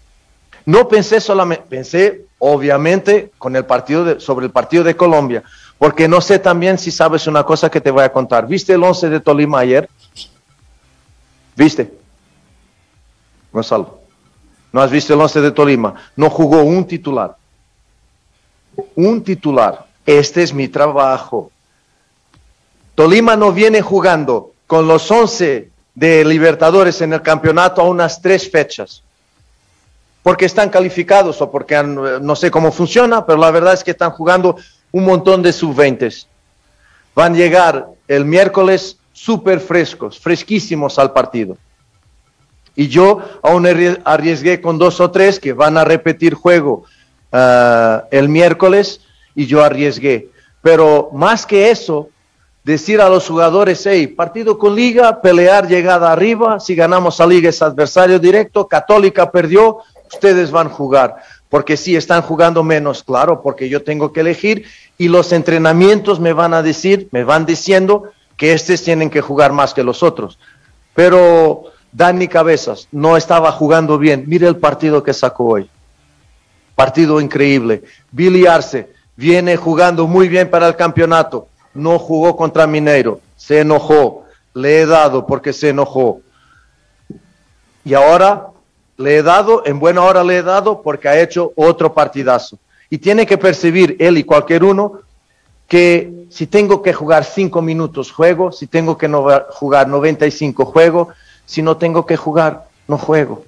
No 0.64 0.89
pensé 0.89 1.20
solamente, 1.20 1.64
pensé 1.68 2.22
obviamente 2.39 3.31
con 3.39 3.55
el 3.55 3.64
partido 3.64 4.18
sobre 4.18 4.47
el 4.47 4.53
partido 4.53 4.83
de 4.85 4.97
Colombia, 4.97 5.43
porque 5.79 6.09
no 6.09 6.20
sé 6.20 6.39
también 6.39 6.79
si 6.79 6.91
sabes 6.91 7.27
una 7.27 7.45
cosa 7.45 7.70
que 7.70 7.81
te 7.81 7.91
voy 7.91 8.03
a 8.03 8.12
contar. 8.12 8.47
¿Viste 8.47 8.72
el 8.72 8.83
11 8.83 9.11
de 9.11 9.20
Tolima 9.20 9.61
ayer? 9.61 9.89
¿Viste? 11.55 11.93
Gonzalo. 13.53 14.01
¿No 14.72 14.81
has 14.81 14.91
visto 14.91 15.14
el 15.14 15.20
11 15.20 15.41
de 15.41 15.51
Tolima? 15.53 15.95
No 16.16 16.31
jugó 16.31 16.62
un 16.62 16.87
titular. 16.87 17.37
Un 18.95 19.22
titular. 19.22 19.87
Este 20.05 20.43
es 20.43 20.53
mi 20.53 20.68
trabajo. 20.68 21.51
Tolima 22.95 23.37
no 23.37 23.53
viene 23.53 23.83
jugando 23.83 24.53
con 24.66 24.89
los 24.89 25.11
11 25.11 25.70
de 25.95 26.24
Libertadores 26.24 27.01
en 27.01 27.12
el 27.12 27.22
campeonato 27.22 27.83
a 27.83 27.85
unas 27.85 28.20
tres 28.20 28.51
fechas. 28.51 29.03
Porque 30.22 30.47
están 30.47 30.70
calificados 30.70 31.41
o 31.41 31.51
porque 31.51 31.83
no 31.83 32.35
sé 32.35 32.51
cómo 32.51 32.72
funciona, 32.72 33.24
pero 33.24 33.39
la 33.39 33.51
verdad 33.51 33.74
es 33.74 33.85
que 33.85 33.93
están 33.93 34.11
jugando 34.11 34.57
un 34.97 35.05
montón 35.05 35.42
de 35.42 35.53
sub-20. 35.53 36.26
Van 37.14 37.34
a 37.34 37.36
llegar 37.36 37.88
el 38.09 38.24
miércoles 38.24 38.97
súper 39.12 39.61
frescos, 39.61 40.18
fresquísimos 40.18 40.99
al 40.99 41.12
partido. 41.12 41.59
Y 42.74 42.88
yo 42.88 43.20
aún 43.42 43.66
arriesgué 44.05 44.62
con 44.62 44.78
dos 44.78 44.99
o 45.01 45.11
tres 45.11 45.38
que 45.38 45.53
van 45.53 45.76
a 45.76 45.84
repetir 45.84 46.32
juego 46.32 46.84
ah, 47.30 48.05
el 48.11 48.30
miércoles 48.30 49.03
y 49.34 49.44
yo 49.44 49.62
arriesgué. 49.62 50.30
Pero 50.62 51.11
más 51.12 51.44
que 51.44 51.70
eso, 51.70 52.09
decir 52.64 52.99
a 53.03 53.11
los 53.11 53.28
jugadores, 53.28 53.84
hey, 53.84 54.07
partido 54.07 54.59
con 54.59 54.74
liga, 54.74 55.20
pelear 55.20 55.68
llegada 55.68 56.11
arriba, 56.11 56.59
si 56.59 56.74
ganamos 56.74 57.20
a 57.20 57.26
liga 57.26 57.51
es 57.51 57.61
adversario 57.61 58.18
directo, 58.18 58.66
Católica 58.66 59.30
perdió, 59.30 59.80
ustedes 60.11 60.51
van 60.51 60.68
a 60.68 60.70
jugar, 60.70 61.16
porque 61.51 61.76
si 61.76 61.97
están 61.97 62.22
jugando 62.22 62.62
menos, 62.62 63.03
claro, 63.03 63.42
porque 63.42 63.68
yo 63.68 63.82
tengo 63.82 64.11
que 64.11 64.20
elegir 64.20 64.64
y 64.99 65.09
los 65.09 65.32
entrenamientos 65.32 66.20
me 66.20 66.32
van 66.32 66.55
a 66.55 66.62
decir, 66.62 67.09
me 67.12 67.24
van 67.24 67.47
diciendo 67.47 68.05
que 68.36 68.53
estos 68.53 68.82
tienen 68.82 69.11
que 69.11 69.20
jugar 69.20 69.53
más 69.53 69.74
que 69.74 69.82
los 69.82 70.03
otros. 70.03 70.38
Pero 70.94 71.64
Dani 71.92 72.28
Cabezas 72.28 72.88
no 72.92 73.16
estaba 73.16 73.53
jugando 73.53 73.99
bien. 73.99 74.24
Mire 74.26 74.49
el 74.49 74.57
partido 74.57 75.03
que 75.03 75.12
sacó 75.12 75.44
hoy. 75.47 75.70
Partido 76.74 77.20
increíble. 77.20 77.84
Billy 78.11 78.47
Arce 78.47 78.90
viene 79.16 79.57
jugando 79.57 80.07
muy 80.07 80.28
bien 80.28 80.51
para 80.51 80.68
el 80.68 80.76
campeonato. 80.76 81.49
No 81.74 81.99
jugó 81.99 82.36
contra 82.36 82.66
Mineiro. 82.66 83.20
Se 83.36 83.61
enojó. 83.61 84.24
Le 84.55 84.80
he 84.80 84.86
dado 84.86 85.26
porque 85.26 85.53
se 85.53 85.70
enojó. 85.70 86.20
Y 87.84 87.94
ahora 87.94 88.49
le 88.97 89.16
he 89.16 89.22
dado, 89.22 89.62
en 89.66 89.78
buena 89.78 90.03
hora 90.03 90.24
le 90.24 90.38
he 90.38 90.42
dado 90.42 90.82
porque 90.82 91.09
ha 91.09 91.20
hecho 91.20 91.53
otro 91.57 91.92
partidazo. 91.92 92.59
Y 92.91 92.99
tiene 92.99 93.26
que 93.26 93.39
percibir 93.39 93.97
él 93.99 94.18
y 94.18 94.24
cualquier 94.24 94.64
uno 94.64 95.01
que 95.68 96.26
si 96.30 96.47
tengo 96.47 96.82
que 96.82 96.93
jugar 96.93 97.24
cinco 97.24 97.62
minutos, 97.62 98.12
juego, 98.12 98.53
si 98.53 98.66
tengo 98.66 98.97
que 98.97 99.09
no 99.09 99.26
jugar 99.51 99.89
95, 99.89 100.64
juego, 100.66 101.09
si 101.45 101.62
no 101.62 101.76
tengo 101.76 102.07
que 102.07 102.16
jugar, 102.16 102.68
no 102.87 102.99
juego. 102.99 103.45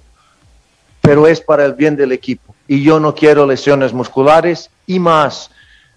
Pero 1.00 1.26
es 1.26 1.40
para 1.40 1.64
el 1.64 1.74
bien 1.74 1.96
del 1.96 2.12
equipo. 2.12 2.54
Y 2.66 2.82
yo 2.82 3.00
no 3.00 3.14
quiero 3.14 3.46
lesiones 3.46 3.92
musculares 3.92 4.70
y 4.86 4.98
más. 4.98 5.50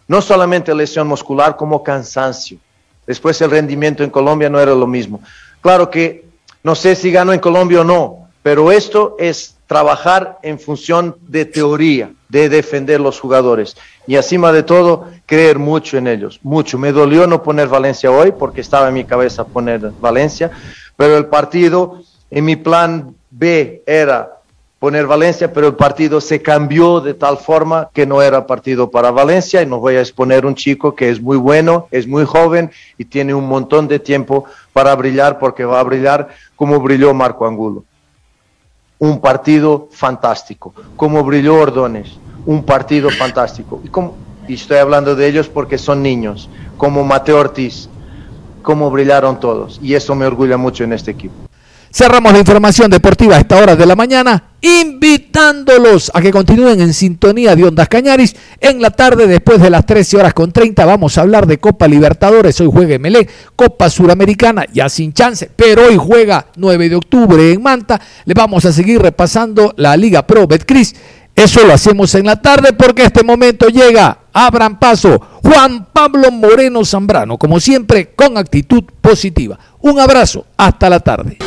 No 0.07 0.21
solamente 0.21 0.73
lesión 0.75 1.07
muscular, 1.07 1.55
como 1.55 1.83
cansancio. 1.83 2.59
Después 3.07 3.41
el 3.41 3.51
rendimiento 3.51 4.03
en 4.03 4.09
Colombia 4.09 4.49
no 4.49 4.59
era 4.59 4.75
lo 4.75 4.87
mismo. 4.87 5.21
Claro 5.61 5.89
que 5.89 6.25
no 6.63 6.75
sé 6.75 6.95
si 6.95 7.11
gano 7.11 7.33
en 7.33 7.39
Colombia 7.39 7.81
o 7.81 7.83
no, 7.83 8.27
pero 8.43 8.71
esto 8.71 9.15
es 9.19 9.55
trabajar 9.71 10.37
en 10.43 10.59
función 10.59 11.15
de 11.29 11.45
teoría, 11.45 12.11
de 12.27 12.49
defender 12.49 12.99
los 12.99 13.21
jugadores. 13.21 13.77
Y 14.05 14.17
encima 14.17 14.51
de 14.51 14.63
todo, 14.63 15.07
creer 15.25 15.59
mucho 15.59 15.97
en 15.97 16.07
ellos, 16.07 16.41
mucho. 16.43 16.77
Me 16.77 16.91
dolió 16.91 17.25
no 17.25 17.41
poner 17.41 17.69
Valencia 17.69 18.11
hoy 18.11 18.33
porque 18.37 18.59
estaba 18.59 18.89
en 18.89 18.95
mi 18.95 19.05
cabeza 19.05 19.45
poner 19.45 19.93
Valencia, 20.01 20.51
pero 20.97 21.15
el 21.15 21.27
partido, 21.27 22.03
en 22.29 22.43
mi 22.43 22.57
plan 22.57 23.15
B 23.29 23.81
era 23.85 24.39
poner 24.77 25.07
Valencia, 25.07 25.53
pero 25.53 25.67
el 25.67 25.75
partido 25.75 26.19
se 26.19 26.41
cambió 26.41 26.99
de 26.99 27.13
tal 27.13 27.37
forma 27.37 27.89
que 27.93 28.05
no 28.05 28.21
era 28.21 28.45
partido 28.45 28.91
para 28.91 29.09
Valencia 29.09 29.61
y 29.61 29.67
nos 29.67 29.79
voy 29.79 29.95
a 29.95 30.01
exponer 30.01 30.45
un 30.45 30.55
chico 30.55 30.95
que 30.95 31.09
es 31.09 31.21
muy 31.21 31.37
bueno, 31.37 31.87
es 31.91 32.07
muy 32.07 32.25
joven 32.25 32.71
y 32.97 33.05
tiene 33.05 33.33
un 33.33 33.47
montón 33.47 33.87
de 33.87 33.99
tiempo 33.99 34.43
para 34.73 34.93
brillar 34.95 35.39
porque 35.39 35.63
va 35.63 35.79
a 35.79 35.83
brillar 35.83 36.27
como 36.57 36.81
brilló 36.81 37.13
Marco 37.13 37.47
Angulo 37.47 37.85
un 39.01 39.19
partido 39.19 39.87
fantástico, 39.91 40.75
como 40.95 41.23
brilló 41.23 41.55
Ordones, 41.55 42.11
un 42.45 42.63
partido 42.63 43.09
fantástico. 43.09 43.81
Y, 43.83 43.87
como, 43.87 44.13
y 44.47 44.53
estoy 44.53 44.77
hablando 44.77 45.15
de 45.15 45.27
ellos 45.27 45.49
porque 45.49 45.79
son 45.79 46.03
niños, 46.03 46.47
como 46.77 47.03
Mateo 47.03 47.39
Ortiz, 47.39 47.89
como 48.61 48.91
brillaron 48.91 49.39
todos. 49.39 49.79
Y 49.81 49.95
eso 49.95 50.13
me 50.13 50.27
orgulla 50.27 50.55
mucho 50.55 50.83
en 50.83 50.93
este 50.93 51.09
equipo. 51.09 51.33
Cerramos 51.93 52.31
la 52.31 52.39
información 52.39 52.89
deportiva 52.89 53.35
a 53.35 53.39
esta 53.39 53.57
hora 53.57 53.75
de 53.75 53.85
la 53.85 53.97
mañana, 53.97 54.51
invitándolos 54.61 56.09
a 56.13 56.21
que 56.21 56.31
continúen 56.31 56.79
en 56.79 56.93
sintonía 56.93 57.53
de 57.53 57.65
Ondas 57.65 57.89
Cañaris. 57.89 58.33
En 58.61 58.81
la 58.81 58.91
tarde, 58.91 59.27
después 59.27 59.61
de 59.61 59.69
las 59.69 59.85
13 59.85 60.15
horas 60.15 60.33
con 60.33 60.53
30, 60.53 60.85
vamos 60.85 61.17
a 61.17 61.21
hablar 61.21 61.45
de 61.47 61.57
Copa 61.57 61.89
Libertadores. 61.89 62.61
Hoy 62.61 62.69
juega 62.71 62.97
Melé, 62.97 63.27
Copa 63.57 63.89
Suramericana, 63.89 64.65
ya 64.71 64.87
sin 64.87 65.11
chance, 65.11 65.51
pero 65.53 65.85
hoy 65.87 65.97
juega 65.97 66.45
9 66.55 66.87
de 66.87 66.95
octubre 66.95 67.51
en 67.51 67.61
Manta. 67.61 67.99
Le 68.23 68.33
vamos 68.33 68.63
a 68.63 68.71
seguir 68.71 69.01
repasando 69.01 69.73
la 69.75 69.97
Liga 69.97 70.25
Pro 70.25 70.47
Betcris. 70.47 70.95
Eso 71.35 71.67
lo 71.67 71.73
hacemos 71.73 72.15
en 72.15 72.25
la 72.25 72.41
tarde 72.41 72.71
porque 72.71 73.03
este 73.03 73.23
momento 73.23 73.67
llega. 73.67 74.20
Abran 74.33 74.79
paso. 74.79 75.19
Juan 75.43 75.87
Pablo 75.91 76.31
Moreno 76.31 76.85
Zambrano, 76.85 77.37
como 77.37 77.59
siempre, 77.59 78.13
con 78.15 78.37
actitud 78.37 78.83
positiva. 79.01 79.57
Un 79.79 79.99
abrazo. 79.99 80.45
Hasta 80.57 80.89
la 80.89 80.99
tarde. 80.99 81.37